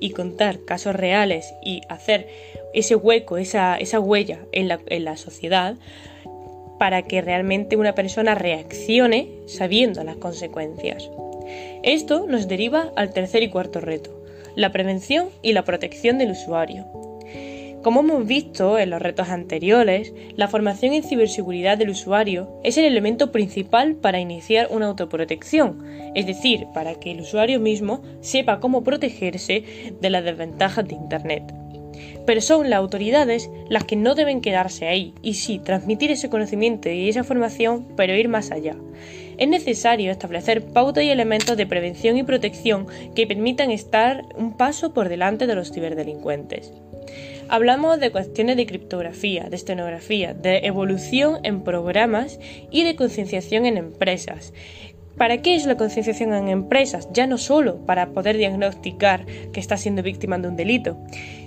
y 0.00 0.12
contar 0.12 0.64
casos 0.64 0.96
reales 0.96 1.52
y 1.62 1.82
hacer 1.90 2.26
ese 2.72 2.96
hueco, 2.96 3.36
esa, 3.36 3.78
huella 4.00 4.38
en 4.52 4.68
la, 4.68 4.80
en 4.86 5.04
la 5.04 5.18
sociedad 5.18 5.76
para 6.78 7.02
que 7.02 7.20
realmente 7.20 7.76
una 7.76 7.94
persona 7.94 8.34
reaccione 8.34 9.28
sabiendo 9.46 10.02
las 10.02 10.16
consecuencias. 10.16 11.10
Esto 11.82 12.26
nos 12.26 12.48
deriva 12.48 12.92
al 12.96 13.12
tercer 13.12 13.42
y 13.42 13.50
cuarto 13.50 13.78
reto, 13.78 14.24
la 14.54 14.72
prevención 14.72 15.28
y 15.42 15.52
la 15.52 15.66
protección 15.66 16.16
del 16.16 16.30
usuario. 16.30 17.05
Como 17.86 18.00
hemos 18.00 18.26
visto 18.26 18.80
en 18.80 18.90
los 18.90 19.00
retos 19.00 19.28
anteriores, 19.28 20.12
la 20.34 20.48
formación 20.48 20.92
en 20.92 21.04
ciberseguridad 21.04 21.78
del 21.78 21.90
usuario 21.90 22.60
es 22.64 22.76
el 22.78 22.84
elemento 22.84 23.30
principal 23.30 23.94
para 23.94 24.18
iniciar 24.18 24.66
una 24.72 24.86
autoprotección, 24.86 25.84
es 26.16 26.26
decir, 26.26 26.66
para 26.74 26.96
que 26.96 27.12
el 27.12 27.20
usuario 27.20 27.60
mismo 27.60 28.02
sepa 28.22 28.58
cómo 28.58 28.82
protegerse 28.82 29.62
de 30.00 30.10
las 30.10 30.24
desventajas 30.24 30.88
de 30.88 30.96
Internet. 30.96 31.54
Pero 32.26 32.40
son 32.40 32.70
las 32.70 32.80
autoridades 32.80 33.48
las 33.68 33.84
que 33.84 33.94
no 33.94 34.16
deben 34.16 34.40
quedarse 34.40 34.88
ahí 34.88 35.14
y 35.22 35.34
sí 35.34 35.60
transmitir 35.60 36.10
ese 36.10 36.28
conocimiento 36.28 36.90
y 36.90 37.08
esa 37.08 37.22
formación, 37.22 37.86
pero 37.96 38.16
ir 38.16 38.28
más 38.28 38.50
allá. 38.50 38.74
Es 39.38 39.46
necesario 39.46 40.10
establecer 40.10 40.64
pautas 40.72 41.04
y 41.04 41.10
elementos 41.10 41.56
de 41.56 41.66
prevención 41.66 42.16
y 42.16 42.24
protección 42.24 42.88
que 43.14 43.28
permitan 43.28 43.70
estar 43.70 44.24
un 44.36 44.56
paso 44.56 44.92
por 44.92 45.08
delante 45.08 45.46
de 45.46 45.54
los 45.54 45.70
ciberdelincuentes. 45.70 46.72
Hablamos 47.48 48.00
de 48.00 48.10
cuestiones 48.10 48.56
de 48.56 48.66
criptografía, 48.66 49.44
de 49.44 49.54
estenografía, 49.54 50.34
de 50.34 50.66
evolución 50.66 51.38
en 51.44 51.62
programas 51.62 52.40
y 52.72 52.82
de 52.82 52.96
concienciación 52.96 53.66
en 53.66 53.76
empresas. 53.76 54.52
¿Para 55.16 55.42
qué 55.42 55.54
es 55.54 55.64
la 55.64 55.76
concienciación 55.76 56.34
en 56.34 56.48
empresas? 56.48 57.08
Ya 57.12 57.28
no 57.28 57.38
solo 57.38 57.86
para 57.86 58.08
poder 58.08 58.36
diagnosticar 58.36 59.26
que 59.52 59.60
está 59.60 59.76
siendo 59.76 60.02
víctima 60.02 60.38
de 60.38 60.48
un 60.48 60.56
delito, 60.56 60.98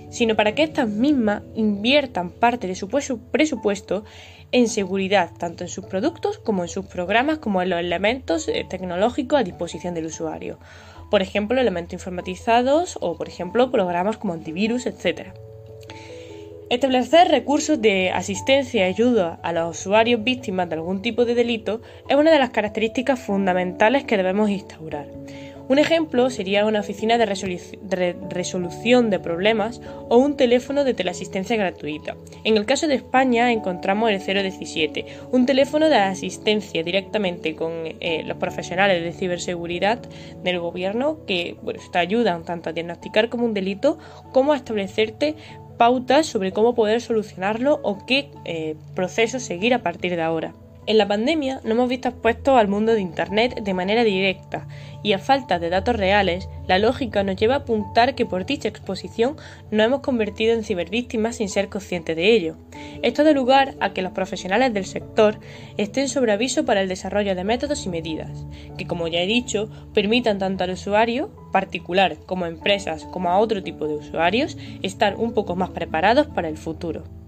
sino 0.08 0.36
para 0.36 0.54
que 0.54 0.62
estas 0.62 0.88
mismas 0.88 1.42
inviertan 1.54 2.30
parte 2.30 2.66
de 2.66 2.74
su 2.74 2.88
presupuesto 2.88 4.04
en 4.52 4.68
seguridad, 4.68 5.30
tanto 5.38 5.64
en 5.64 5.68
sus 5.68 5.84
productos 5.84 6.38
como 6.38 6.62
en 6.62 6.70
sus 6.70 6.86
programas, 6.86 7.38
como 7.38 7.60
en 7.60 7.68
los 7.68 7.78
elementos 7.78 8.48
eh, 8.48 8.66
tecnológicos 8.68 9.38
a 9.38 9.44
disposición 9.44 9.92
del 9.92 10.06
usuario. 10.06 10.58
Por 11.10 11.20
ejemplo, 11.20 11.60
elementos 11.60 11.92
informatizados 11.92 12.96
o, 13.02 13.18
por 13.18 13.28
ejemplo, 13.28 13.70
programas 13.70 14.16
como 14.16 14.32
antivirus, 14.32 14.86
etc. 14.86 15.34
Establecer 16.70 17.26
recursos 17.26 17.82
de 17.82 18.12
asistencia 18.12 18.86
y 18.86 18.88
ayuda 18.88 19.40
a 19.42 19.52
los 19.52 19.76
usuarios 19.76 20.22
víctimas 20.22 20.68
de 20.68 20.76
algún 20.76 21.02
tipo 21.02 21.24
de 21.24 21.34
delito 21.34 21.80
es 22.08 22.14
una 22.14 22.30
de 22.30 22.38
las 22.38 22.50
características 22.50 23.18
fundamentales 23.18 24.04
que 24.04 24.16
debemos 24.16 24.48
instaurar. 24.50 25.08
Un 25.70 25.78
ejemplo 25.78 26.30
sería 26.30 26.66
una 26.66 26.80
oficina 26.80 27.16
de, 27.16 27.26
resolución 28.28 29.08
de 29.08 29.20
problemas 29.20 29.80
o 30.08 30.16
un 30.16 30.36
teléfono 30.36 30.82
de 30.82 30.94
teleasistencia 30.94 31.56
gratuita. 31.56 32.16
En 32.42 32.56
el 32.56 32.66
caso 32.66 32.88
de 32.88 32.96
España 32.96 33.52
encontramos 33.52 34.10
el 34.10 34.18
017, 34.18 35.06
un 35.30 35.46
teléfono 35.46 35.88
de 35.88 35.94
asistencia 35.94 36.82
directamente 36.82 37.54
con 37.54 37.70
eh, 37.84 38.24
los 38.26 38.36
profesionales 38.38 39.04
de 39.04 39.12
ciberseguridad 39.12 40.00
del 40.42 40.58
gobierno 40.58 41.24
que 41.24 41.56
te 41.92 41.98
ayudan 41.98 42.44
tanto 42.44 42.70
a 42.70 42.72
diagnosticar 42.72 43.28
como 43.28 43.44
un 43.44 43.54
delito 43.54 43.96
como 44.32 44.52
a 44.52 44.56
establecerte 44.56 45.36
pautas 45.80 46.26
sobre 46.26 46.52
cómo 46.52 46.74
poder 46.74 47.00
solucionarlo 47.00 47.80
o 47.82 48.04
qué 48.04 48.30
eh, 48.44 48.76
proceso 48.94 49.40
seguir 49.40 49.72
a 49.72 49.78
partir 49.78 50.14
de 50.14 50.20
ahora. 50.20 50.52
En 50.90 50.98
la 50.98 51.06
pandemia 51.06 51.60
nos 51.62 51.70
hemos 51.70 51.88
visto 51.88 52.08
expuestos 52.08 52.58
al 52.58 52.66
mundo 52.66 52.92
de 52.92 53.00
Internet 53.00 53.62
de 53.62 53.74
manera 53.74 54.02
directa 54.02 54.66
y 55.04 55.12
a 55.12 55.20
falta 55.20 55.60
de 55.60 55.70
datos 55.70 55.94
reales, 55.94 56.48
la 56.66 56.80
lógica 56.80 57.22
nos 57.22 57.36
lleva 57.36 57.54
a 57.54 57.58
apuntar 57.58 58.16
que 58.16 58.26
por 58.26 58.44
dicha 58.44 58.66
exposición 58.66 59.36
nos 59.70 59.86
hemos 59.86 60.00
convertido 60.00 60.52
en 60.52 60.64
cibervíctimas 60.64 61.36
sin 61.36 61.48
ser 61.48 61.68
conscientes 61.68 62.16
de 62.16 62.34
ello. 62.34 62.56
Esto 63.02 63.22
da 63.22 63.30
lugar 63.30 63.76
a 63.78 63.92
que 63.92 64.02
los 64.02 64.10
profesionales 64.10 64.74
del 64.74 64.84
sector 64.84 65.38
estén 65.76 66.08
sobre 66.08 66.32
aviso 66.32 66.64
para 66.64 66.80
el 66.80 66.88
desarrollo 66.88 67.36
de 67.36 67.44
métodos 67.44 67.86
y 67.86 67.88
medidas, 67.88 68.44
que 68.76 68.88
como 68.88 69.06
ya 69.06 69.20
he 69.20 69.28
dicho, 69.28 69.70
permitan 69.94 70.40
tanto 70.40 70.64
al 70.64 70.70
usuario 70.70 71.30
particular 71.52 72.16
como 72.26 72.46
a 72.46 72.48
empresas 72.48 73.04
como 73.12 73.30
a 73.30 73.38
otro 73.38 73.62
tipo 73.62 73.86
de 73.86 73.94
usuarios 73.94 74.58
estar 74.82 75.14
un 75.14 75.34
poco 75.34 75.54
más 75.54 75.70
preparados 75.70 76.26
para 76.26 76.48
el 76.48 76.58
futuro. 76.58 77.19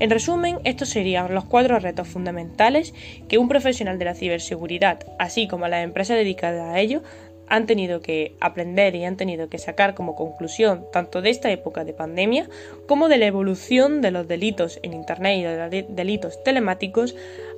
En 0.00 0.10
resumen, 0.10 0.58
estos 0.62 0.90
serían 0.90 1.34
los 1.34 1.44
cuatro 1.44 1.78
retos 1.80 2.06
fundamentales 2.06 2.94
que 3.28 3.38
un 3.38 3.48
profesional 3.48 3.98
de 3.98 4.04
la 4.04 4.14
ciberseguridad, 4.14 5.00
así 5.18 5.48
como 5.48 5.66
las 5.66 5.82
empresas 5.82 6.16
dedicadas 6.16 6.72
a 6.72 6.78
ello, 6.78 7.02
han 7.48 7.66
tenido 7.66 8.00
que 8.00 8.36
aprender 8.40 8.94
y 8.94 9.04
han 9.04 9.16
tenido 9.16 9.48
que 9.48 9.58
sacar 9.58 9.94
como 9.94 10.14
conclusión 10.14 10.86
tanto 10.92 11.22
de 11.22 11.30
esta 11.30 11.50
época 11.50 11.84
de 11.84 11.94
pandemia 11.94 12.48
como 12.86 13.08
de 13.08 13.18
la 13.18 13.26
evolución 13.26 14.00
de 14.00 14.10
los 14.10 14.28
delitos 14.28 14.78
en 14.82 14.92
Internet 14.92 15.38
y 15.38 15.42
de 15.42 15.82
los 15.82 15.96
delitos 15.96 16.42
telemáticos 16.44 17.16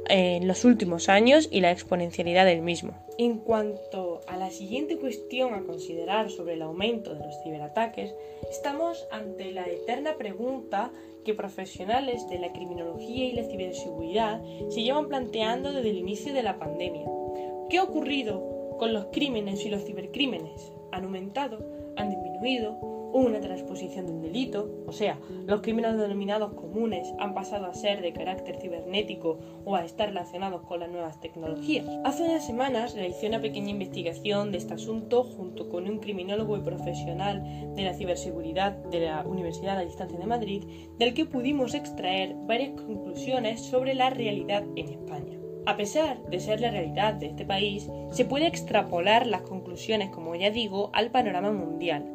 en 0.09 0.49
los 0.49 0.65
últimos 0.65 1.09
años 1.09 1.49
y 1.51 1.61
la 1.61 1.73
exponencialidad 1.73 2.47
del 2.47 2.63
mismo. 2.63 2.95
En 3.19 3.39
cuanto 3.39 4.23
a 4.27 4.37
la 4.37 4.51
siguiente 4.51 4.97
cuestión 4.97 5.55
a 5.55 5.63
considerar 5.63 6.31
sobre 6.31 6.55
el 6.55 6.63
aumento 6.63 7.15
de 7.15 7.21
los 7.21 7.43
ciberataques, 7.43 8.15
estamos 8.51 9.07
ante 9.11 9.53
la 9.53 9.67
eterna 9.67 10.15
pregunta 10.17 10.91
que 11.25 11.35
profesionales 11.35 12.29
de 12.29 12.39
la 12.39 12.53
criminología 12.53 13.27
y 13.27 13.33
la 13.33 13.45
ciberseguridad 13.45 14.43
se 14.69 14.83
llevan 14.83 15.09
planteando 15.09 15.73
desde 15.73 15.91
el 15.91 15.99
inicio 15.99 16.33
de 16.33 16.43
la 16.43 16.59
pandemia. 16.59 17.07
¿Qué 17.69 17.79
ha 17.79 17.85
ocurrido 17.85 18.51
con 18.81 18.95
los 18.95 19.09
crímenes 19.13 19.63
y 19.67 19.69
los 19.69 19.85
cibercrímenes. 19.85 20.73
Han 20.91 21.05
aumentado, 21.05 21.59
han 21.97 22.09
disminuido, 22.09 22.81
una 23.13 23.41
transposición 23.41 24.07
de 24.07 24.13
un 24.13 24.23
delito, 24.23 24.71
o 24.87 24.93
sea, 24.93 25.19
los 25.47 25.61
crímenes 25.61 25.99
denominados 25.99 26.55
comunes 26.55 27.13
han 27.19 27.35
pasado 27.35 27.67
a 27.67 27.75
ser 27.75 28.03
de 28.03 28.13
carácter 28.13 28.57
cibernético 28.61 29.39
o 29.65 29.77
a 29.77 29.85
estar 29.85 30.09
relacionados 30.09 30.63
con 30.63 30.81
las 30.81 30.91
nuevas 30.91 31.21
tecnologías. 31.21 31.87
Hace 32.05 32.25
unas 32.25 32.47
semanas 32.47 32.95
realicé 32.95 33.29
una 33.29 33.41
pequeña 33.41 33.71
investigación 33.71 34.53
de 34.53 34.59
este 34.59 34.75
asunto 34.75 35.25
junto 35.25 35.69
con 35.69 35.89
un 35.89 35.99
criminólogo 35.99 36.57
y 36.57 36.61
profesional 36.61 37.43
de 37.75 37.85
la 37.85 37.95
ciberseguridad 37.95 38.73
de 38.73 39.01
la 39.01 39.25
Universidad 39.25 39.79
a 39.79 39.85
Distancia 39.85 40.19
de 40.19 40.27
Madrid, 40.27 40.65
del 40.99 41.15
que 41.15 41.27
pudimos 41.27 41.75
extraer 41.75 42.35
varias 42.47 42.81
conclusiones 42.81 43.61
sobre 43.61 43.95
la 43.95 44.11
realidad 44.11 44.65
en 44.77 44.89
España. 44.89 45.41
A 45.67 45.77
pesar 45.77 46.23
de 46.25 46.41
ser 46.41 46.61
la 46.61 46.71
realidad 46.71 47.15
de 47.15 47.27
este 47.27 47.45
país, 47.45 47.89
se 48.11 48.25
puede 48.25 48.47
extrapolar 48.47 49.27
las 49.27 49.43
conclusiones, 49.43 50.11
como 50.11 50.35
ya 50.35 50.51
digo, 50.51 50.91
al 50.95 51.11
panorama 51.11 51.53
mundial, 51.53 52.11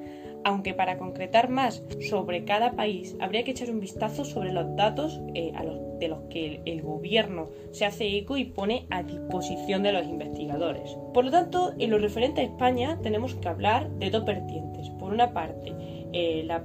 aunque 0.46 0.76
para 0.76 1.00
concretar 1.00 1.50
más 1.50 1.84
sobre 2.08 2.46
cada 2.46 2.74
país 2.74 3.18
habría 3.20 3.44
que 3.44 3.52
echar 3.52 3.72
un 3.72 3.80
vistazo 3.80 4.24
sobre 4.24 4.54
los 4.54 4.76
datos 4.76 5.20
eh, 5.34 5.52
de 6.00 6.08
los 6.08 6.22
que 6.30 6.62
el, 6.66 6.84
gobierno 6.84 7.50
se 7.72 7.86
hace 7.86 8.16
eco 8.16 8.38
y 8.38 8.46
pone 8.46 8.86
a 8.92 9.02
disposición 9.02 9.82
de 9.82 9.92
los 9.92 10.06
investigadores. 10.06 10.96
Por 11.14 11.26
lo 11.26 11.32
tanto, 11.32 11.74
en 11.80 11.90
lo 11.90 11.98
referente 11.98 12.42
a 12.42 12.44
España 12.44 13.00
tenemos 13.02 13.34
que 13.34 13.48
hablar 13.48 13.90
de 13.98 14.12
dos 14.12 14.24
vertientes. 14.24 14.90
Por 14.92 15.12
una 15.12 15.34
parte, 15.34 15.74
eh, 16.14 16.44
los 16.46 16.62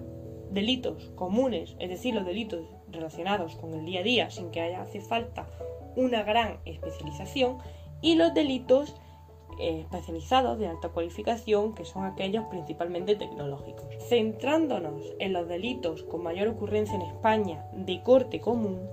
delitos 0.50 1.10
comunes, 1.14 1.74
es 1.78 1.88
decir, 1.88 2.14
los 2.14 2.26
delitos 2.26 2.66
relacionados 2.90 3.56
con 3.56 3.72
el 3.72 3.86
día 3.86 4.00
a 4.00 4.04
día 4.04 4.30
sin 4.30 4.50
que 4.50 4.60
haya 4.60 4.82
hace 4.82 5.00
falta 5.00 5.48
una 5.96 6.22
gran 6.22 6.58
especialización 6.66 7.58
y 8.02 8.16
los 8.16 8.34
delitos 8.34 8.94
especializados 9.60 10.58
de 10.58 10.68
alta 10.68 10.88
cualificación, 10.88 11.74
que 11.74 11.84
son 11.84 12.04
aquellos 12.04 12.44
principalmente 12.46 13.16
tecnológicos. 13.16 13.86
Centrándonos 14.08 15.02
en 15.18 15.32
los 15.32 15.48
delitos 15.48 16.02
con 16.04 16.22
mayor 16.22 16.48
ocurrencia 16.48 16.94
en 16.94 17.02
España 17.02 17.66
de 17.72 18.02
corte 18.02 18.40
común, 18.40 18.88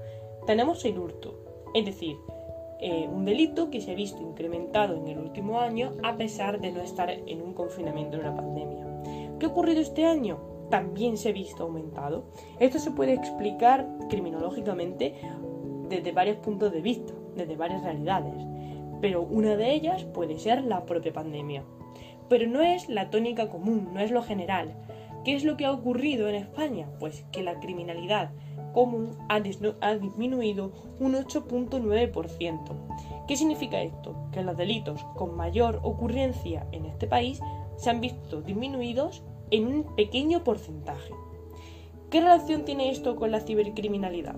tenemos 0.45 0.83
el 0.85 0.97
hurto, 0.97 1.35
es 1.73 1.85
decir, 1.85 2.17
eh, 2.79 3.09
un 3.11 3.25
delito 3.25 3.71
que 3.71 3.81
se 3.81 3.91
ha 3.91 3.95
visto 3.95 4.21
incrementado 4.21 4.95
en 4.95 5.07
el 5.07 5.17
último 5.17 5.59
año 5.59 5.93
a 6.03 6.15
pesar 6.15 6.61
de 6.61 6.71
no 6.71 6.81
estar 6.81 7.09
en 7.09 7.41
un 7.41 7.53
confinamiento 7.53 8.17
en 8.17 8.21
una 8.21 8.35
pandemia. 8.35 8.85
¿Qué 9.39 9.45
ha 9.45 9.49
ocurrido 9.49 9.81
este 9.81 10.05
año? 10.05 10.39
También 10.69 11.17
se 11.17 11.29
ha 11.29 11.31
visto 11.31 11.63
aumentado. 11.63 12.25
Esto 12.59 12.77
se 12.77 12.91
puede 12.91 13.13
explicar 13.13 13.87
criminológicamente 14.09 15.15
desde 15.89 16.11
varios 16.11 16.37
puntos 16.37 16.71
de 16.71 16.81
vista, 16.81 17.13
desde 17.35 17.55
varias 17.55 17.83
realidades, 17.83 18.33
pero 19.01 19.21
una 19.21 19.55
de 19.55 19.73
ellas 19.73 20.05
puede 20.05 20.39
ser 20.39 20.63
la 20.63 20.85
propia 20.85 21.13
pandemia. 21.13 21.63
Pero 22.29 22.47
no 22.47 22.61
es 22.61 22.89
la 22.89 23.09
tónica 23.09 23.49
común, 23.49 23.89
no 23.93 23.99
es 23.99 24.11
lo 24.11 24.21
general. 24.21 24.75
¿Qué 25.23 25.35
es 25.35 25.43
lo 25.43 25.57
que 25.57 25.65
ha 25.65 25.71
ocurrido 25.71 26.29
en 26.29 26.35
España? 26.35 26.87
Pues 26.99 27.25
que 27.31 27.43
la 27.43 27.59
criminalidad 27.59 28.31
común 28.73 29.17
ha, 29.29 29.39
disminuido 29.39 30.71
un 30.99 31.15
8.9%. 31.15 33.25
¿Qué 33.27 33.35
significa 33.35 33.81
esto? 33.81 34.15
Que 34.31 34.43
los 34.43 34.55
delitos 34.55 35.03
con 35.15 35.35
mayor 35.35 35.79
ocurrencia 35.83 36.67
en 36.71 36.85
este 36.85 37.07
país 37.07 37.39
se 37.77 37.89
han 37.89 38.01
visto 38.01 38.41
disminuidos 38.41 39.23
en 39.51 39.67
un 39.67 39.95
pequeño 39.95 40.43
porcentaje. 40.43 41.13
¿Qué 42.09 42.21
relación 42.21 42.65
tiene 42.65 42.91
esto 42.91 43.15
con 43.15 43.31
la 43.31 43.41
cibercriminalidad? 43.41 44.35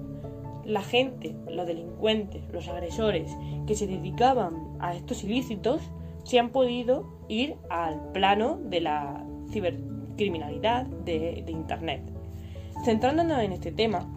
La 0.70 0.82
gente, 0.82 1.36
los 1.50 1.66
delincuentes, 1.66 2.44
los 2.52 2.68
agresores 2.68 3.32
que 3.66 3.76
se 3.76 3.88
dedicaban 3.88 4.78
a 4.80 4.96
estos 4.96 5.24
ilícitos 5.24 5.82
se 6.24 6.40
han 6.40 6.52
podido 6.52 7.06
ir 7.28 7.56
al 7.70 8.12
plano 8.12 8.60
de 8.64 8.82
la 8.82 9.26
cibercriminalidad 9.52 10.86
de, 10.86 11.44
Internet. 11.48 12.04
Centrándonos 12.86 13.40
en 13.40 13.52
este 13.52 13.72
tema, 13.72 14.08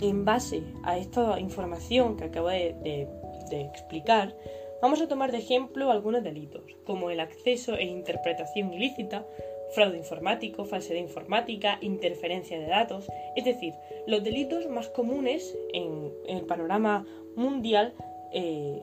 en 0.00 0.24
base 0.24 0.62
a 0.84 0.98
esta 0.98 1.40
información 1.40 2.16
que 2.16 2.24
acabo 2.24 2.48
de 2.48 3.08
explicar, 3.50 4.36
vamos 4.80 5.00
a 5.00 5.08
tomar 5.08 5.32
de 5.32 5.38
ejemplo 5.38 5.90
algunos 5.90 6.22
delitos, 6.22 6.62
como 6.84 7.10
el 7.10 7.20
acceso 7.20 7.74
e 7.74 7.84
interpretación 7.84 8.72
ilícita, 8.72 9.26
fraude 9.72 9.98
informático, 9.98 10.64
falsedad 10.64 10.98
informática, 10.98 11.78
interferencia 11.80 12.58
de 12.58 12.66
datos, 12.66 13.06
es 13.36 13.44
decir, 13.44 13.74
los 14.06 14.22
delitos 14.24 14.66
más 14.68 14.88
comunes 14.88 15.56
en, 15.72 16.12
el 16.26 16.42
panorama 16.42 17.06
mundial 17.36 17.92
eh, 18.32 18.82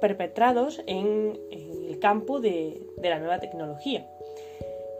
perpetrados 0.00 0.82
en, 0.86 1.38
el 1.50 1.98
campo 1.98 2.40
de, 2.40 2.80
la 3.02 3.18
nueva 3.18 3.40
tecnología. 3.40 4.06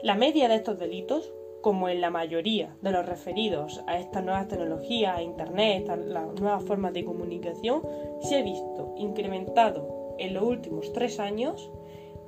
La 0.03 0.15
media 0.15 0.49
de 0.49 0.57
estos 0.57 0.79
delitos, 0.79 1.33
como 1.63 1.89
en 1.89 2.01
la 2.01 2.11
mayoría 2.11 2.77
de 2.83 2.91
los 2.91 3.07
referidos 3.07 3.83
a 3.87 3.99
estas 3.99 4.23
nuevas 4.23 4.49
tecnologías, 4.49 5.17
a 5.17 5.23
Internet, 5.23 5.89
a 5.89 5.97
las 5.97 6.41
nuevas 6.41 6.65
formas 6.65 6.93
de 6.93 7.05
comunicación, 7.05 7.83
se 8.21 8.37
ha 8.37 8.43
visto 8.43 8.95
incrementado 8.97 10.15
en 10.19 10.35
los 10.35 10.45
últimos 10.45 10.93
tres 10.93 11.19
años 11.19 11.71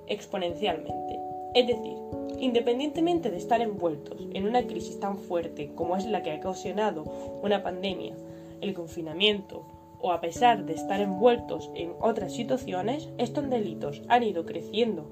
exponencialmente. 0.06 1.18
Es 1.54 1.66
decir, 1.66 1.96
Independientemente 2.38 3.30
de 3.30 3.38
estar 3.38 3.60
envueltos 3.60 4.28
en 4.32 4.46
una 4.46 4.66
crisis 4.66 5.00
tan 5.00 5.18
fuerte 5.18 5.72
como 5.74 5.96
es 5.96 6.04
la 6.04 6.22
que 6.22 6.32
ha 6.32 6.36
ocasionado 6.36 7.04
una 7.42 7.62
pandemia, 7.62 8.14
el 8.60 8.74
confinamiento 8.74 9.64
o 10.00 10.12
a 10.12 10.20
pesar 10.20 10.66
de 10.66 10.74
estar 10.74 11.00
envueltos 11.00 11.70
en 11.74 11.92
otras 12.00 12.34
situaciones, 12.34 13.08
estos 13.18 13.48
delitos 13.48 14.02
han 14.08 14.22
ido 14.22 14.44
creciendo 14.44 15.10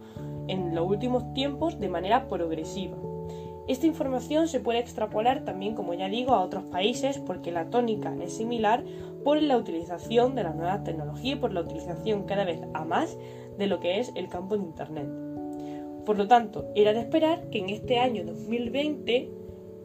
en 0.48 0.74
los 0.74 0.87
últimos 0.87 1.32
tiempos 1.32 1.80
de 1.80 1.88
manera 1.88 2.28
progresiva. 2.28 2.96
Esta 3.66 3.87
información 3.87 4.46
se 4.46 4.60
puede 4.60 4.78
extrapolar 4.78 5.44
también, 5.44 5.74
como 5.74 5.94
ya 5.94 6.10
digo, 6.10 6.34
a 6.34 6.42
otros 6.42 6.64
países 6.64 7.18
porque 7.18 7.50
la 7.50 7.70
tónica 7.70 8.14
es 8.22 8.37
similar 8.37 8.84
por 9.24 9.40
la 9.40 9.56
utilización 9.56 10.34
de 10.34 10.42
la 10.44 10.52
nueva 10.52 10.84
tecnología 10.84 11.32
y 11.32 11.37
por 11.37 11.52
la 11.52 11.62
utilización 11.62 12.24
cada 12.24 12.44
vez 12.44 12.60
a 12.74 12.84
más 12.84 13.16
de 13.56 13.66
lo 13.66 13.80
que 13.80 14.00
es 14.00 14.12
el 14.14 14.28
campo 14.28 14.58
de 14.58 14.64
Internet. 14.64 15.23
Por 16.04 16.18
lo 16.18 16.28
tanto, 16.28 16.70
era 16.74 16.92
de 16.92 17.00
esperar 17.00 17.48
que 17.50 17.58
en 17.58 17.70
este 17.70 17.98
año 17.98 18.24
2020 18.24 19.30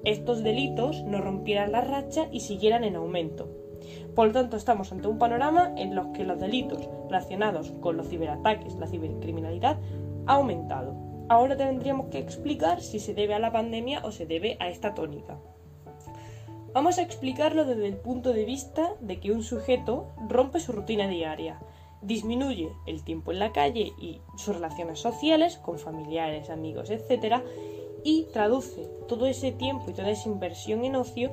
estos 0.03 0.43
delitos 0.43 1.03
no 1.03 1.21
rompieran 1.21 1.71
la 1.71 1.81
racha 1.81 2.27
y 2.31 2.41
siguieran 2.41 2.83
en 2.83 2.95
aumento. 2.95 3.49
Por 4.15 4.27
lo 4.27 4.33
tanto, 4.33 4.57
estamos 4.57 4.91
ante 4.91 5.07
un 5.07 5.17
panorama 5.17 5.73
en 5.77 5.95
los 5.95 6.07
que 6.07 6.25
los 6.25 6.39
delitos 6.39 6.89
relacionados 7.05 7.71
con 7.79 7.97
los 7.97 8.09
ciberataques, 8.09 8.75
la 8.75 8.87
cibercriminalidad, 8.87 9.77
ha 10.25 10.33
aumentado. 10.33 10.95
Ahora 11.29 11.55
tendríamos 11.55 12.07
que 12.07 12.19
explicar 12.19 12.81
si 12.81 12.99
se 12.99 13.13
debe 13.13 13.33
a 13.33 13.39
la 13.39 13.51
pandemia 13.51 14.01
o 14.03 14.11
se 14.11 14.25
debe 14.25 14.57
a 14.59 14.69
esta 14.69 14.93
tónica. 14.93 15.37
Vamos 16.73 16.97
a 16.97 17.01
explicarlo 17.01 17.65
desde 17.65 17.87
el 17.87 17.97
punto 17.97 18.31
de 18.31 18.45
vista 18.45 18.93
de 18.99 19.19
que 19.19 19.31
un 19.31 19.43
sujeto 19.43 20.11
rompe 20.27 20.59
su 20.59 20.71
rutina 20.71 21.07
diaria, 21.07 21.59
disminuye 22.01 22.71
el 22.85 23.03
tiempo 23.03 23.31
en 23.31 23.39
la 23.39 23.51
calle 23.51 23.93
y 23.97 24.21
sus 24.37 24.55
relaciones 24.55 24.99
sociales 24.99 25.57
con 25.57 25.79
familiares, 25.79 26.49
amigos, 26.49 26.89
etc. 26.89 27.41
y 28.03 28.27
traduce 28.31 28.87
todo 29.07 29.25
ese 29.25 29.51
tiempo 29.51 29.85
y 29.89 29.93
toda 29.93 30.09
esa 30.09 30.29
inversión 30.29 30.85
en 30.85 30.95
ocio 30.95 31.31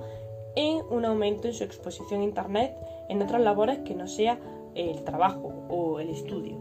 en 0.56 0.80
un 0.90 1.04
aumento 1.04 1.48
en 1.48 1.54
su 1.54 1.64
exposición 1.64 2.22
a 2.22 2.24
Internet 2.24 2.74
en 3.08 3.22
otras 3.22 3.40
labores 3.40 3.78
que 3.80 3.94
no 3.94 4.08
sea 4.08 4.40
el 4.74 5.04
trabajo 5.04 5.52
o 5.68 6.00
el 6.00 6.10
estudio. 6.10 6.58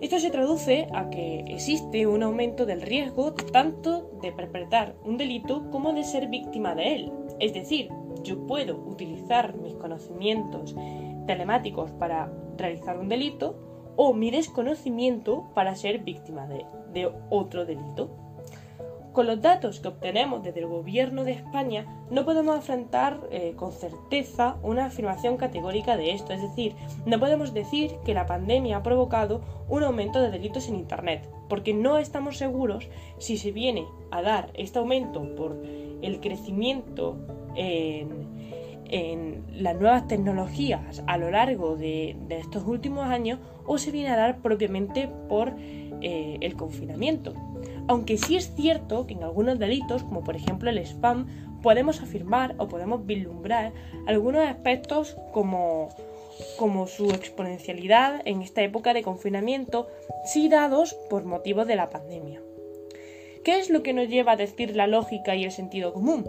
Esto 0.00 0.18
se 0.18 0.30
traduce 0.30 0.86
a 0.94 1.10
que 1.10 1.44
existe 1.48 2.06
un 2.06 2.22
aumento 2.22 2.64
del 2.64 2.80
riesgo 2.80 3.34
tanto 3.34 4.10
de 4.22 4.32
perpetrar 4.32 4.94
un 5.04 5.18
delito 5.18 5.70
como 5.70 5.92
de 5.92 6.04
ser 6.04 6.28
víctima 6.28 6.74
de 6.74 6.94
él. 6.94 7.12
Es 7.38 7.52
decir, 7.52 7.90
yo 8.22 8.46
puedo 8.46 8.76
utilizar 8.76 9.54
mis 9.56 9.74
conocimientos 9.74 10.74
telemáticos 11.26 11.90
para 11.92 12.32
realizar 12.60 12.98
un 12.98 13.08
delito 13.08 13.56
o 13.96 14.14
mi 14.14 14.30
desconocimiento 14.30 15.50
para 15.54 15.74
ser 15.74 15.98
víctima 15.98 16.46
de, 16.46 17.12
otro 17.28 17.66
delito. 17.66 18.10
Con 19.12 19.26
los 19.26 19.42
datos 19.42 19.80
que 19.80 19.88
obtenemos 19.88 20.42
desde 20.42 20.60
el 20.60 20.68
gobierno 20.68 21.24
de 21.24 21.32
España 21.32 21.84
no 22.10 22.24
podemos 22.24 22.56
afrontar 22.56 23.20
eh, 23.30 23.54
con 23.56 23.72
certeza 23.72 24.56
una 24.62 24.86
afirmación 24.86 25.36
categórica 25.36 25.96
de 25.96 26.12
esto, 26.12 26.32
es 26.32 26.40
decir, 26.40 26.76
no 27.06 27.18
podemos 27.18 27.52
decir 27.52 27.90
que 28.04 28.14
la 28.14 28.26
pandemia 28.26 28.78
ha 28.78 28.82
provocado 28.82 29.40
un 29.68 29.82
aumento 29.82 30.22
de 30.22 30.30
delitos 30.30 30.68
en 30.68 30.76
Internet, 30.76 31.28
porque 31.48 31.74
no 31.74 31.98
estamos 31.98 32.36
seguros 32.38 32.88
si 33.18 33.36
se 33.36 33.50
viene 33.50 33.84
a 34.12 34.22
dar 34.22 34.50
este 34.54 34.78
aumento 34.78 35.34
por 35.34 35.60
el 36.02 36.20
crecimiento 36.20 37.18
en, 37.56 38.39
las 38.90 39.76
nuevas 39.76 40.08
tecnologías 40.08 41.02
a 41.06 41.16
lo 41.16 41.30
largo 41.30 41.76
de, 41.76 42.16
estos 42.30 42.66
últimos 42.66 43.06
años 43.06 43.38
o 43.64 43.78
se 43.78 43.92
viene 43.92 44.10
a 44.10 44.16
dar 44.16 44.38
propiamente 44.38 45.08
por 45.28 45.54
eh, 45.58 46.38
el 46.40 46.56
confinamiento. 46.56 47.34
Aunque 47.86 48.18
sí 48.18 48.36
es 48.36 48.54
cierto 48.54 49.06
que 49.06 49.14
en 49.14 49.22
algunos 49.22 49.58
delitos, 49.58 50.02
como 50.02 50.24
por 50.24 50.34
ejemplo 50.34 50.70
el 50.70 50.78
spam, 50.78 51.26
podemos 51.62 52.00
afirmar 52.00 52.54
o 52.58 52.68
podemos 52.68 53.06
vislumbrar 53.06 53.72
algunos 54.06 54.46
aspectos 54.46 55.16
como, 55.32 55.88
como 56.56 56.86
su 56.86 57.10
exponencialidad 57.10 58.22
en 58.24 58.42
esta 58.42 58.62
época 58.62 58.94
de 58.94 59.02
confinamiento, 59.02 59.88
sí 60.24 60.48
dados 60.48 60.94
por 61.08 61.24
motivos 61.24 61.66
de 61.66 61.76
la 61.76 61.90
pandemia. 61.90 62.40
¿Qué 63.44 63.58
es 63.58 63.70
lo 63.70 63.82
que 63.82 63.92
nos 63.92 64.08
lleva 64.08 64.32
a 64.32 64.36
decir 64.36 64.76
la 64.76 64.86
lógica 64.86 65.34
y 65.34 65.44
el 65.44 65.52
sentido 65.52 65.92
común? 65.92 66.26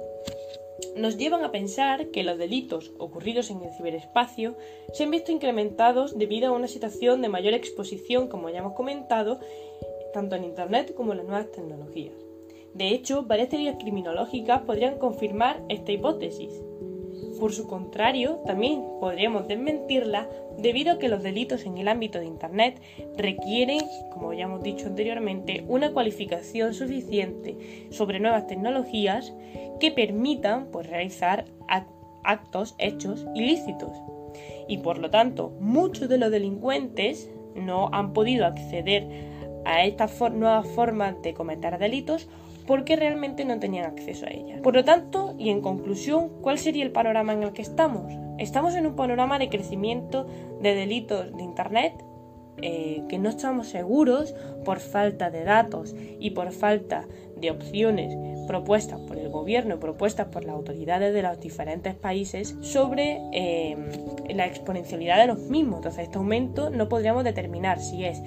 Nos 0.96 1.18
llevan 1.18 1.44
a 1.44 1.52
pensar 1.52 2.08
que 2.08 2.24
los 2.24 2.38
delitos 2.38 2.94
ocurridos 2.98 3.50
en 3.50 3.62
el 3.64 3.74
ciberespacio 3.74 4.58
se 4.94 5.04
han 5.04 5.12
visto 5.12 5.32
incrementados 5.32 6.18
debido 6.18 6.50
a 6.50 6.56
una 6.56 6.68
situación 6.68 7.22
de 7.22 7.30
mayor 7.30 7.54
exposición, 7.54 8.28
como 8.28 8.50
ya 8.50 8.60
hemos 8.60 8.74
comentado, 8.74 9.40
tanto 10.14 10.36
en 10.36 10.44
Internet 10.44 10.94
como 10.94 11.14
en 11.14 11.20
las 11.20 11.28
nuevas 11.28 11.52
tecnologías. 11.52 12.16
De 12.74 12.90
hecho, 12.90 13.24
varias 13.24 13.50
teorías 13.50 13.78
criminológicas 13.80 14.62
podrían 14.62 14.98
confirmar 14.98 15.62
esta 15.70 15.92
hipótesis. 15.92 16.62
Por 17.42 17.54
su 17.54 17.66
contrario, 17.66 18.40
también 18.46 18.84
podríamos 19.00 19.48
desmentirla 19.48 20.30
debido 20.60 20.92
a 20.92 21.00
que 21.00 21.10
los 21.10 21.24
delitos 21.24 21.66
en 21.66 21.80
el 21.80 21.88
ámbito 21.88 22.20
de 22.20 22.28
Internet 22.28 22.80
requieren, 23.18 23.80
como 24.14 24.32
ya 24.32 24.44
hemos 24.44 24.62
dicho 24.62 24.86
anteriormente, 24.86 25.66
una 25.68 25.92
cualificación 25.92 26.76
suficiente 26.76 27.88
sobre 27.90 28.20
nuevas 28.20 28.46
tecnologías 28.46 29.34
que 29.80 29.90
permitan 29.90 30.68
pues, 30.68 30.86
realizar 30.86 31.46
actos, 32.24 32.76
hechos 32.78 33.26
ilícitos. 33.34 33.90
Y 34.68 34.78
por 34.78 35.00
lo 35.00 35.10
tanto, 35.10 35.52
muchos 35.60 36.10
de 36.10 36.20
los 36.20 36.30
delincuentes 36.30 37.28
no 37.56 37.90
han 37.92 38.14
podido 38.14 38.46
acceder 38.46 39.08
a 39.66 39.84
estas 39.84 40.22
nuevas 40.32 40.68
formas 40.68 41.20
de 41.24 41.34
cometer 41.34 41.80
delitos 41.80 42.30
porque 42.72 42.96
realmente 42.96 43.44
no 43.44 43.60
tenían 43.60 43.84
acceso 43.84 44.26
a 44.26 44.30
ellas. 44.30 44.62
Por 44.62 44.74
lo 44.76 44.86
tanto, 44.86 45.36
y 45.38 45.50
en 45.50 45.60
conclusión, 45.60 46.30
¿cuál 46.42 46.58
sería 46.58 46.86
el 46.86 46.94
panorama 46.94 47.34
en 47.34 47.44
el 47.44 47.52
que 47.52 47.62
estamos? 47.62 48.14
Estamos 48.38 48.76
en 48.76 48.88
un 48.88 48.96
panorama 48.96 49.38
de 49.40 49.50
crecimiento 49.50 50.26
de 50.62 50.74
delitos 50.74 51.36
de 51.36 51.44
Internet 51.44 52.02
eh, 52.62 53.04
que 53.10 53.20
no 53.20 53.28
estamos 53.28 53.68
seguros 53.68 54.34
por 54.64 54.80
falta 54.80 55.30
de 55.30 55.44
datos 55.44 55.94
y 56.18 56.30
por 56.30 56.54
falta 56.54 57.10
de 57.36 57.52
opciones 57.52 58.16
propuestas 58.48 59.00
por 59.02 59.18
el 59.18 59.30
gobierno 59.30 59.80
propuestas 59.80 60.28
por 60.28 60.46
las 60.46 60.56
autoridades 60.56 61.14
de 61.14 61.24
los 61.24 61.40
diferentes 61.40 61.96
países 61.96 62.56
sobre 62.62 63.20
eh, 63.34 63.76
la 64.34 64.46
exponencialidad 64.46 65.18
de 65.18 65.28
los 65.28 65.40
mismos. 65.40 65.78
Entonces, 65.78 66.04
este 66.04 66.18
aumento 66.18 66.70
no 66.70 66.88
podríamos 66.88 67.26
determinar 67.26 67.82
si 67.82 68.06
es 68.06 68.22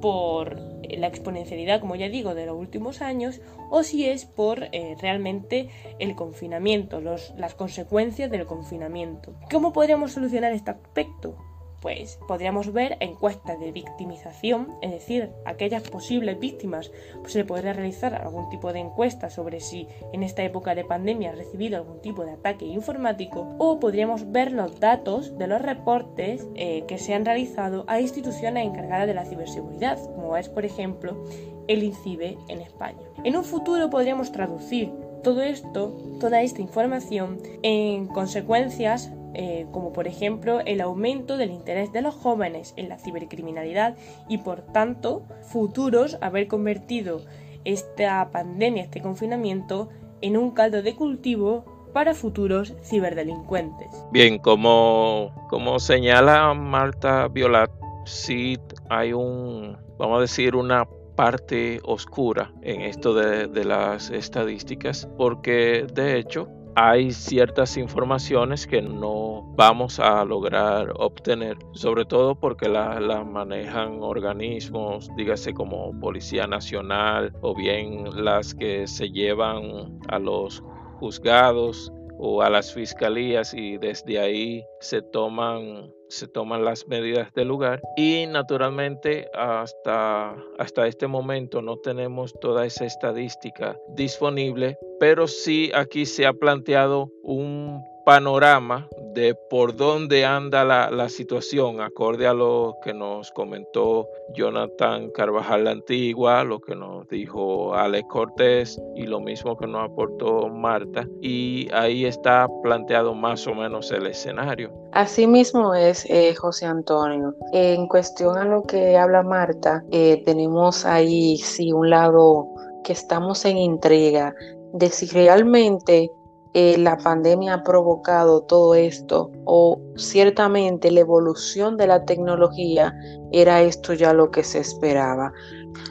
por 0.00 0.56
la 0.88 1.06
exponencialidad, 1.06 1.80
como 1.80 1.96
ya 1.96 2.08
digo, 2.08 2.34
de 2.34 2.46
los 2.46 2.56
últimos 2.56 3.00
años, 3.02 3.40
o 3.70 3.82
si 3.82 4.08
es 4.08 4.24
por 4.24 4.64
eh, 4.72 4.96
realmente 5.00 5.68
el 5.98 6.14
confinamiento, 6.14 7.00
las 7.00 7.54
consecuencias 7.54 8.30
del 8.30 8.46
confinamiento. 8.46 9.34
¿Cómo 9.50 9.72
podríamos 9.72 10.12
solucionar 10.12 10.52
este 10.52 10.70
aspecto? 10.70 11.36
Pues 11.80 12.18
podríamos 12.28 12.72
ver 12.72 12.96
encuestas 13.00 13.58
de 13.58 13.72
victimización, 13.72 14.68
es 14.82 14.90
decir, 14.90 15.30
aquellas 15.44 15.82
posibles 15.88 16.38
víctimas, 16.38 16.90
pues 17.20 17.32
se 17.32 17.44
podría 17.44 17.72
realizar 17.72 18.14
algún 18.14 18.48
tipo 18.50 18.72
de 18.72 18.80
encuesta 18.80 19.30
sobre 19.30 19.60
si 19.60 19.88
en 20.12 20.22
esta 20.22 20.42
época 20.42 20.74
de 20.74 20.84
pandemia 20.84 21.30
ha 21.30 21.34
recibido 21.34 21.76
algún 21.76 22.00
tipo 22.00 22.24
de 22.24 22.32
ataque 22.32 22.66
informático, 22.66 23.54
o 23.58 23.80
podríamos 23.80 24.30
ver 24.30 24.52
los 24.52 24.78
datos 24.80 25.38
de 25.38 25.46
los 25.46 25.62
reportes 25.62 26.46
eh, 26.54 26.84
que 26.86 26.98
se 26.98 27.14
han 27.14 27.24
realizado 27.24 27.84
a 27.88 28.00
instituciones 28.00 28.66
encargadas 28.66 29.06
de 29.06 29.14
la 29.14 29.24
ciberseguridad, 29.24 29.98
como 30.14 30.36
es 30.36 30.48
por 30.48 30.64
ejemplo 30.64 31.24
el 31.68 31.82
INCIBE 31.82 32.36
en 32.48 32.60
España. 32.60 33.00
En 33.24 33.36
un 33.36 33.44
futuro 33.44 33.90
podríamos 33.90 34.32
traducir 34.32 34.90
todo 35.22 35.42
esto, 35.42 35.96
toda 36.18 36.42
esta 36.42 36.62
información 36.62 37.38
en 37.62 38.06
consecuencias 38.06 39.12
eh, 39.34 39.66
como 39.70 39.92
por 39.92 40.08
ejemplo 40.08 40.60
el 40.60 40.80
aumento 40.80 41.36
del 41.36 41.50
interés 41.50 41.92
de 41.92 42.02
los 42.02 42.14
jóvenes 42.14 42.74
en 42.76 42.88
la 42.88 42.98
cibercriminalidad 42.98 43.96
y 44.28 44.38
por 44.38 44.62
tanto 44.62 45.22
futuros 45.42 46.18
haber 46.20 46.48
convertido 46.48 47.22
esta 47.64 48.30
pandemia, 48.30 48.82
este 48.82 49.00
confinamiento, 49.00 49.88
en 50.20 50.36
un 50.36 50.50
caldo 50.50 50.82
de 50.82 50.94
cultivo 50.94 51.64
para 51.92 52.14
futuros 52.14 52.74
ciberdelincuentes. 52.82 53.88
Bien, 54.12 54.38
como, 54.38 55.32
como 55.48 55.78
señala 55.78 56.54
Marta 56.54 57.28
Violat, 57.28 57.70
sí 58.04 58.58
hay 58.88 59.12
un, 59.12 59.76
vamos 59.98 60.18
a 60.18 60.20
decir, 60.22 60.56
una 60.56 60.86
parte 61.16 61.80
oscura 61.84 62.52
en 62.62 62.80
esto 62.82 63.12
de, 63.14 63.46
de 63.46 63.64
las 63.64 64.10
estadísticas, 64.10 65.08
porque 65.18 65.86
de 65.92 66.18
hecho 66.18 66.48
hay 66.74 67.10
ciertas 67.10 67.76
informaciones 67.76 68.66
que 68.66 68.80
no 68.80 69.42
vamos 69.56 69.98
a 69.98 70.24
lograr 70.24 70.92
obtener, 70.96 71.56
sobre 71.72 72.04
todo 72.04 72.34
porque 72.34 72.68
las 72.68 73.00
la 73.00 73.24
manejan 73.24 73.98
organismos, 74.02 75.08
dígase 75.16 75.52
como 75.52 75.98
Policía 75.98 76.46
Nacional 76.46 77.32
o 77.40 77.54
bien 77.54 78.04
las 78.24 78.54
que 78.54 78.86
se 78.86 79.10
llevan 79.10 79.98
a 80.08 80.18
los 80.18 80.62
juzgados 80.98 81.92
o 82.18 82.42
a 82.42 82.50
las 82.50 82.72
fiscalías 82.72 83.54
y 83.54 83.78
desde 83.78 84.18
ahí 84.20 84.64
se 84.80 85.02
toman 85.02 85.90
se 86.10 86.28
toman 86.28 86.64
las 86.64 86.86
medidas 86.88 87.32
del 87.34 87.48
lugar 87.48 87.80
y 87.96 88.26
naturalmente 88.26 89.28
hasta, 89.34 90.36
hasta 90.58 90.86
este 90.86 91.06
momento 91.06 91.62
no 91.62 91.76
tenemos 91.78 92.34
toda 92.40 92.66
esa 92.66 92.84
estadística 92.84 93.76
disponible, 93.94 94.76
pero 94.98 95.26
sí 95.28 95.70
aquí 95.74 96.06
se 96.06 96.26
ha 96.26 96.32
planteado 96.32 97.10
un 97.22 97.82
panorama 98.04 98.88
de 99.14 99.34
por 99.34 99.76
dónde 99.76 100.24
anda 100.24 100.64
la, 100.64 101.08
situación, 101.08 101.80
acorde 101.80 102.26
a 102.26 102.34
lo 102.34 102.76
que 102.84 102.94
nos 102.94 103.30
comentó 103.32 104.08
Jonathan 104.34 105.10
Carvajal 105.10 105.64
la 105.64 105.72
Antigua, 105.72 106.44
lo 106.44 106.60
que 106.60 106.76
nos 106.76 107.08
dijo 107.08 107.74
Alex 107.74 108.08
Cortés 108.08 108.80
y 108.94 109.06
lo 109.06 109.20
mismo 109.20 109.56
que 109.56 109.66
nos 109.66 109.90
aportó 109.90 110.48
Marta. 110.48 111.06
Y 111.20 111.68
ahí 111.72 112.04
está 112.04 112.46
planteado 112.62 113.14
más 113.14 113.46
o 113.46 113.54
menos 113.54 113.90
el 113.90 114.06
escenario. 114.06 114.72
Así 114.92 115.26
mismo 115.26 115.74
es, 115.74 116.04
eh, 116.08 116.34
José 116.34 116.66
Antonio. 116.66 117.34
En 117.52 117.86
cuestión 117.88 118.38
a 118.38 118.44
lo 118.44 118.62
que 118.62 118.96
habla 118.96 119.22
Marta, 119.22 119.84
eh, 119.90 120.22
tenemos 120.24 120.84
ahí 120.84 121.36
sí 121.38 121.72
un 121.72 121.90
lado 121.90 122.46
que 122.84 122.92
estamos 122.92 123.44
en 123.44 123.58
intriga 123.58 124.34
de 124.72 124.88
si 124.88 125.06
realmente 125.06 126.10
eh, 126.52 126.76
la 126.78 126.96
pandemia 126.96 127.54
ha 127.54 127.62
provocado 127.62 128.42
todo 128.42 128.74
esto 128.74 129.30
o 129.44 129.80
ciertamente 129.96 130.90
la 130.90 131.00
evolución 131.00 131.76
de 131.76 131.86
la 131.86 132.04
tecnología 132.04 132.92
era 133.30 133.62
esto 133.62 133.92
ya 133.92 134.12
lo 134.12 134.30
que 134.30 134.42
se 134.42 134.58
esperaba. 134.58 135.32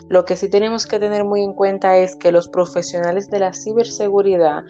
Lo 0.09 0.25
que 0.25 0.35
sí 0.35 0.49
tenemos 0.49 0.85
que 0.85 0.99
tener 0.99 1.23
muy 1.23 1.43
en 1.43 1.53
cuenta 1.53 1.97
es 1.97 2.15
que 2.15 2.33
los 2.33 2.49
profesionales 2.49 3.29
de 3.29 3.39
la 3.39 3.53
ciberseguridad 3.53 4.63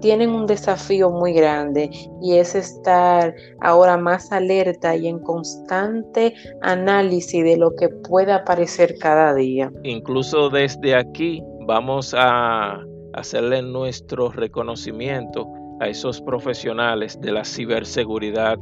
tienen 0.00 0.30
un 0.30 0.46
desafío 0.46 1.10
muy 1.10 1.32
grande 1.34 1.90
y 2.20 2.36
es 2.36 2.54
estar 2.54 3.34
ahora 3.60 3.96
más 3.96 4.32
alerta 4.32 4.96
y 4.96 5.06
en 5.06 5.18
constante 5.18 6.34
análisis 6.62 7.44
de 7.44 7.56
lo 7.56 7.74
que 7.74 7.88
pueda 7.88 8.36
aparecer 8.36 8.96
cada 8.98 9.34
día. 9.34 9.70
Incluso 9.82 10.48
desde 10.48 10.94
aquí 10.94 11.42
vamos 11.66 12.14
a 12.16 12.80
hacerle 13.14 13.62
nuestro 13.62 14.30
reconocimiento 14.30 15.46
a 15.80 15.88
esos 15.88 16.20
profesionales 16.20 17.20
de 17.20 17.32
la 17.32 17.44
ciberseguridad, 17.44 18.58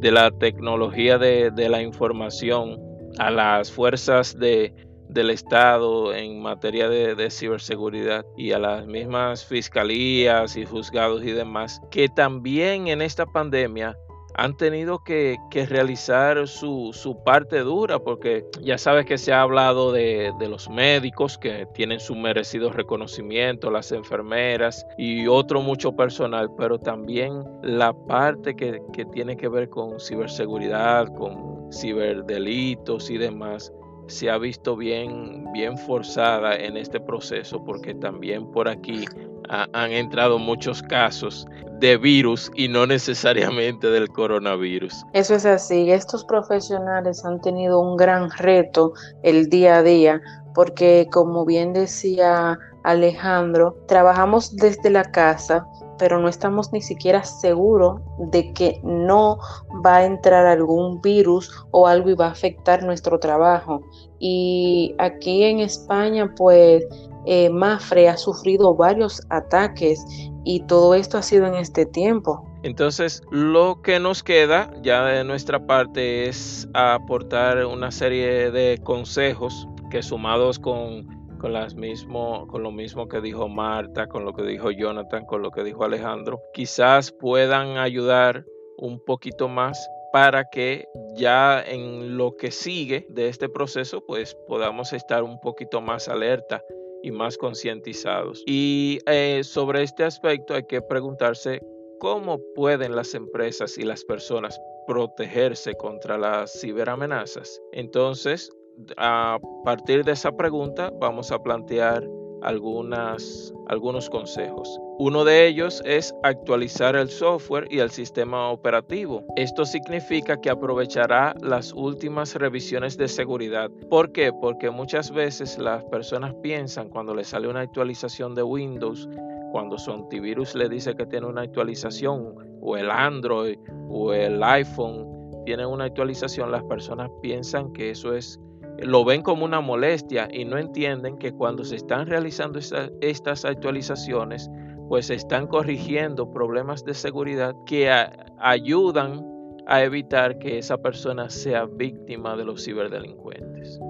de 0.00 0.10
la 0.10 0.30
tecnología 0.30 1.18
de, 1.18 1.68
la 1.68 1.82
información, 1.82 2.80
a 3.18 3.30
las 3.30 3.70
fuerzas 3.70 4.36
de, 4.38 4.74
del 5.08 5.30
Estado 5.30 6.12
en 6.12 6.42
materia 6.42 6.88
de, 6.88 7.14
de, 7.14 7.30
ciberseguridad 7.30 8.24
y 8.36 8.52
a 8.52 8.58
las 8.58 8.86
mismas 8.86 9.44
fiscalías 9.44 10.56
y 10.56 10.64
juzgados 10.64 11.22
y 11.22 11.30
demás, 11.30 11.80
que 11.90 12.08
también 12.08 12.88
en 12.88 13.02
esta 13.02 13.24
pandemia 13.24 13.96
han 14.36 14.56
tenido 14.56 15.02
que, 15.04 15.36
realizar 15.68 16.46
su, 16.48 16.92
parte 17.24 17.60
dura, 17.60 17.98
porque 17.98 18.44
ya 18.60 18.78
sabes 18.78 19.06
que 19.06 19.18
se 19.18 19.32
ha 19.32 19.42
hablado 19.42 19.92
de, 19.92 20.32
los 20.48 20.68
médicos 20.68 21.38
que 21.38 21.66
tienen 21.74 22.00
su 22.00 22.14
merecido 22.14 22.70
reconocimiento, 22.70 23.70
las 23.70 23.92
enfermeras 23.92 24.86
y 24.98 25.26
otro 25.26 25.62
mucho 25.62 25.92
personal, 25.92 26.50
pero 26.56 26.78
también 26.78 27.42
la 27.62 27.92
parte 27.92 28.54
que, 28.54 28.80
que 28.92 29.04
tiene 29.06 29.36
que 29.36 29.48
ver 29.48 29.68
con 29.68 29.98
ciberseguridad, 29.98 31.08
con 31.14 31.72
ciberdelitos 31.72 33.10
y 33.10 33.18
demás 33.18 33.72
se 34.06 34.30
ha 34.30 34.38
visto 34.38 34.76
bien, 34.76 35.50
bien 35.52 35.78
forzada 35.78 36.56
en 36.56 36.76
este 36.76 37.00
proceso 37.00 37.64
porque 37.64 37.94
también 37.94 38.46
por 38.50 38.68
aquí 38.68 39.04
han 39.48 39.92
entrado 39.92 40.38
muchos 40.38 40.82
casos 40.82 41.46
de 41.80 41.96
virus 41.96 42.50
y 42.54 42.68
no 42.68 42.86
necesariamente 42.86 43.88
del 43.88 44.08
coronavirus. 44.08 45.04
Eso 45.12 45.34
es 45.34 45.44
así. 45.44 45.90
Estos 45.90 46.24
profesionales 46.24 47.24
han 47.24 47.40
tenido 47.40 47.80
un 47.80 47.96
gran 47.96 48.30
reto 48.30 48.92
el 49.22 49.48
día 49.48 49.76
a 49.76 49.82
día 49.82 50.20
porque 50.54 51.08
como 51.12 51.44
bien 51.44 51.72
decía 51.72 52.58
Alejandro, 52.84 53.76
trabajamos 53.88 54.54
desde 54.56 54.90
la 54.90 55.04
casa, 55.04 55.66
pero 55.98 56.20
no 56.20 56.28
estamos 56.28 56.72
ni 56.72 56.80
siquiera 56.80 57.24
seguros 57.24 58.00
de 58.18 58.52
que 58.52 58.80
no 58.84 59.38
va 59.84 59.96
a 59.96 60.04
entrar 60.04 60.46
algún 60.46 61.00
virus 61.00 61.50
o 61.70 61.86
algo 61.86 62.10
y 62.10 62.14
va 62.14 62.26
a 62.26 62.32
afectar 62.32 62.82
nuestro 62.84 63.18
trabajo. 63.18 63.82
Y 64.18 64.94
aquí 64.98 65.44
en 65.44 65.60
España, 65.60 66.32
pues 66.36 66.84
eh, 67.26 67.50
Mafre 67.50 68.08
ha 68.08 68.16
sufrido 68.16 68.74
varios 68.74 69.22
ataques 69.30 70.04
y 70.44 70.60
todo 70.66 70.94
esto 70.94 71.18
ha 71.18 71.22
sido 71.22 71.46
en 71.46 71.54
este 71.54 71.86
tiempo. 71.86 72.46
Entonces, 72.62 73.22
lo 73.30 73.82
que 73.82 74.00
nos 74.00 74.22
queda 74.22 74.70
ya 74.82 75.04
de 75.04 75.24
nuestra 75.24 75.66
parte 75.66 76.28
es 76.28 76.68
aportar 76.74 77.64
una 77.66 77.90
serie 77.90 78.50
de 78.50 78.80
consejos 78.82 79.68
que 79.90 80.02
sumados 80.02 80.58
con, 80.58 81.06
con, 81.38 81.52
lo 81.52 82.70
mismo 82.70 83.06
que 83.06 83.20
dijo 83.20 83.48
Marta, 83.48 84.06
con 84.06 84.24
lo 84.24 84.32
que 84.32 84.42
dijo 84.44 84.70
Jonathan, 84.70 85.26
con 85.26 85.42
lo 85.42 85.50
que 85.50 85.62
dijo 85.62 85.84
Alejandro, 85.84 86.40
quizás 86.54 87.12
puedan 87.12 87.76
ayudar 87.76 88.44
un 88.78 88.98
poquito 89.04 89.48
más 89.48 89.88
para 90.12 90.44
que 90.48 90.86
ya 91.16 91.62
en 91.62 92.16
lo 92.16 92.36
que 92.36 92.50
sigue 92.50 93.06
de 93.10 93.28
este 93.28 93.48
proceso 93.48 94.04
pues 94.06 94.36
podamos 94.46 94.92
estar 94.92 95.22
un 95.22 95.40
poquito 95.40 95.80
más 95.80 96.08
alerta 96.08 96.62
y 97.04 97.10
más 97.10 97.36
concientizados. 97.36 98.42
Y 98.46 98.98
eh, 99.06 99.42
sobre 99.44 99.82
este 99.82 100.04
aspecto 100.04 100.54
hay 100.54 100.64
que 100.64 100.80
preguntarse 100.80 101.60
cómo 102.00 102.40
pueden 102.54 102.96
las 102.96 103.14
empresas 103.14 103.76
y 103.76 103.82
las 103.82 104.04
personas 104.04 104.58
protegerse 104.86 105.74
contra 105.74 106.16
las 106.16 106.58
ciberamenazas. 106.60 107.60
Entonces, 107.72 108.50
a 108.96 109.38
partir 109.64 110.04
de 110.04 110.12
esa 110.12 110.34
pregunta 110.34 110.90
vamos 110.98 111.30
a 111.30 111.42
plantear 111.42 112.02
algunas, 112.44 113.52
algunos 113.68 114.08
consejos. 114.10 114.80
Uno 114.98 115.24
de 115.24 115.46
ellos 115.46 115.82
es 115.84 116.14
actualizar 116.22 116.94
el 116.94 117.08
software 117.08 117.66
y 117.70 117.80
el 117.80 117.90
sistema 117.90 118.50
operativo. 118.50 119.24
Esto 119.36 119.64
significa 119.64 120.40
que 120.40 120.50
aprovechará 120.50 121.34
las 121.40 121.72
últimas 121.72 122.34
revisiones 122.34 122.96
de 122.96 123.08
seguridad. 123.08 123.70
¿Por 123.90 124.12
qué? 124.12 124.32
Porque 124.32 124.70
muchas 124.70 125.10
veces 125.10 125.58
las 125.58 125.84
personas 125.86 126.34
piensan 126.42 126.88
cuando 126.90 127.14
les 127.14 127.28
sale 127.28 127.48
una 127.48 127.60
actualización 127.60 128.34
de 128.34 128.42
Windows, 128.42 129.08
cuando 129.50 129.78
su 129.78 129.90
antivirus 129.90 130.54
le 130.54 130.68
dice 130.68 130.94
que 130.94 131.06
tiene 131.06 131.26
una 131.26 131.42
actualización, 131.42 132.34
o 132.60 132.76
el 132.76 132.90
Android 132.90 133.58
o 133.88 134.12
el 134.12 134.42
iPhone 134.42 135.14
tienen 135.44 135.66
una 135.66 135.84
actualización, 135.84 136.50
las 136.50 136.64
personas 136.64 137.10
piensan 137.20 137.72
que 137.72 137.90
eso 137.90 138.14
es 138.14 138.40
lo 138.78 139.04
ven 139.04 139.22
como 139.22 139.44
una 139.44 139.60
molestia 139.60 140.28
y 140.32 140.44
no 140.44 140.58
entienden 140.58 141.18
que 141.18 141.32
cuando 141.32 141.64
se 141.64 141.76
están 141.76 142.06
realizando 142.06 142.58
estas 143.00 143.44
actualizaciones, 143.44 144.50
pues 144.88 145.06
se 145.06 145.14
están 145.14 145.46
corrigiendo 145.46 146.30
problemas 146.30 146.84
de 146.84 146.94
seguridad 146.94 147.54
que 147.66 147.90
ayudan 148.38 149.24
a 149.66 149.82
evitar 149.82 150.38
que 150.38 150.58
esa 150.58 150.76
persona 150.76 151.30
sea 151.30 151.64
víctima 151.64 152.36
de 152.36 152.44
los 152.44 152.64
ciberdelincuentes. 152.64 153.80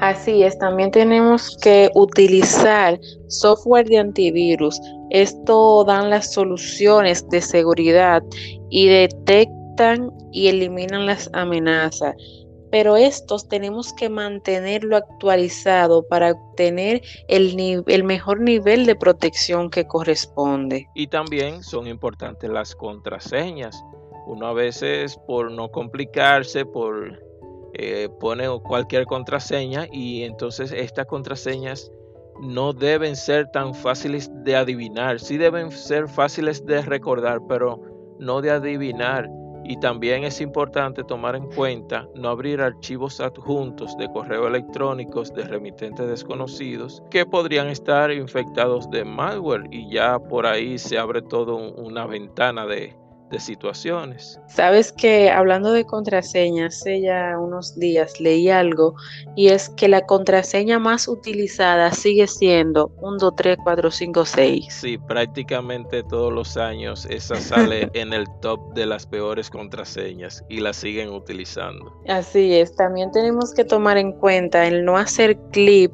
Así 0.00 0.42
es, 0.42 0.58
también 0.58 0.90
tenemos 0.90 1.56
que 1.62 1.88
utilizar 1.94 2.98
software 3.28 3.86
de 3.86 3.98
antivirus. 3.98 4.80
Esto 5.10 5.84
dan 5.84 6.10
las 6.10 6.32
soluciones 6.32 7.28
de 7.28 7.40
seguridad 7.40 8.22
y 8.70 8.88
detectan 8.88 10.10
y 10.32 10.48
eliminan 10.48 11.06
las 11.06 11.30
amenazas 11.32 12.14
pero 12.70 12.96
estos 12.96 13.48
tenemos 13.48 13.92
que 13.92 14.08
mantenerlo 14.08 14.96
actualizado 14.96 16.06
para 16.06 16.32
obtener 16.32 17.02
el, 17.28 18.04
mejor 18.04 18.40
nivel 18.40 18.86
de 18.86 18.94
protección 18.94 19.70
que 19.70 19.86
corresponde. 19.86 20.88
Y 20.94 21.08
también 21.08 21.62
son 21.62 21.86
importantes 21.86 22.48
las 22.48 22.74
contraseñas. 22.74 23.82
Uno 24.26 24.46
a 24.46 24.52
veces 24.52 25.18
por 25.26 25.50
no 25.50 25.70
complicarse, 25.70 26.64
por 26.64 27.20
eh, 27.74 28.08
pone 28.20 28.46
cualquier 28.62 29.06
contraseña 29.06 29.86
y 29.90 30.22
entonces 30.22 30.72
estas 30.72 31.06
contraseñas 31.06 31.90
no 32.40 32.72
deben 32.72 33.16
ser 33.16 33.50
tan 33.50 33.74
fáciles 33.74 34.30
de 34.44 34.56
adivinar. 34.56 35.20
Sí 35.20 35.36
deben 35.36 35.70
ser 35.70 36.08
fáciles 36.08 36.64
de 36.64 36.82
recordar, 36.82 37.40
pero 37.48 37.80
no 38.18 38.40
de 38.40 38.50
adivinar 38.50 39.28
y 39.70 39.76
también 39.76 40.24
es 40.24 40.40
importante 40.40 41.04
tomar 41.04 41.36
en 41.36 41.46
cuenta 41.46 42.08
no 42.16 42.28
abrir 42.30 42.60
archivos 42.60 43.20
adjuntos 43.20 43.96
de 43.98 44.10
correo 44.10 44.48
electrónicos 44.48 45.32
de 45.32 45.44
remitentes 45.44 46.08
desconocidos 46.08 47.04
que 47.08 47.24
podrían 47.24 47.68
estar 47.68 48.10
infectados 48.10 48.90
de 48.90 49.04
malware. 49.04 49.68
Y 49.70 49.88
ya 49.88 50.18
por 50.18 50.44
ahí 50.44 50.76
se 50.76 50.98
abre 50.98 51.22
todo 51.22 51.54
una 51.54 52.04
ventana 52.04 52.66
de, 52.66 52.96
de 53.30 53.40
situaciones. 53.40 54.40
Sabes 54.48 54.92
que 54.92 55.30
hablando 55.30 55.72
de 55.72 55.84
contraseñas, 55.84 56.80
hace 56.80 57.00
ya 57.00 57.38
unos 57.38 57.78
días 57.78 58.20
leí 58.20 58.48
algo 58.48 58.94
y 59.36 59.48
es 59.48 59.68
que 59.70 59.88
la 59.88 60.02
contraseña 60.02 60.78
más 60.78 61.08
utilizada 61.08 61.92
sigue 61.92 62.26
siendo 62.26 62.92
1, 63.00 63.18
2, 63.18 63.34
3, 63.36 63.58
4, 63.62 63.90
5, 63.90 64.24
6. 64.24 64.66
Sí, 64.70 64.98
prácticamente 64.98 66.02
todos 66.02 66.32
los 66.32 66.56
años 66.56 67.06
esa 67.06 67.36
sale 67.36 67.90
en 67.94 68.12
el 68.12 68.26
top 68.40 68.74
de 68.74 68.86
las 68.86 69.06
peores 69.06 69.50
contraseñas 69.50 70.44
y 70.48 70.60
la 70.60 70.72
siguen 70.72 71.10
utilizando. 71.10 71.92
Así 72.08 72.54
es, 72.54 72.74
también 72.74 73.10
tenemos 73.12 73.52
que 73.54 73.64
tomar 73.64 73.96
en 73.98 74.12
cuenta 74.12 74.66
el 74.66 74.84
no 74.84 74.96
hacer 74.96 75.38
clip 75.52 75.92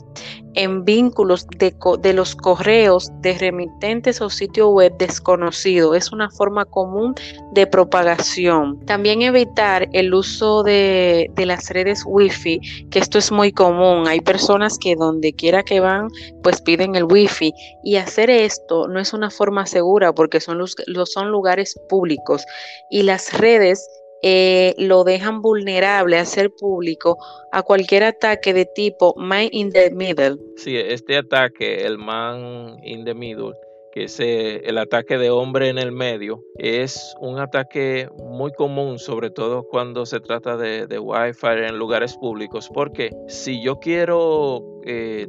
en 0.57 0.85
vínculos 0.85 1.47
de, 1.59 2.13
los 2.13 2.35
correos 2.35 3.11
de 3.21 3.39
remitentes 3.39 4.21
o 4.21 4.31
sitio 4.31 4.71
web 4.71 4.97
desconocido. 4.99 5.95
Es 5.95 6.13
una 6.13 6.31
forma 6.31 6.65
común 6.65 7.15
de 7.53 7.67
propagación. 7.67 8.81
También 8.87 9.23
evitar 9.23 9.89
el 9.93 10.13
uso 10.13 10.63
de, 10.63 11.31
de 11.35 11.47
las 11.47 11.71
redes 11.71 12.03
wifi, 12.07 12.61
que 12.91 12.99
esto 12.99 13.19
es 13.19 13.31
muy 13.31 13.53
común. 13.53 14.09
Hay 14.09 14.21
personas 14.21 14.79
que 14.79 14.97
donde 14.97 15.33
quiera 15.35 15.63
que 15.63 15.81
van, 15.81 16.09
pues 16.43 16.61
piden 16.63 16.97
el 16.97 17.05
wifi. 17.05 17.53
Y 17.85 17.97
hacer 17.97 18.31
esto 18.31 18.89
no 18.89 18.99
es 18.99 19.13
una 19.13 19.31
forma 19.31 19.67
segura 19.67 20.15
porque 20.15 20.41
son, 20.41 20.59
los, 20.59 20.75
son 21.05 21.31
lugares 21.31 21.79
públicos. 21.89 22.45
Y 22.91 23.03
las 23.03 23.39
redes 23.39 23.87
eh, 24.23 24.75
lo 24.79 25.05
dejan 25.05 25.43
vulnerable 25.43 26.19
a 26.19 26.25
ser 26.25 26.51
público 26.51 27.19
a 27.53 27.63
cualquier 27.63 28.05
ataque 28.05 28.55
de 28.55 28.67
tipo 28.67 29.15
man 29.17 29.49
in 29.53 29.71
the 29.71 29.91
middle. 29.91 30.39
Sí, 30.57 30.77
este 30.77 31.19
ataque, 31.19 31.85
el 31.87 31.99
man 31.99 32.77
in 32.83 33.05
the 33.05 33.15
middle, 33.15 33.53
que 33.93 34.05
es 34.05 34.19
eh, 34.21 34.63
el 34.65 34.79
ataque 34.79 35.19
de 35.19 35.31
hombre 35.31 35.69
en 35.69 35.79
el 35.79 35.93
medio, 35.93 36.43
es 36.59 37.15
un 37.21 37.39
ataque 37.39 38.09
muy 38.17 38.53
común, 38.53 38.99
sobre 38.99 39.31
todo 39.31 39.65
cuando 39.65 40.07
se 40.07 40.21
trata 40.21 40.57
de, 40.57 40.87
de 40.87 40.99
Wi-Fi 40.99 41.67
en 41.69 41.79
lugares 41.79 42.17
públicos, 42.17 42.71
porque 42.73 43.11
si 43.29 43.63
yo 43.63 43.79
quiero 43.79 44.63
eh, 44.85 45.27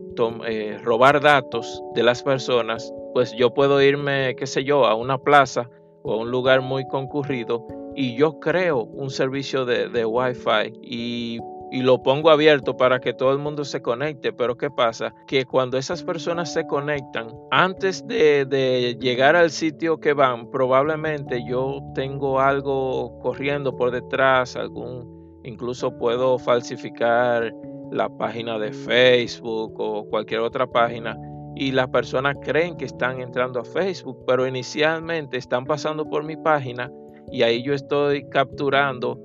robar 0.83 1.21
datos 1.21 1.81
de 1.93 2.03
las 2.03 2.23
personas, 2.23 2.93
pues 3.13 3.33
yo 3.37 3.53
puedo 3.53 3.81
irme, 3.81 4.35
qué 4.35 4.47
sé 4.47 4.63
yo, 4.63 4.85
a 4.85 4.95
una 4.95 5.17
plaza 5.17 5.69
o 6.03 6.13
a 6.13 6.17
un 6.17 6.31
lugar 6.31 6.61
muy 6.61 6.87
concurrido 6.87 7.65
y 7.97 8.15
yo 8.15 8.39
creo 8.39 8.83
un 8.83 9.09
servicio 9.09 9.65
de, 9.65 9.89
de 9.89 10.05
Wi-Fi 10.05 10.71
y, 10.83 11.39
y, 11.71 11.81
lo 11.81 12.03
pongo 12.03 12.29
abierto 12.29 12.77
para 12.77 12.99
que 12.99 13.11
todo 13.11 13.31
el 13.31 13.39
mundo 13.39 13.65
se 13.65 13.81
conecte. 13.81 14.31
Pero 14.31 14.55
¿qué 14.55 14.69
pasa? 14.69 15.11
Que 15.25 15.45
cuando 15.45 15.79
esas 15.79 16.03
personas 16.03 16.53
se 16.53 16.67
conectan, 16.67 17.33
antes 17.49 18.05
de, 18.05 18.45
de 18.45 18.95
llegar 19.01 19.35
al 19.35 19.49
sitio 19.49 19.99
que 19.99 20.13
van, 20.13 20.51
probablemente 20.51 21.43
yo 21.49 21.81
tengo 21.95 22.39
algo 22.39 23.17
corriendo 23.19 23.75
por 23.75 23.89
detrás, 23.89 24.55
algún, 24.55 25.41
incluso 25.43 25.97
puedo 25.97 26.37
falsificar 26.37 27.51
la 27.91 28.09
página 28.09 28.59
de 28.59 28.73
Facebook 28.73 29.73
o 29.79 30.07
cualquier 30.07 30.41
otra 30.41 30.67
página 30.67 31.17
y 31.55 31.71
las 31.71 31.87
personas 31.87 32.35
creen 32.43 32.77
que 32.77 32.85
están 32.85 33.19
entrando 33.21 33.59
a 33.59 33.65
Facebook, 33.65 34.23
pero 34.27 34.45
inicialmente 34.45 35.37
están 35.37 35.65
pasando 35.65 36.07
por 36.07 36.23
mi 36.23 36.37
página 36.37 36.91
y 37.31 37.43
ahí 37.43 37.63
yo 37.63 37.73
estoy 37.73 38.27
capturando 38.29 39.19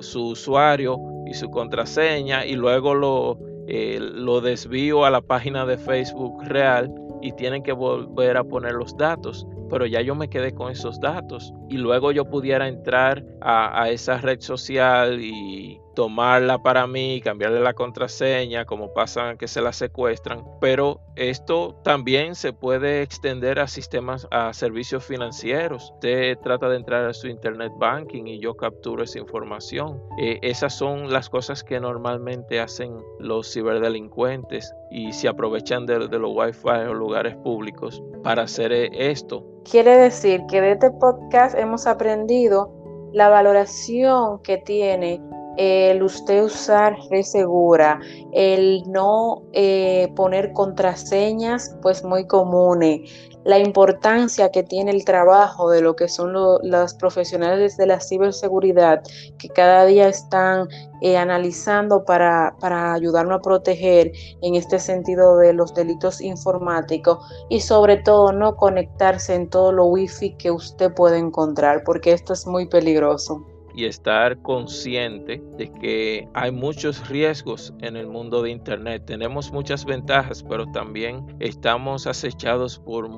su 0.00 0.28
usuario 0.28 0.98
y 1.26 1.34
su 1.34 1.50
contraseña 1.50 2.46
y 2.46 2.54
luego 2.54 2.94
lo, 2.94 3.38
eh, 3.66 3.98
lo 4.00 4.40
desvío 4.40 5.04
a 5.04 5.10
la 5.10 5.20
página 5.20 5.66
de 5.66 5.78
Facebook 5.78 6.42
real 6.44 6.92
y 7.20 7.32
tienen 7.32 7.62
que 7.62 7.72
volver 7.72 8.36
a 8.36 8.44
poner 8.44 8.72
los 8.72 8.96
datos. 8.96 9.46
Pero 9.70 9.86
ya 9.86 10.02
yo 10.02 10.14
me 10.14 10.28
quedé 10.28 10.52
con 10.52 10.70
esos 10.70 11.00
datos. 11.00 11.52
Y 11.70 11.78
luego 11.78 12.12
yo 12.12 12.26
pudiera 12.26 12.68
entrar 12.68 13.24
a, 13.40 13.82
a 13.82 13.90
esa 13.90 14.18
red 14.18 14.40
social 14.40 15.20
y 15.20 15.80
tomarla 15.94 16.62
para 16.62 16.86
mí, 16.86 17.20
cambiarle 17.20 17.60
la 17.60 17.74
contraseña, 17.74 18.64
como 18.64 18.92
pasa 18.92 19.36
que 19.36 19.48
se 19.48 19.60
la 19.60 19.72
secuestran, 19.72 20.44
pero 20.60 21.00
esto 21.16 21.74
también 21.84 22.34
se 22.34 22.52
puede 22.52 23.02
extender 23.02 23.60
a 23.60 23.68
sistemas, 23.68 24.26
a 24.30 24.52
servicios 24.52 25.04
financieros. 25.04 25.92
Usted 25.94 26.38
trata 26.38 26.68
de 26.68 26.76
entrar 26.76 27.04
a 27.04 27.12
su 27.12 27.28
internet 27.28 27.72
banking 27.78 28.26
y 28.26 28.40
yo 28.40 28.54
capturo 28.54 29.02
esa 29.02 29.18
información. 29.18 30.00
Eh, 30.18 30.38
esas 30.42 30.74
son 30.74 31.12
las 31.12 31.28
cosas 31.28 31.62
que 31.62 31.80
normalmente 31.80 32.60
hacen 32.60 32.96
los 33.18 33.52
ciberdelincuentes 33.52 34.72
y 34.90 35.12
se 35.12 35.28
aprovechan 35.28 35.86
de, 35.86 36.08
de 36.08 36.18
los 36.18 36.32
wifi 36.34 36.68
o 36.88 36.94
lugares 36.94 37.36
públicos 37.36 38.02
para 38.22 38.42
hacer 38.42 38.72
eh, 38.72 38.90
esto. 38.92 39.44
Quiere 39.70 39.96
decir 39.96 40.42
que 40.48 40.60
de 40.60 40.72
este 40.72 40.90
podcast 40.90 41.56
hemos 41.56 41.86
aprendido 41.86 42.72
la 43.12 43.28
valoración 43.28 44.40
que 44.42 44.58
tiene 44.58 45.20
el 45.56 46.02
usted 46.02 46.44
usar 46.44 46.96
red 47.10 47.22
segura, 47.22 48.00
el 48.32 48.82
no 48.90 49.42
eh, 49.52 50.12
poner 50.16 50.52
contraseñas 50.52 51.76
pues 51.82 52.04
muy 52.04 52.26
comunes, 52.26 53.10
la 53.44 53.58
importancia 53.58 54.50
que 54.50 54.62
tiene 54.62 54.92
el 54.92 55.04
trabajo 55.04 55.70
de 55.70 55.80
lo 55.80 55.96
que 55.96 56.08
son 56.08 56.32
los 56.32 56.94
profesionales 56.94 57.76
de 57.76 57.86
la 57.86 58.00
ciberseguridad 58.00 59.02
que 59.38 59.48
cada 59.48 59.84
día 59.86 60.08
están 60.08 60.68
eh, 61.00 61.16
analizando 61.16 62.04
para, 62.04 62.54
para 62.60 62.94
ayudarnos 62.94 63.38
a 63.38 63.42
proteger 63.42 64.12
en 64.42 64.54
este 64.54 64.78
sentido 64.78 65.38
de 65.38 65.52
los 65.52 65.74
delitos 65.74 66.20
informáticos 66.20 67.18
y 67.48 67.60
sobre 67.60 67.96
todo 67.96 68.32
no 68.32 68.56
conectarse 68.56 69.34
en 69.34 69.50
todo 69.50 69.72
lo 69.72 69.86
wifi 69.86 70.36
que 70.36 70.50
usted 70.50 70.94
puede 70.94 71.18
encontrar 71.18 71.82
porque 71.84 72.12
esto 72.12 72.32
es 72.32 72.46
muy 72.46 72.66
peligroso 72.66 73.44
y 73.74 73.84
estar 73.84 74.40
consciente 74.42 75.42
de 75.56 75.70
que 75.72 76.28
hay 76.34 76.50
muchos 76.50 77.08
riesgos 77.08 77.72
en 77.80 77.96
el 77.96 78.06
mundo 78.06 78.42
de 78.42 78.50
Internet. 78.50 79.04
Tenemos 79.06 79.52
muchas 79.52 79.84
ventajas, 79.84 80.42
pero 80.42 80.66
también 80.72 81.24
estamos 81.40 82.06
acechados 82.06 82.78
por, 82.78 83.08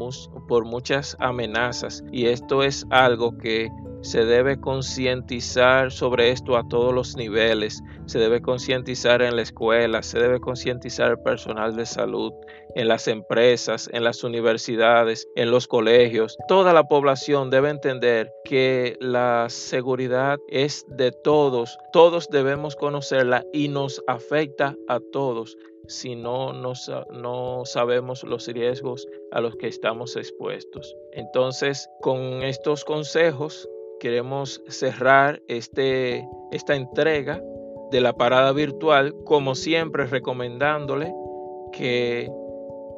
por 0.47 0.65
muchas 0.65 1.17
amenazas 1.21 2.05
y 2.13 2.27
esto 2.27 2.63
es 2.63 2.87
algo 2.91 3.37
que 3.39 3.69
se 4.05 4.27
debe 4.27 4.61
concientizar 4.61 5.91
sobre 5.91 6.31
esto 6.31 6.59
a 6.59 6.69
todos 6.69 6.93
los 6.93 7.17
niveles, 7.17 7.83
se 8.05 8.19
debe 8.19 8.43
concientizar 8.43 9.23
en 9.23 9.35
la 9.35 9.43
escuela, 9.43 10.03
se 10.03 10.19
debe 10.19 10.41
concientizar 10.41 11.11
el 11.11 11.19
personal 11.19 11.75
de 11.75 11.87
salud, 11.87 12.33
en 12.75 12.89
las 12.89 13.09
empresas, 13.09 13.89
en 13.93 14.05
las 14.05 14.23
universidades, 14.23 15.27
en 15.37 15.51
los 15.51 15.67
colegios. 15.67 16.37
Toda 16.49 16.75
la 16.75 16.85
población 16.85 17.49
debe 17.49 17.71
entender 17.71 18.31
que 18.45 18.97
la 19.01 19.47
seguridad 19.49 20.39
es 20.49 20.85
de 20.89 21.11
todos, 21.11 21.79
todos 21.93 22.29
debemos 22.29 22.77
conocerla 22.77 23.45
y 23.55 23.69
nos 23.69 24.03
afecta 24.07 24.77
a 24.87 25.01
todos 25.13 25.57
si 25.87 26.15
no, 26.15 26.53
no 26.53 27.63
sabemos 27.65 28.25
los 28.25 28.47
riesgos 28.49 29.07
a 29.33 29.41
los 29.41 29.57
que 29.57 29.69
estamos 29.69 30.17
expuestos. 30.17 30.95
Entonces, 31.13 31.89
con 32.01 32.43
estos 32.43 32.85
consejos 32.85 33.69
queremos 34.05 34.63
cerrar 34.69 35.41
este, 35.49 36.29
esta 36.53 36.77
entrega 36.77 37.43
de 37.91 38.03
la 38.03 38.13
parada 38.13 38.53
virtual, 38.53 39.15
como 39.25 39.55
siempre 39.55 40.05
recomendándole 40.05 41.11
que 41.73 42.31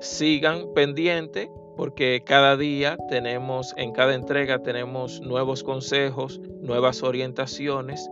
sigan 0.00 0.74
pendiente 0.74 1.48
porque 1.76 2.24
cada 2.26 2.56
día 2.56 2.96
tenemos, 3.08 3.72
en 3.76 3.92
cada 3.92 4.16
entrega 4.16 4.64
tenemos 4.64 5.20
nuevos 5.20 5.62
consejos, 5.62 6.40
nuevas 6.60 7.04
orientaciones 7.04 8.10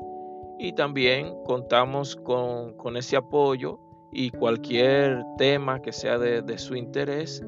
y 0.60 0.72
también 0.74 1.34
contamos 1.46 2.14
con, 2.14 2.96
ese 2.96 3.16
apoyo 3.16 3.80
y 4.12 4.30
cualquier 4.30 5.24
tema 5.36 5.82
que 5.82 5.90
sea 5.90 6.16
de, 6.16 6.42
de 6.42 6.58
su 6.58 6.76
interés, 6.76 7.44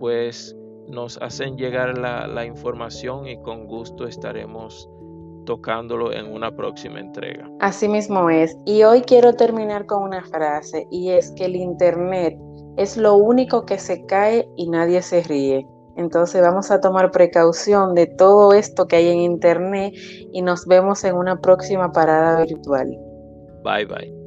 pues 0.00 0.56
nos 0.88 1.18
hacen 1.18 1.56
llegar 1.56 1.98
la, 1.98 2.44
información 2.44 3.26
y 3.26 3.40
con 3.42 3.66
gusto 3.66 4.06
estaremos 4.06 4.88
tocándolo 5.44 6.12
en 6.12 6.32
una 6.32 6.54
próxima 6.54 7.00
entrega. 7.00 7.48
Así 7.60 7.88
mismo 7.88 8.28
es. 8.30 8.56
Y 8.66 8.82
hoy 8.82 9.02
quiero 9.02 9.34
terminar 9.34 9.86
con 9.86 10.02
una 10.02 10.22
frase 10.24 10.86
y 10.90 11.10
es 11.10 11.32
que 11.32 11.46
el 11.46 11.56
Internet 11.56 12.38
es 12.76 12.96
lo 12.96 13.14
único 13.14 13.64
que 13.64 13.78
se 13.78 14.04
cae 14.06 14.48
y 14.56 14.68
nadie 14.68 15.02
se 15.02 15.22
ríe. 15.22 15.66
Entonces 15.96 16.40
vamos 16.42 16.70
a 16.70 16.80
tomar 16.80 17.10
precaución 17.10 17.94
de 17.94 18.06
todo 18.06 18.52
esto 18.52 18.86
que 18.86 18.96
hay 18.96 19.08
en 19.08 19.20
Internet 19.20 19.94
y 20.32 20.42
nos 20.42 20.66
vemos 20.66 21.02
en 21.04 21.16
una 21.16 21.40
próxima 21.40 21.90
parada 21.92 22.44
virtual. 22.44 22.96
Bye 23.64 23.86
bye. 23.86 24.17